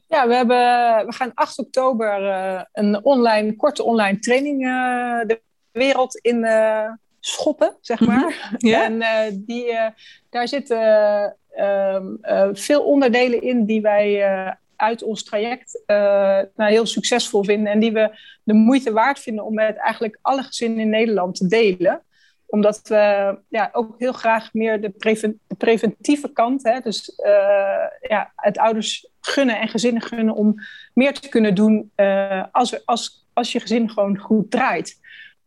Ja, 0.07 0.27
we, 0.27 0.35
hebben, 0.35 0.57
we 1.05 1.13
gaan 1.13 1.31
8 1.33 1.59
oktober 1.59 2.21
uh, 2.21 2.61
een 2.73 3.03
online, 3.05 3.55
korte 3.55 3.83
online 3.83 4.19
training 4.19 4.65
uh, 4.65 5.21
de 5.25 5.41
wereld 5.71 6.15
in 6.15 6.43
uh, 6.43 6.89
schoppen, 7.19 7.77
zeg 7.81 7.99
maar. 7.99 8.47
-hmm. 8.49 8.69
yeah. 8.69 8.83
En 8.83 9.43
die, 9.45 9.77
daar 10.29 10.47
zitten 10.47 11.37
ehm, 11.49 12.05
veel 12.53 12.83
onderdelen 12.83 13.41
in 13.41 13.65
die 13.65 13.81
wij 13.81 14.57
uit 14.83 15.03
ons 15.03 15.23
traject 15.23 15.83
nou, 16.55 16.71
heel 16.71 16.85
succesvol 16.85 17.43
vinden. 17.43 17.71
En 17.71 17.79
die 17.79 17.91
we 17.91 18.17
de 18.43 18.53
moeite 18.53 18.91
waard 18.91 19.19
vinden 19.19 19.45
om 19.45 19.53
met 19.53 19.75
eigenlijk 19.75 20.19
alle 20.21 20.43
gezinnen 20.43 20.79
in 20.79 20.89
Nederland 20.89 21.35
te 21.35 21.47
delen 21.47 22.03
omdat 22.53 22.81
we 22.83 23.37
ja, 23.49 23.69
ook 23.71 23.95
heel 23.97 24.11
graag 24.11 24.53
meer 24.53 24.81
de, 24.81 24.89
preven, 24.89 25.39
de 25.47 25.55
preventieve 25.55 26.31
kant, 26.31 26.63
hè, 26.63 26.79
dus 26.79 27.19
uh, 27.25 28.09
ja, 28.09 28.31
het 28.35 28.57
ouders 28.57 29.09
gunnen 29.21 29.59
en 29.59 29.67
gezinnen 29.67 30.01
gunnen 30.01 30.35
om 30.35 30.55
meer 30.93 31.13
te 31.13 31.29
kunnen 31.29 31.55
doen 31.55 31.91
uh, 31.95 32.43
als, 32.51 32.85
als, 32.85 33.27
als 33.33 33.51
je 33.51 33.59
gezin 33.59 33.89
gewoon 33.89 34.17
goed 34.17 34.51
draait. 34.51 34.99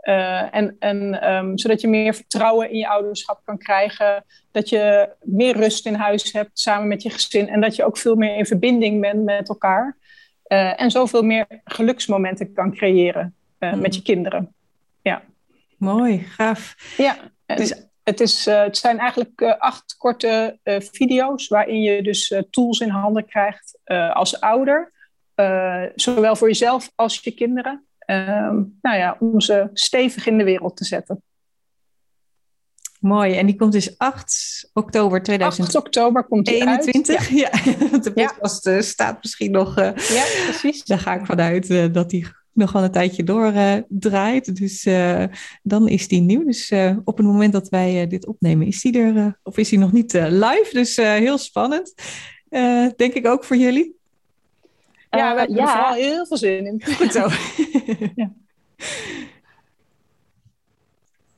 Uh, 0.06 0.54
en 0.54 0.76
en 0.78 1.30
um, 1.34 1.58
zodat 1.58 1.80
je 1.80 1.88
meer 1.88 2.14
vertrouwen 2.14 2.70
in 2.70 2.78
je 2.78 2.88
ouderschap 2.88 3.40
kan 3.44 3.58
krijgen, 3.58 4.24
dat 4.50 4.68
je 4.68 5.14
meer 5.22 5.56
rust 5.56 5.86
in 5.86 5.94
huis 5.94 6.32
hebt 6.32 6.58
samen 6.58 6.88
met 6.88 7.02
je 7.02 7.10
gezin 7.10 7.48
en 7.48 7.60
dat 7.60 7.76
je 7.76 7.84
ook 7.84 7.98
veel 7.98 8.14
meer 8.14 8.36
in 8.36 8.46
verbinding 8.46 9.00
bent 9.00 9.24
met 9.24 9.48
elkaar 9.48 9.96
en 10.76 10.90
zoveel 10.90 11.22
meer 11.22 11.46
geluksmomenten 11.64 12.52
kan 12.52 12.74
creëren 12.74 13.34
mm. 13.58 13.80
met 13.80 13.94
je 13.94 14.02
kinderen. 14.02 14.54
Ja. 15.02 15.22
Mooi, 15.76 16.18
gaaf. 16.18 16.74
Ja, 16.96 17.16
dus, 17.46 17.74
het, 18.02 18.20
is, 18.20 18.44
het 18.44 18.76
zijn 18.76 18.98
eigenlijk 18.98 19.42
acht 19.42 19.96
korte 19.98 20.58
video's 20.92 21.48
waarin 21.48 21.82
je 21.82 22.02
dus 22.02 22.34
tools 22.50 22.80
in 22.80 22.88
handen 22.88 23.26
krijgt 23.26 23.78
als 24.12 24.40
ouder. 24.40 24.92
zowel 25.94 26.36
voor 26.36 26.48
jezelf 26.48 26.92
als 26.94 27.20
je 27.20 27.30
kinderen. 27.30 27.86
Nou 28.80 28.96
ja, 28.96 29.16
om 29.18 29.40
ze 29.40 29.70
stevig 29.72 30.26
in 30.26 30.38
de 30.38 30.44
wereld 30.44 30.76
te 30.76 30.84
zetten. 30.84 31.22
Mooi, 33.00 33.34
en 33.34 33.46
die 33.46 33.56
komt 33.56 33.72
dus 33.72 33.98
8 33.98 34.70
oktober 34.72 35.22
2021. 35.22 35.74
8 35.74 35.86
oktober 35.86 36.24
komt 36.24 36.46
die 36.46 36.54
21. 36.54 37.18
uit. 37.18 37.28
Ja, 37.28 37.50
ja. 37.90 37.98
de 37.98 38.12
podcast 38.12 38.64
ja. 38.64 38.82
staat 38.82 39.22
misschien 39.22 39.50
nog. 39.50 39.76
ja, 39.76 39.94
precies. 40.44 40.84
Daar 40.84 40.98
ga 40.98 41.14
ik 41.14 41.26
vanuit 41.26 41.94
dat 41.94 42.10
die 42.10 42.26
nog 42.52 42.72
wel 42.72 42.82
een 42.82 42.90
tijdje 42.90 43.24
door 43.24 43.52
uh, 43.52 43.74
draait. 43.88 44.56
Dus 44.56 44.88
dan 45.62 45.88
is 45.88 46.08
die 46.08 46.20
nieuw. 46.20 46.44
Dus 46.44 46.72
op 47.04 47.16
het 47.16 47.26
moment 47.26 47.52
dat 47.52 47.68
wij 47.68 48.06
dit 48.06 48.26
opnemen, 48.26 48.66
is 48.66 48.82
die 48.82 48.98
er, 48.98 49.40
of 49.42 49.56
is 49.56 49.68
die 49.68 49.78
nog 49.78 49.92
niet 49.92 50.12
live. 50.12 50.68
Dus 50.72 50.96
heel 50.96 51.38
spannend. 51.38 51.94
denk 52.96 53.14
ik 53.14 53.26
ook 53.26 53.44
voor 53.44 53.56
jullie. 53.56 53.95
Ja, 55.16 55.32
we 55.32 55.38
hebben 55.38 55.58
er 55.58 55.68
vooral 55.68 55.94
heel 55.94 56.26
veel 56.26 56.36
zin 56.36 56.66
in. 56.66 56.82
Goed 56.98 57.12
zo. 57.12 57.28
ja. 58.14 58.30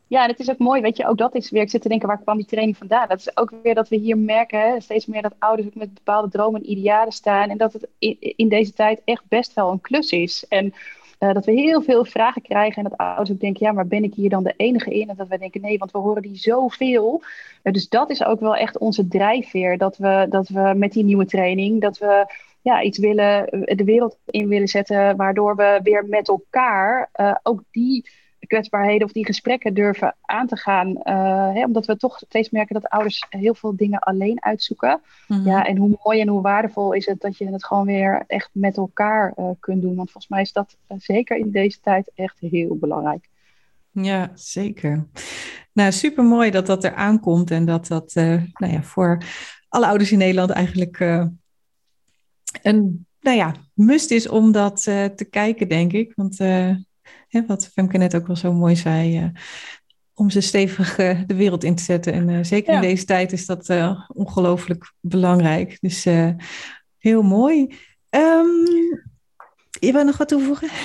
Ja, 0.08 0.22
en 0.22 0.30
het 0.30 0.38
is 0.38 0.50
ook 0.50 0.58
mooi, 0.58 0.80
weet 0.80 0.96
je, 0.96 1.06
ook 1.06 1.18
dat 1.18 1.34
is 1.34 1.50
weer, 1.50 1.62
ik 1.62 1.70
zit 1.70 1.82
te 1.82 1.88
denken, 1.88 2.08
waar 2.08 2.20
kwam 2.22 2.36
die 2.36 2.46
training 2.46 2.76
vandaan? 2.76 3.08
Dat 3.08 3.18
is 3.18 3.36
ook 3.36 3.52
weer 3.62 3.74
dat 3.74 3.88
we 3.88 3.96
hier 3.96 4.18
merken, 4.18 4.60
hè, 4.60 4.80
steeds 4.80 5.06
meer 5.06 5.22
dat 5.22 5.34
ouders 5.38 5.68
ook 5.68 5.74
met 5.74 5.94
bepaalde 5.94 6.28
dromen 6.28 6.60
en 6.60 6.70
idealen 6.70 7.12
staan. 7.12 7.50
En 7.50 7.58
dat 7.58 7.72
het 7.72 7.88
in, 7.98 8.16
in 8.20 8.48
deze 8.48 8.72
tijd 8.72 9.00
echt 9.04 9.22
best 9.28 9.54
wel 9.54 9.70
een 9.70 9.80
klus 9.80 10.10
is. 10.10 10.44
En 10.48 10.74
uh, 11.20 11.32
dat 11.32 11.44
we 11.44 11.52
heel 11.52 11.82
veel 11.82 12.04
vragen 12.04 12.42
krijgen 12.42 12.82
en 12.82 12.88
dat 12.90 12.98
ouders 12.98 13.30
ook 13.30 13.40
denken, 13.40 13.66
ja, 13.66 13.72
maar 13.72 13.86
ben 13.86 14.04
ik 14.04 14.14
hier 14.14 14.30
dan 14.30 14.44
de 14.44 14.54
enige 14.56 14.90
in? 14.90 15.08
En 15.08 15.16
dat 15.16 15.28
wij 15.28 15.38
denken, 15.38 15.60
nee, 15.60 15.78
want 15.78 15.90
we 15.90 15.98
horen 15.98 16.22
die 16.22 16.36
zoveel. 16.36 17.22
Uh, 17.62 17.72
dus 17.72 17.88
dat 17.88 18.10
is 18.10 18.24
ook 18.24 18.40
wel 18.40 18.56
echt 18.56 18.78
onze 18.78 19.08
drijfveer, 19.08 19.78
dat 19.78 19.96
we, 19.96 20.26
dat 20.30 20.48
we 20.48 20.72
met 20.76 20.92
die 20.92 21.04
nieuwe 21.04 21.26
training, 21.26 21.80
dat 21.80 21.98
we 21.98 22.26
ja, 22.68 22.82
iets 22.82 22.98
willen, 22.98 23.46
de 23.76 23.84
wereld 23.84 24.18
in 24.26 24.48
willen 24.48 24.68
zetten, 24.68 25.16
waardoor 25.16 25.56
we 25.56 25.80
weer 25.82 26.06
met 26.06 26.28
elkaar 26.28 27.10
uh, 27.20 27.34
ook 27.42 27.62
die 27.70 28.10
kwetsbaarheden 28.46 29.06
of 29.06 29.12
die 29.12 29.26
gesprekken 29.26 29.74
durven 29.74 30.16
aan 30.20 30.46
te 30.46 30.56
gaan. 30.56 30.88
Uh, 30.88 31.54
hè, 31.54 31.64
omdat 31.64 31.86
we 31.86 31.96
toch 31.96 32.18
steeds 32.18 32.50
merken 32.50 32.74
dat 32.74 32.88
ouders 32.88 33.26
heel 33.30 33.54
veel 33.54 33.76
dingen 33.76 33.98
alleen 33.98 34.44
uitzoeken. 34.44 35.00
Mm-hmm. 35.28 35.46
Ja, 35.46 35.64
en 35.64 35.76
hoe 35.76 35.98
mooi 36.04 36.20
en 36.20 36.28
hoe 36.28 36.42
waardevol 36.42 36.92
is 36.92 37.06
het 37.06 37.20
dat 37.20 37.36
je 37.36 37.52
het 37.52 37.64
gewoon 37.64 37.86
weer 37.86 38.24
echt 38.26 38.50
met 38.52 38.76
elkaar 38.76 39.32
uh, 39.36 39.50
kunt 39.60 39.82
doen. 39.82 39.94
Want 39.94 40.10
volgens 40.10 40.32
mij 40.32 40.42
is 40.42 40.52
dat 40.52 40.76
zeker 40.98 41.36
in 41.36 41.50
deze 41.50 41.80
tijd 41.80 42.10
echt 42.14 42.36
heel 42.40 42.76
belangrijk. 42.76 43.28
Ja, 43.90 44.30
zeker. 44.34 45.06
Nou, 45.72 45.92
super 45.92 46.24
mooi 46.24 46.50
dat 46.50 46.66
dat 46.66 46.84
er 46.84 46.94
aankomt 46.94 47.50
en 47.50 47.64
dat 47.64 47.86
dat 47.86 48.14
nou 48.14 48.72
ja, 48.72 48.82
voor 48.82 49.22
alle 49.68 49.86
ouders 49.86 50.12
in 50.12 50.18
Nederland 50.18 50.50
eigenlijk 50.50 50.98
een 52.62 53.06
nou 53.20 53.36
ja, 53.36 53.54
must 53.74 54.10
is 54.10 54.28
om 54.28 54.52
dat 54.52 54.82
te 54.82 55.26
kijken, 55.30 55.68
denk 55.68 55.92
ik. 55.92 56.12
Want 56.14 56.38
Hè, 57.28 57.46
wat 57.46 57.68
Femke 57.72 57.98
net 57.98 58.14
ook 58.14 58.26
wel 58.26 58.36
zo 58.36 58.52
mooi 58.52 58.76
zei, 58.76 59.22
uh, 59.22 59.28
om 60.14 60.30
ze 60.30 60.40
stevig 60.40 60.94
de 61.26 61.34
wereld 61.34 61.64
in 61.64 61.74
te 61.74 61.82
zetten. 61.82 62.12
En 62.12 62.46
zeker 62.46 62.72
ja. 62.72 62.80
in 62.80 62.88
deze 62.88 63.04
tijd 63.04 63.32
is 63.32 63.46
dat 63.46 63.72
ongelooflijk 64.08 64.92
belangrijk. 65.00 65.78
Dus 65.80 66.06
heel 66.98 67.22
mooi. 67.22 67.74
Um, 68.10 68.64
je 69.80 69.92
wil 69.92 70.04
nog 70.04 70.16
wat 70.16 70.28
toevoegen? 70.28 70.68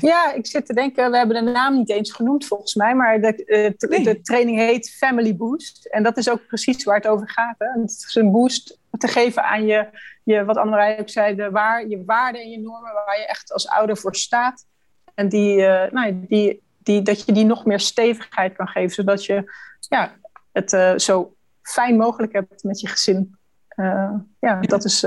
Ja, 0.00 0.32
ik 0.32 0.46
zit 0.46 0.66
te 0.66 0.74
denken, 0.74 1.10
we 1.10 1.16
hebben 1.16 1.44
de 1.44 1.50
naam 1.50 1.76
niet 1.76 1.90
eens 1.90 2.12
genoemd 2.12 2.46
volgens 2.46 2.74
mij, 2.74 2.94
maar 2.94 3.20
de, 3.20 3.74
nee. 3.88 4.04
de 4.04 4.20
training 4.20 4.58
heet 4.58 4.90
Family 4.90 5.36
Boost. 5.36 5.86
En 5.86 6.02
dat 6.02 6.16
is 6.16 6.30
ook 6.30 6.46
precies 6.46 6.84
waar 6.84 6.96
het 6.96 7.06
over 7.06 7.30
gaat. 7.30 7.54
Hè? 7.58 7.80
Het 7.80 8.04
is 8.08 8.14
een 8.14 8.30
boost 8.30 8.78
te 8.98 9.08
geven 9.08 9.44
aan 9.44 9.66
je, 9.66 9.88
je 10.24 10.44
wat 10.44 10.56
Annemarij 10.56 11.00
ook 11.00 11.08
zei, 11.08 11.34
de 11.34 11.50
waar, 11.50 11.88
je 11.88 12.04
waarden 12.04 12.40
en 12.40 12.50
je 12.50 12.60
normen, 12.60 12.92
waar 12.92 13.18
je 13.18 13.26
echt 13.26 13.52
als 13.52 13.68
ouder 13.68 13.96
voor 13.96 14.16
staat. 14.16 14.66
En 15.14 15.28
die, 15.28 15.56
uh, 15.56 15.90
nou, 15.90 16.24
die, 16.28 16.62
die, 16.78 17.02
dat 17.02 17.24
je 17.24 17.32
die 17.32 17.44
nog 17.44 17.64
meer 17.64 17.80
stevigheid 17.80 18.56
kan 18.56 18.68
geven, 18.68 18.94
zodat 18.94 19.24
je 19.24 19.52
ja, 19.88 20.16
het 20.52 20.72
uh, 20.72 20.92
zo 20.96 21.34
fijn 21.62 21.96
mogelijk 21.96 22.32
hebt 22.32 22.62
met 22.62 22.80
je 22.80 22.88
gezin. 22.88 23.36
Ja, 23.76 24.24
ja, 24.40 24.60
dat 24.60 24.84
is. 24.84 25.06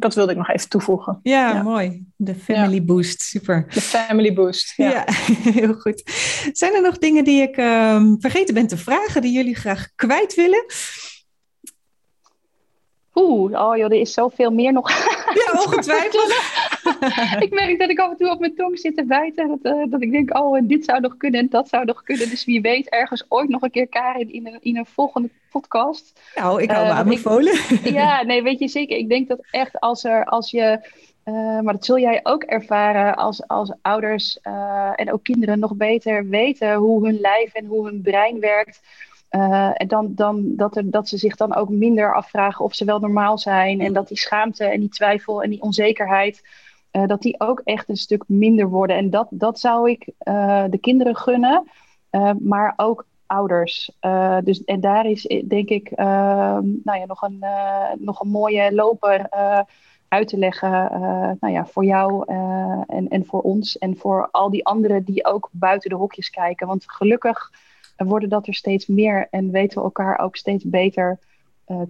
Dat 0.00 0.14
wilde 0.14 0.32
ik 0.32 0.38
nog 0.38 0.50
even 0.50 0.68
toevoegen. 0.68 1.20
Ja, 1.22 1.52
ja. 1.52 1.62
mooi. 1.62 2.04
De 2.16 2.34
Family 2.34 2.74
ja. 2.74 2.82
Boost, 2.82 3.20
super. 3.22 3.66
De 3.74 3.80
Family 3.80 4.32
Boost, 4.32 4.72
ja. 4.76 4.90
ja. 4.90 5.04
heel 5.52 5.74
goed. 5.74 6.02
Zijn 6.52 6.74
er 6.74 6.82
nog 6.82 6.98
dingen 6.98 7.24
die 7.24 7.42
ik 7.42 7.56
um, 7.56 8.16
vergeten 8.20 8.54
ben 8.54 8.66
te 8.66 8.76
vragen, 8.76 9.22
die 9.22 9.32
jullie 9.32 9.54
graag 9.56 9.88
kwijt 9.94 10.34
willen? 10.34 10.64
Oeh, 13.14 13.60
oh 13.60 13.76
joh, 13.76 13.92
er 13.92 14.00
is 14.00 14.12
zoveel 14.12 14.50
meer 14.50 14.72
nog. 14.72 14.90
Ja, 15.34 15.62
ongetwijfeld. 15.62 16.34
ik 17.46 17.50
merk 17.50 17.78
dat 17.78 17.90
ik 17.90 17.98
af 17.98 18.10
en 18.10 18.16
toe 18.16 18.30
op 18.30 18.40
mijn 18.40 18.54
tong 18.54 18.78
zit 18.78 18.96
te 18.96 19.04
bijten. 19.04 19.48
Dat, 19.48 19.74
uh, 19.74 19.90
dat 19.90 20.02
ik 20.02 20.10
denk, 20.10 20.38
oh, 20.38 20.56
en 20.56 20.66
dit 20.66 20.84
zou 20.84 21.00
nog 21.00 21.16
kunnen 21.16 21.40
en 21.40 21.48
dat 21.48 21.68
zou 21.68 21.84
nog 21.84 22.02
kunnen. 22.02 22.28
Dus 22.30 22.44
wie 22.44 22.60
weet, 22.60 22.88
ergens 22.88 23.24
ooit 23.28 23.48
nog 23.48 23.62
een 23.62 23.70
keer 23.70 23.88
Karin 23.88 24.32
in 24.32 24.46
een, 24.46 24.58
in 24.60 24.76
een 24.76 24.86
volgende 24.86 25.30
podcast. 25.50 26.20
Nou, 26.34 26.62
ik 26.62 26.70
hou 26.70 26.84
uh, 26.84 26.92
me 26.92 26.98
aanbevolen. 26.98 27.54
ja, 28.00 28.22
nee, 28.22 28.42
weet 28.42 28.58
je 28.58 28.68
zeker. 28.68 28.96
Ik 28.96 29.08
denk 29.08 29.28
dat 29.28 29.46
echt 29.50 29.80
als, 29.80 30.04
er, 30.04 30.24
als 30.24 30.50
je... 30.50 30.98
Uh, 31.24 31.60
maar 31.60 31.72
dat 31.72 31.84
zul 31.84 31.98
jij 31.98 32.20
ook 32.22 32.42
ervaren 32.42 33.16
als, 33.16 33.46
als 33.46 33.72
ouders 33.82 34.38
en 34.94 35.12
ook 35.12 35.22
kinderen 35.22 35.58
nog 35.58 35.74
beter 35.74 36.28
weten 36.28 36.74
hoe 36.74 37.06
hun 37.06 37.20
lijf 37.20 37.54
en 37.54 37.66
hoe 37.66 37.86
hun 37.86 38.02
brein 38.02 38.40
werkt 38.40 38.80
en 39.30 39.88
dan, 39.88 40.14
dan, 40.14 40.56
dat, 40.56 40.76
er, 40.76 40.90
dat 40.90 41.08
ze 41.08 41.16
zich 41.16 41.36
dan 41.36 41.54
ook 41.54 41.68
minder 41.68 42.14
afvragen 42.14 42.64
of 42.64 42.74
ze 42.74 42.84
wel 42.84 42.98
normaal 42.98 43.38
zijn. 43.38 43.80
En 43.80 43.92
dat 43.92 44.08
die 44.08 44.18
schaamte 44.18 44.64
en 44.64 44.80
die 44.80 44.88
twijfel 44.88 45.42
en 45.42 45.50
die 45.50 45.62
onzekerheid, 45.62 46.42
dat 46.90 47.22
die 47.22 47.40
ook 47.40 47.60
echt 47.64 47.88
een 47.88 47.96
stuk 47.96 48.24
minder 48.26 48.68
worden. 48.68 48.96
En 48.96 49.10
dat, 49.10 49.26
dat 49.30 49.58
zou 49.58 49.90
ik 49.90 50.12
de 50.70 50.78
kinderen 50.80 51.16
gunnen. 51.16 51.68
maar 52.38 52.72
ook 52.76 53.06
ouders. 53.26 53.90
Dus, 54.44 54.64
en 54.64 54.80
daar 54.80 55.06
is 55.06 55.42
denk 55.44 55.68
ik 55.68 55.90
uh, 55.90 55.96
nou 56.84 56.98
ja, 56.98 57.06
nog, 57.06 57.22
een, 57.22 57.44
nog 57.98 58.20
een 58.20 58.28
mooie 58.28 58.74
loper 58.74 59.28
uit 60.08 60.28
te 60.28 60.38
leggen 60.38 60.70
nou 61.40 61.52
ja, 61.52 61.66
voor 61.66 61.84
jou 61.84 62.24
en, 62.86 63.08
en 63.08 63.24
voor 63.24 63.40
ons 63.40 63.78
en 63.78 63.96
voor 63.96 64.28
al 64.30 64.50
die 64.50 64.66
anderen 64.66 65.04
die 65.04 65.24
ook 65.24 65.48
buiten 65.52 65.90
de 65.90 65.96
hokjes 65.96 66.30
kijken. 66.30 66.66
Want 66.66 66.84
gelukkig 66.86 67.50
worden 67.96 68.28
dat 68.28 68.46
er 68.46 68.54
steeds 68.54 68.86
meer 68.86 69.28
en 69.30 69.50
weten 69.50 69.78
we 69.78 69.84
elkaar 69.84 70.18
ook 70.18 70.36
steeds 70.36 70.64
beter 70.64 71.18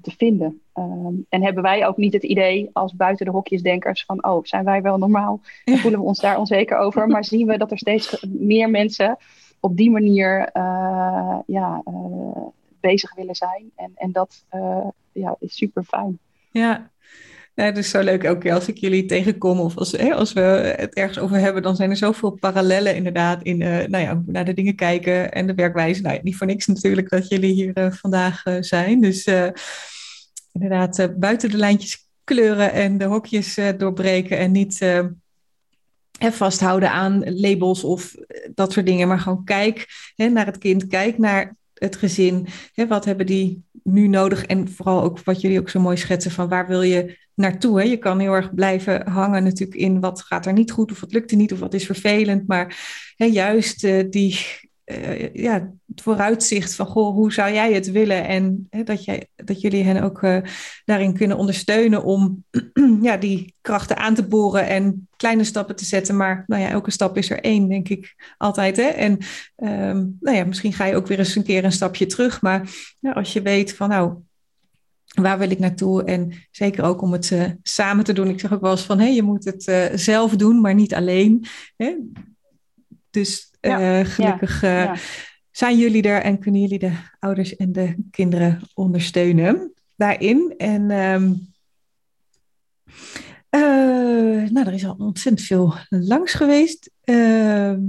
te 0.02 0.10
vinden. 0.16 0.60
Um, 0.74 1.26
en 1.28 1.42
hebben 1.42 1.62
wij 1.62 1.86
ook 1.86 1.96
niet 1.96 2.12
het 2.12 2.22
idee 2.22 2.70
als 2.72 2.94
buiten 2.94 3.26
de 3.26 3.32
hokjesdenkers 3.32 4.04
van, 4.04 4.24
oh, 4.24 4.44
zijn 4.44 4.64
wij 4.64 4.82
wel 4.82 4.98
normaal? 4.98 5.40
En 5.64 5.78
voelen 5.78 6.00
we 6.00 6.06
ons 6.06 6.20
daar 6.20 6.38
onzeker 6.38 6.76
over? 6.76 7.08
Maar 7.08 7.24
zien 7.24 7.46
we 7.46 7.58
dat 7.58 7.70
er 7.70 7.78
steeds 7.78 8.26
meer 8.28 8.70
mensen 8.70 9.16
op 9.60 9.76
die 9.76 9.90
manier 9.90 10.50
uh, 10.56 11.38
ja, 11.46 11.82
uh, 11.84 12.46
bezig 12.80 13.14
willen 13.14 13.34
zijn. 13.34 13.70
En, 13.76 13.92
en 13.94 14.12
dat 14.12 14.44
uh, 14.54 14.86
ja, 15.12 15.36
is 15.38 15.56
super 15.56 15.84
fijn. 15.84 16.18
Ja. 16.50 16.90
Het 17.64 17.78
is 17.78 17.90
zo 17.90 18.00
leuk 18.00 18.24
elke 18.24 18.38
keer 18.38 18.52
als 18.52 18.68
ik 18.68 18.76
jullie 18.78 19.06
tegenkom 19.06 19.60
of 19.60 19.76
als, 19.76 19.92
hè, 19.92 20.14
als 20.14 20.32
we 20.32 20.40
het 20.76 20.94
ergens 20.94 21.18
over 21.18 21.36
hebben, 21.36 21.62
dan 21.62 21.76
zijn 21.76 21.90
er 21.90 21.96
zoveel 21.96 22.30
parallellen 22.30 22.96
inderdaad 22.96 23.42
in 23.42 23.58
nou 23.58 23.98
ja, 23.98 24.22
naar 24.26 24.44
de 24.44 24.54
dingen 24.54 24.74
kijken 24.74 25.32
en 25.32 25.46
de 25.46 25.54
werkwijze. 25.54 26.02
Nou, 26.02 26.18
niet 26.22 26.36
voor 26.36 26.46
niks 26.46 26.66
natuurlijk 26.66 27.08
dat 27.08 27.28
jullie 27.28 27.52
hier 27.52 27.92
vandaag 28.00 28.42
zijn. 28.60 29.00
Dus 29.00 29.28
inderdaad, 30.52 31.18
buiten 31.18 31.50
de 31.50 31.56
lijntjes 31.56 32.08
kleuren 32.24 32.72
en 32.72 32.98
de 32.98 33.04
hokjes 33.04 33.58
doorbreken 33.76 34.38
en 34.38 34.52
niet 34.52 34.78
vasthouden 36.28 36.90
aan 36.90 37.40
labels 37.40 37.84
of 37.84 38.14
eh, 38.14 38.50
dat 38.54 38.72
soort 38.72 38.86
dingen. 38.86 39.08
Maar 39.08 39.18
gewoon 39.18 39.44
kijk 39.44 39.86
hè, 40.16 40.28
naar 40.28 40.46
het 40.46 40.58
kind, 40.58 40.86
kijk 40.86 41.18
naar 41.18 41.56
het 41.80 41.96
gezin. 41.96 42.46
Hè, 42.72 42.86
wat 42.86 43.04
hebben 43.04 43.26
die 43.26 43.62
nu 43.82 44.06
nodig? 44.06 44.44
En 44.44 44.68
vooral 44.68 45.02
ook 45.02 45.24
wat 45.24 45.40
jullie 45.40 45.60
ook 45.60 45.70
zo 45.70 45.80
mooi 45.80 45.96
schetsen 45.96 46.30
van 46.30 46.48
waar 46.48 46.66
wil 46.66 46.82
je 46.82 47.18
naartoe? 47.34 47.80
Hè? 47.80 47.84
Je 47.86 47.96
kan 47.96 48.18
heel 48.18 48.32
erg 48.32 48.54
blijven 48.54 49.08
hangen 49.08 49.42
natuurlijk 49.42 49.80
in 49.80 50.00
wat 50.00 50.22
gaat 50.22 50.46
er 50.46 50.52
niet 50.52 50.70
goed 50.70 50.90
of 50.90 51.00
wat 51.00 51.12
lukt 51.12 51.30
er 51.30 51.36
niet 51.36 51.52
of 51.52 51.58
wat 51.58 51.74
is 51.74 51.86
vervelend. 51.86 52.46
Maar 52.46 52.76
hè, 53.16 53.24
juist 53.24 53.84
uh, 53.84 54.04
die 54.10 54.46
uh, 54.84 55.34
ja, 55.34 55.72
het 56.00 56.08
vooruitzicht 56.08 56.74
van 56.74 56.86
goh, 56.86 57.14
hoe 57.14 57.32
zou 57.32 57.52
jij 57.52 57.72
het 57.72 57.90
willen? 57.90 58.26
En 58.26 58.66
hè, 58.70 58.82
dat, 58.82 59.04
jij, 59.04 59.28
dat 59.36 59.60
jullie 59.60 59.84
hen 59.84 60.02
ook 60.02 60.22
uh, 60.22 60.38
daarin 60.84 61.14
kunnen 61.14 61.36
ondersteunen 61.36 62.04
om 62.04 62.44
ja, 63.02 63.16
die 63.16 63.54
krachten 63.60 63.96
aan 63.96 64.14
te 64.14 64.26
boren 64.26 64.66
en 64.66 65.08
kleine 65.16 65.44
stappen 65.44 65.76
te 65.76 65.84
zetten. 65.84 66.16
Maar 66.16 66.44
nou 66.46 66.62
ja, 66.62 66.68
elke 66.68 66.90
stap 66.90 67.16
is 67.16 67.30
er 67.30 67.40
één, 67.40 67.68
denk 67.68 67.88
ik 67.88 68.34
altijd. 68.36 68.76
Hè? 68.76 68.82
En 68.82 69.12
um, 69.56 70.16
nou 70.20 70.36
ja, 70.36 70.44
misschien 70.44 70.72
ga 70.72 70.84
je 70.84 70.96
ook 70.96 71.06
weer 71.06 71.18
eens 71.18 71.36
een 71.36 71.44
keer 71.44 71.64
een 71.64 71.72
stapje 71.72 72.06
terug. 72.06 72.42
Maar 72.42 72.68
ja, 72.98 73.12
als 73.12 73.32
je 73.32 73.42
weet 73.42 73.74
van 73.74 73.88
nou, 73.88 74.14
waar 75.04 75.38
wil 75.38 75.50
ik 75.50 75.58
naartoe? 75.58 76.04
En 76.04 76.32
zeker 76.50 76.84
ook 76.84 77.02
om 77.02 77.12
het 77.12 77.30
uh, 77.30 77.44
samen 77.62 78.04
te 78.04 78.12
doen. 78.12 78.28
Ik 78.28 78.40
zeg 78.40 78.52
ook 78.52 78.60
wel 78.60 78.70
eens 78.70 78.82
van, 78.82 78.98
hé, 78.98 79.04
hey, 79.04 79.14
je 79.14 79.22
moet 79.22 79.44
het 79.44 79.66
uh, 79.66 79.84
zelf 79.94 80.36
doen, 80.36 80.60
maar 80.60 80.74
niet 80.74 80.94
alleen. 80.94 81.44
Hè? 81.76 81.96
Dus 83.10 83.50
uh, 83.60 84.00
gelukkig 84.04 84.60
ja. 84.60 84.96
Zijn 85.60 85.78
jullie 85.78 86.02
er 86.02 86.22
en 86.22 86.38
kunnen 86.38 86.60
jullie 86.60 86.78
de 86.78 86.92
ouders 87.18 87.56
en 87.56 87.72
de 87.72 87.94
kinderen 88.10 88.60
ondersteunen 88.74 89.72
daarin. 89.96 90.54
En 90.56 90.90
um, 90.90 91.52
nou, 94.52 94.66
er 94.66 94.72
is 94.72 94.86
al 94.86 94.96
ontzettend 94.98 95.46
veel 95.46 95.74
langs 95.88 96.32
geweest. 96.32 96.90
Ehm, 97.04 97.80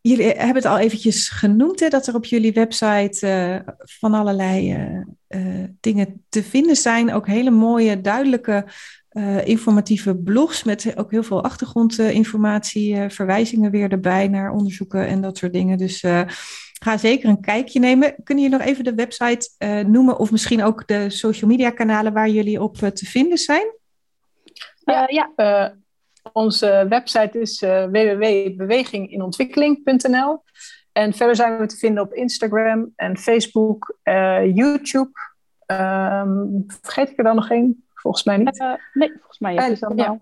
jullie 0.00 0.26
hebben 0.26 0.54
het 0.54 0.64
al 0.64 0.78
eventjes 0.78 1.28
genoemd, 1.28 1.80
hè, 1.80 1.88
dat 1.88 2.06
er 2.06 2.14
op 2.14 2.24
jullie 2.24 2.52
website 2.52 3.26
uh, 3.26 3.74
van 3.78 4.14
allerlei 4.14 4.74
uh, 5.28 5.64
dingen 5.80 6.24
te 6.28 6.42
vinden 6.42 6.76
zijn. 6.76 7.12
Ook 7.12 7.26
hele 7.26 7.50
mooie, 7.50 8.00
duidelijke, 8.00 8.66
informatieve 9.44 10.16
blogs 10.16 10.64
met 10.64 10.96
ook 10.96 11.10
heel 11.10 11.22
veel 11.22 11.42
achtergrondinformatie, 11.42 13.10
verwijzingen 13.10 13.70
weer 13.70 13.92
erbij 13.92 14.28
naar 14.28 14.50
onderzoeken 14.50 15.06
en 15.06 15.20
dat 15.20 15.38
soort 15.38 15.52
dingen. 15.52 15.78
Dus 15.78 16.04
ga 16.80 16.96
zeker 16.96 17.28
een 17.28 17.40
kijkje 17.40 17.80
nemen. 17.80 18.14
Kunnen 18.24 18.44
jullie 18.44 18.58
nog 18.58 18.68
even 18.68 18.84
de 18.84 18.94
website 18.94 19.50
noemen 19.86 20.18
of 20.18 20.30
misschien 20.30 20.62
ook 20.62 20.86
de 20.86 21.10
social 21.10 21.50
media 21.50 21.70
kanalen 21.70 22.12
waar 22.12 22.28
jullie 22.28 22.62
op 22.62 22.76
te 22.76 23.06
vinden 23.06 23.38
zijn? 23.38 23.66
Ja. 25.06 25.32
Onze 26.32 26.86
website 26.88 27.40
is 27.40 27.60
www.beweginginontwikkeling.nl. 27.90 30.42
En 30.92 31.12
verder 31.12 31.36
zijn 31.36 31.58
we 31.58 31.66
te 31.66 31.76
vinden 31.76 32.02
op 32.02 32.12
Instagram 32.12 32.92
en 32.96 33.18
Facebook, 33.18 33.98
YouTube. 34.54 35.10
Um, 35.66 36.64
vergeet 36.80 37.10
ik 37.10 37.18
er 37.18 37.24
dan 37.24 37.34
nog 37.34 37.50
één? 37.50 37.87
Volgens 38.00 38.24
mij 38.24 38.36
niet. 38.36 38.60
Uh, 38.60 38.74
nee, 38.92 39.12
volgens 39.12 39.38
mij 39.38 39.54
is 39.54 39.64
het 39.64 39.84
allemaal. 39.84 40.20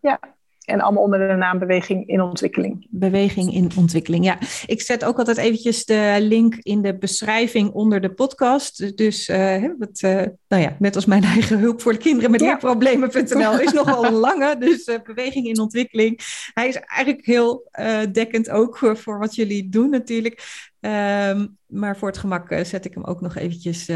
Ja. 0.00 0.20
En 0.68 0.80
allemaal 0.80 1.02
onder 1.02 1.28
de 1.28 1.34
naam 1.34 1.58
Beweging 1.58 2.08
in 2.08 2.20
Ontwikkeling. 2.20 2.86
Beweging 2.90 3.54
in 3.54 3.70
Ontwikkeling, 3.76 4.24
ja. 4.24 4.38
Ik 4.66 4.82
zet 4.82 5.04
ook 5.04 5.18
altijd 5.18 5.36
eventjes 5.36 5.84
de 5.84 6.16
link 6.20 6.54
in 6.54 6.82
de 6.82 6.98
beschrijving 6.98 7.70
onder 7.70 8.00
de 8.00 8.10
podcast. 8.10 8.96
Dus 8.96 9.28
uh, 9.28 9.64
wat, 9.78 10.02
uh, 10.04 10.22
nou 10.48 10.62
ja, 10.62 10.76
net 10.78 10.94
als 10.94 11.04
mijn 11.04 11.24
eigen 11.34 11.58
hulp 11.58 11.80
voor 11.80 11.92
de 11.92 11.98
kinderen 11.98 12.30
met 12.30 12.40
ja. 12.40 12.46
leerproblemen.nl 12.46 13.60
is 13.60 13.72
nogal 13.82 14.04
een 14.04 14.12
lange. 14.12 14.56
Dus 14.58 14.86
uh, 14.86 14.96
Beweging 15.04 15.46
in 15.46 15.60
Ontwikkeling. 15.60 16.20
Hij 16.54 16.68
is 16.68 16.74
eigenlijk 16.74 17.26
heel 17.26 17.70
dekkend 18.12 18.50
ook 18.50 18.78
voor, 18.78 19.18
wat 19.18 19.34
jullie 19.34 19.68
doen 19.68 19.90
natuurlijk. 19.90 20.66
Um, 20.80 21.56
maar 21.66 21.96
voor 21.96 22.08
het 22.08 22.18
gemak 22.18 22.54
zet 22.62 22.84
ik 22.84 22.94
hem 22.94 23.04
ook 23.04 23.20
nog 23.20 23.36
eventjes 23.36 23.88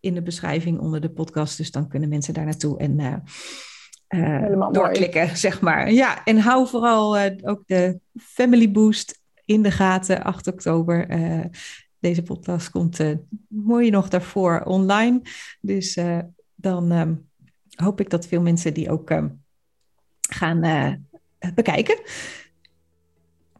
in 0.00 0.14
de 0.14 0.22
beschrijving 0.22 0.78
onder 0.78 1.00
de 1.00 1.10
podcast. 1.10 1.56
Dus 1.56 1.70
dan 1.70 1.88
kunnen 1.88 2.08
mensen 2.08 2.34
daar 2.34 2.44
naartoe 2.44 2.78
en 2.78 2.98
uh, 2.98 3.14
doorklikken, 4.72 5.24
mooi. 5.24 5.36
zeg 5.36 5.60
maar. 5.60 5.92
Ja, 5.92 6.24
en 6.24 6.38
hou 6.38 6.68
vooral 6.68 7.18
uh, 7.18 7.24
ook 7.42 7.62
de 7.66 8.00
Family 8.18 8.70
Boost 8.70 9.20
in 9.44 9.62
de 9.62 9.70
gaten, 9.70 10.22
8 10.22 10.46
oktober. 10.46 11.10
Uh, 11.10 11.44
deze 11.98 12.22
podcast 12.22 12.70
komt 12.70 13.00
mooi 13.48 13.90
nog 13.90 14.08
daarvoor 14.08 14.60
online. 14.64 15.20
Dus 15.60 15.98
dan 16.54 16.92
um, 16.92 17.28
hoop 17.74 18.00
ik 18.00 18.10
dat 18.10 18.26
veel 18.26 18.40
mensen 18.40 18.74
die 18.74 18.90
ook 18.90 19.10
um, 19.10 19.42
gaan 20.20 20.60
bekijken. 21.54 21.98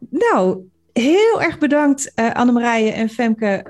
Nou, 0.09 0.69
heel 0.93 1.41
erg 1.41 1.57
bedankt 1.57 2.11
Annemarije 2.15 2.91
en 2.91 3.09
Femke 3.09 3.65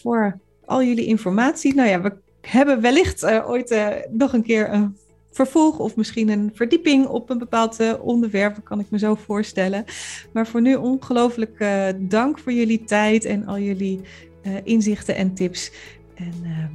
voor 0.00 0.40
al 0.64 0.82
jullie 0.82 1.06
informatie. 1.06 1.74
Nou 1.74 1.88
ja, 1.88 2.00
we 2.00 2.16
hebben 2.40 2.80
wellicht 2.80 3.24
ooit 3.26 3.76
nog 4.10 4.32
een 4.32 4.42
keer 4.42 4.72
een 4.72 4.96
vervolg 5.34 5.78
of 5.78 5.96
misschien 5.96 6.28
een 6.28 6.50
verdieping 6.54 7.06
op 7.06 7.30
een 7.30 7.38
bepaald 7.38 7.80
uh, 7.80 7.92
onderwerp, 8.00 8.60
kan 8.64 8.80
ik 8.80 8.86
me 8.90 8.98
zo 8.98 9.14
voorstellen. 9.14 9.84
Maar 10.32 10.46
voor 10.46 10.60
nu 10.60 10.74
ongelooflijk 10.74 11.58
uh, 11.58 11.86
dank 11.98 12.38
voor 12.38 12.52
jullie 12.52 12.84
tijd 12.84 13.24
en 13.24 13.46
al 13.46 13.58
jullie 13.58 14.00
uh, 14.42 14.52
inzichten 14.64 15.16
en 15.16 15.34
tips. 15.34 15.72
En 16.14 16.32
ehm, 16.42 16.72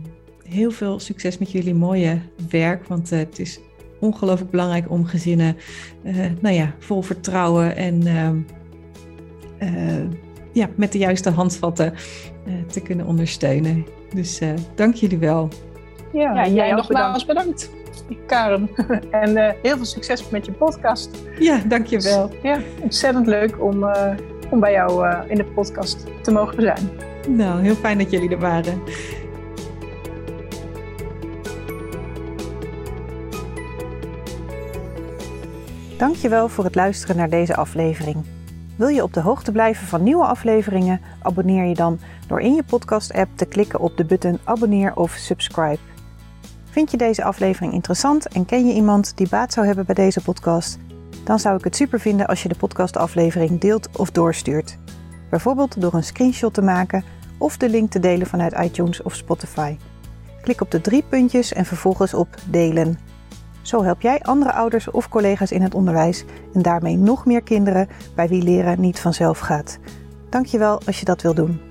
heel 0.53 0.71
veel 0.71 0.99
succes 0.99 1.37
met 1.37 1.51
jullie 1.51 1.73
mooie 1.73 2.19
werk, 2.49 2.87
want 2.87 3.09
het 3.09 3.39
is 3.39 3.59
ongelooflijk 3.99 4.51
belangrijk 4.51 4.91
om 4.91 5.05
gezinnen 5.05 5.55
nou 6.41 6.55
ja, 6.55 6.75
vol 6.79 7.01
vertrouwen 7.01 7.75
en 7.75 8.07
ehm, 8.07 8.37
ja, 10.53 10.69
met 10.75 10.91
de 10.91 10.97
juiste 10.97 11.29
handvatten 11.29 11.93
te 12.67 12.81
kunnen 12.81 13.05
ondersteunen. 13.05 13.85
Dus 14.13 14.39
dank 14.75 14.95
jullie 14.95 15.17
wel. 15.17 15.49
Ja, 16.13 16.33
ja 16.33 16.47
jij 16.47 16.71
nogmaals 16.71 17.25
bedankt. 17.25 17.78
Karen. 18.25 18.69
en 19.11 19.29
uh, 19.29 19.49
heel 19.61 19.75
veel 19.75 19.85
succes 19.85 20.29
met 20.29 20.45
je 20.45 20.51
podcast. 20.51 21.09
Ja, 21.39 21.61
dankjewel. 21.67 22.31
Ja, 22.43 22.59
ontzettend 22.81 23.27
leuk 23.27 23.61
om, 23.61 23.83
uh, 23.83 24.07
om 24.49 24.59
bij 24.59 24.71
jou 24.71 25.07
uh, 25.07 25.19
in 25.27 25.35
de 25.35 25.43
podcast 25.43 26.05
te 26.21 26.31
mogen 26.31 26.61
zijn. 26.61 26.89
Nou, 27.27 27.61
heel 27.61 27.75
fijn 27.75 27.97
dat 27.97 28.11
jullie 28.11 28.29
er 28.29 28.39
waren. 28.39 28.81
Dankjewel 35.97 36.49
voor 36.49 36.63
het 36.63 36.75
luisteren 36.75 37.15
naar 37.15 37.29
deze 37.29 37.55
aflevering. 37.55 38.17
Wil 38.75 38.87
je 38.87 39.03
op 39.03 39.13
de 39.13 39.19
hoogte 39.19 39.51
blijven 39.51 39.87
van 39.87 40.03
nieuwe 40.03 40.25
afleveringen? 40.25 41.01
Abonneer 41.21 41.65
je 41.65 41.73
dan 41.73 41.99
door 42.27 42.41
in 42.41 42.53
je 42.53 42.63
podcast-app 42.63 43.29
te 43.35 43.45
klikken 43.45 43.79
op 43.79 43.97
de 43.97 44.05
button 44.05 44.39
abonneer 44.43 44.95
of 44.95 45.11
subscribe. 45.11 45.79
Vind 46.69 46.91
je 46.91 46.97
deze 46.97 47.23
aflevering 47.23 47.73
interessant 47.73 48.27
en 48.27 48.45
ken 48.45 48.67
je 48.67 48.73
iemand 48.73 49.17
die 49.17 49.29
baat 49.29 49.53
zou 49.53 49.65
hebben 49.65 49.85
bij 49.85 49.95
deze 49.95 50.21
podcast? 50.21 50.77
Dan 51.23 51.39
zou 51.39 51.57
ik 51.57 51.63
het 51.63 51.75
super 51.75 51.99
vinden 51.99 52.27
als 52.27 52.43
je 52.43 52.49
de 52.49 52.55
podcastaflevering 52.55 53.59
deelt 53.59 53.97
of 53.97 54.11
doorstuurt. 54.11 54.77
Bijvoorbeeld 55.29 55.81
door 55.81 55.93
een 55.93 56.03
screenshot 56.03 56.53
te 56.53 56.61
maken 56.61 57.03
of 57.37 57.57
de 57.57 57.69
link 57.69 57.91
te 57.91 57.99
delen 57.99 58.27
vanuit 58.27 58.53
iTunes 58.53 59.01
of 59.01 59.13
Spotify. 59.13 59.77
Klik 60.41 60.61
op 60.61 60.71
de 60.71 60.81
drie 60.81 61.03
puntjes 61.09 61.53
en 61.53 61.65
vervolgens 61.65 62.13
op 62.13 62.27
delen. 62.49 62.99
Zo 63.61 63.83
help 63.83 64.01
jij 64.01 64.21
andere 64.21 64.53
ouders 64.53 64.91
of 64.91 65.09
collega's 65.09 65.51
in 65.51 65.61
het 65.61 65.73
onderwijs 65.73 66.25
en 66.53 66.61
daarmee 66.61 66.97
nog 66.97 67.25
meer 67.25 67.41
kinderen 67.41 67.87
bij 68.15 68.27
wie 68.27 68.43
leren 68.43 68.81
niet 68.81 68.99
vanzelf 68.99 69.39
gaat. 69.39 69.79
Dankjewel 70.29 70.81
als 70.85 70.99
je 70.99 71.05
dat 71.05 71.21
wil 71.21 71.33
doen. 71.33 71.68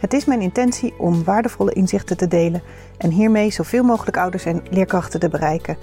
Het 0.00 0.12
is 0.12 0.24
mijn 0.24 0.40
intentie 0.40 0.94
om 0.98 1.24
waardevolle 1.24 1.72
inzichten 1.72 2.16
te 2.16 2.28
delen 2.28 2.62
en 2.98 3.10
hiermee 3.10 3.50
zoveel 3.50 3.82
mogelijk 3.82 4.16
ouders 4.16 4.44
en 4.44 4.62
leerkrachten 4.70 5.20
te 5.20 5.28
bereiken. 5.28 5.76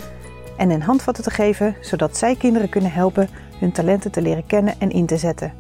En 0.58 0.70
een 0.70 0.82
handvatten 0.82 1.24
te 1.24 1.30
geven 1.30 1.76
zodat 1.82 2.18
zij 2.18 2.36
kinderen 2.36 2.70
kunnen 2.70 2.92
helpen 2.92 3.30
hun 3.60 3.72
talenten 3.72 4.12
te 4.12 4.22
leren 4.22 4.46
kennen 4.46 4.80
en 4.80 4.92
in 4.92 5.06
te 5.06 5.18
zetten. 5.18 5.54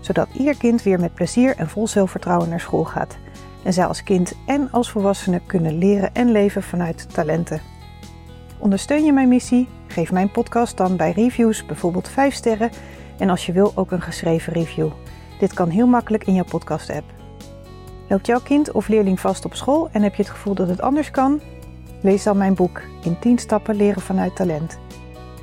Zodat 0.00 0.28
ieder 0.32 0.56
kind 0.56 0.82
weer 0.82 1.00
met 1.00 1.14
plezier 1.14 1.56
en 1.56 1.68
vol 1.68 1.86
zelfvertrouwen 1.86 2.48
naar 2.48 2.60
school 2.60 2.84
gaat. 2.84 3.16
En 3.64 3.72
zij 3.72 3.86
als 3.86 4.02
kind 4.02 4.32
en 4.46 4.70
als 4.70 4.90
volwassene 4.90 5.40
kunnen 5.46 5.78
leren 5.78 6.14
en 6.14 6.30
leven 6.32 6.62
vanuit 6.62 7.14
talenten. 7.14 7.60
Ondersteun 8.58 9.04
je 9.04 9.12
mijn 9.12 9.28
missie? 9.28 9.68
Geef 9.86 10.12
mijn 10.12 10.30
podcast 10.30 10.76
dan 10.76 10.96
bij 10.96 11.12
reviews 11.12 11.66
bijvoorbeeld 11.66 12.08
5 12.08 12.34
sterren 12.34 12.70
en 13.18 13.30
als 13.30 13.46
je 13.46 13.52
wil 13.52 13.72
ook 13.74 13.90
een 13.90 14.02
geschreven 14.02 14.52
review. 14.52 14.90
Dit 15.38 15.54
kan 15.54 15.68
heel 15.68 15.86
makkelijk 15.86 16.26
in 16.26 16.34
jouw 16.34 16.44
podcast-app. 16.44 17.13
Loopt 18.08 18.26
jouw 18.26 18.40
kind 18.40 18.72
of 18.72 18.88
leerling 18.88 19.20
vast 19.20 19.44
op 19.44 19.54
school 19.54 19.88
en 19.92 20.02
heb 20.02 20.14
je 20.14 20.22
het 20.22 20.30
gevoel 20.30 20.54
dat 20.54 20.68
het 20.68 20.80
anders 20.80 21.10
kan? 21.10 21.40
Lees 22.00 22.22
dan 22.22 22.36
mijn 22.36 22.54
boek 22.54 22.80
In 23.02 23.18
10 23.18 23.38
stappen 23.38 23.76
leren 23.76 24.02
vanuit 24.02 24.36
talent. 24.36 24.78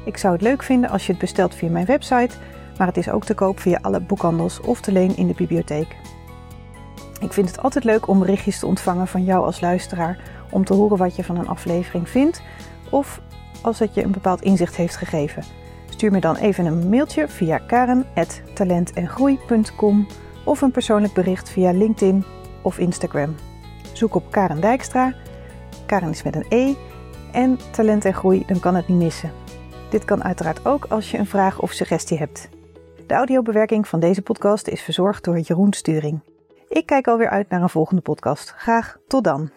Ik 0.05 0.17
zou 0.17 0.33
het 0.33 0.41
leuk 0.41 0.63
vinden 0.63 0.89
als 0.89 1.05
je 1.05 1.11
het 1.11 1.21
bestelt 1.21 1.55
via 1.55 1.69
mijn 1.69 1.85
website, 1.85 2.35
maar 2.77 2.87
het 2.87 2.97
is 2.97 3.09
ook 3.09 3.25
te 3.25 3.33
koop 3.33 3.59
via 3.59 3.79
alle 3.81 3.99
boekhandels 3.99 4.61
of 4.61 4.81
te 4.81 4.91
leen 4.91 5.17
in 5.17 5.27
de 5.27 5.33
bibliotheek. 5.33 5.95
Ik 7.19 7.33
vind 7.33 7.47
het 7.47 7.61
altijd 7.61 7.83
leuk 7.83 8.07
om 8.07 8.19
berichtjes 8.19 8.59
te 8.59 8.65
ontvangen 8.65 9.07
van 9.07 9.23
jou 9.23 9.45
als 9.45 9.61
luisteraar 9.61 10.19
om 10.51 10.65
te 10.65 10.73
horen 10.73 10.97
wat 10.97 11.15
je 11.15 11.23
van 11.23 11.37
een 11.37 11.47
aflevering 11.47 12.09
vindt 12.09 12.41
of 12.89 13.21
als 13.61 13.79
het 13.79 13.93
je 13.93 14.03
een 14.03 14.11
bepaald 14.11 14.41
inzicht 14.41 14.75
heeft 14.75 14.95
gegeven. 14.95 15.43
Stuur 15.89 16.11
me 16.11 16.19
dan 16.19 16.35
even 16.35 16.65
een 16.65 16.89
mailtje 16.89 17.27
via 17.27 17.57
karen.talentengroei.com 17.57 20.07
of 20.45 20.61
een 20.61 20.71
persoonlijk 20.71 21.13
bericht 21.13 21.49
via 21.49 21.71
LinkedIn 21.71 22.25
of 22.61 22.77
Instagram. 22.77 23.35
Zoek 23.93 24.15
op 24.15 24.31
Karen 24.31 24.61
Dijkstra. 24.61 25.13
Karen 25.85 26.09
is 26.09 26.23
met 26.23 26.35
een 26.35 26.45
E. 26.49 26.73
En 27.31 27.59
talent 27.71 28.05
en 28.05 28.13
groei, 28.13 28.43
dan 28.47 28.59
kan 28.59 28.75
het 28.75 28.87
niet 28.87 28.97
missen. 28.97 29.31
Dit 29.89 30.05
kan 30.05 30.23
uiteraard 30.23 30.65
ook 30.65 30.85
als 30.85 31.11
je 31.11 31.17
een 31.17 31.25
vraag 31.25 31.59
of 31.59 31.71
suggestie 31.71 32.17
hebt. 32.17 32.49
De 33.07 33.13
audiobewerking 33.13 33.87
van 33.87 33.99
deze 33.99 34.21
podcast 34.21 34.67
is 34.67 34.81
verzorgd 34.81 35.23
door 35.23 35.39
Jeroen 35.39 35.73
Sturing. 35.73 36.19
Ik 36.69 36.85
kijk 36.85 37.07
alweer 37.07 37.29
uit 37.29 37.49
naar 37.49 37.61
een 37.61 37.69
volgende 37.69 38.01
podcast. 38.01 38.53
Graag 38.57 38.97
tot 39.07 39.23
dan. 39.23 39.51